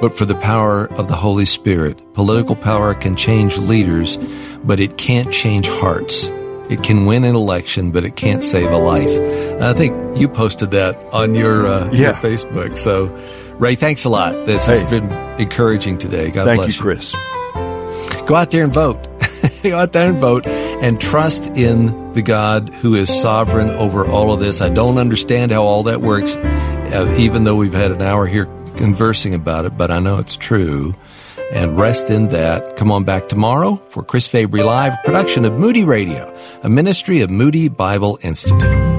but 0.00 0.16
for 0.16 0.24
the 0.24 0.34
power 0.36 0.86
of 0.92 1.08
the 1.08 1.16
Holy 1.16 1.46
Spirit. 1.46 2.02
Political 2.14 2.56
power 2.56 2.94
can 2.94 3.16
change 3.16 3.56
leaders, 3.56 4.16
but 4.64 4.80
it 4.80 4.96
can't 4.98 5.32
change 5.32 5.68
hearts. 5.68 6.30
It 6.68 6.82
can 6.82 7.06
win 7.06 7.24
an 7.24 7.34
election, 7.34 7.92
but 7.92 8.04
it 8.04 8.16
can't 8.16 8.42
save 8.42 8.70
a 8.70 8.76
life. 8.76 9.10
I 9.62 9.72
think 9.72 10.18
you 10.18 10.28
posted 10.28 10.72
that 10.72 10.96
on 11.12 11.34
your, 11.34 11.66
uh, 11.66 11.90
yeah. 11.92 11.98
your 11.98 12.12
Facebook. 12.14 12.76
So, 12.76 13.06
Ray, 13.58 13.76
thanks 13.76 14.04
a 14.04 14.08
lot. 14.08 14.46
This 14.46 14.66
Hey. 14.66 14.80
has 14.80 14.90
been 14.90 15.10
encouraging 15.40 15.98
today. 15.98 16.30
God 16.30 16.44
Thank 16.44 16.60
bless 16.62 16.76
you, 16.76 16.82
Chris. 16.82 17.14
Go 18.26 18.34
out 18.34 18.50
there 18.50 18.64
and 18.64 18.72
vote. 18.72 19.06
Go 19.62 19.78
out 19.78 19.92
there 19.92 20.10
and 20.10 20.18
vote 20.18 20.46
and 20.46 21.00
trust 21.00 21.56
in 21.56 22.12
the 22.12 22.22
God 22.22 22.68
who 22.68 22.94
is 22.94 23.08
sovereign 23.08 23.70
over 23.70 24.04
all 24.04 24.32
of 24.32 24.40
this. 24.40 24.60
I 24.60 24.68
don't 24.68 24.98
understand 24.98 25.52
how 25.52 25.62
all 25.62 25.84
that 25.84 26.00
works, 26.00 26.34
uh, 26.36 27.14
even 27.18 27.44
though 27.44 27.56
we've 27.56 27.72
had 27.72 27.92
an 27.92 28.02
hour 28.02 28.26
here 28.26 28.46
conversing 28.76 29.34
about 29.34 29.64
it, 29.64 29.76
but 29.76 29.90
I 29.90 29.98
know 29.98 30.18
it's 30.18 30.36
true. 30.36 30.94
And 31.52 31.78
rest 31.78 32.10
in 32.10 32.28
that. 32.28 32.76
Come 32.76 32.90
on 32.90 33.04
back 33.04 33.28
tomorrow 33.28 33.76
for 33.90 34.02
Chris 34.02 34.26
Fabry 34.26 34.62
Live, 34.62 34.94
production 35.04 35.44
of 35.44 35.58
Moody 35.58 35.84
Radio, 35.84 36.36
a 36.62 36.68
ministry 36.68 37.20
of 37.20 37.30
Moody 37.30 37.68
Bible 37.68 38.18
Institute. 38.22 38.95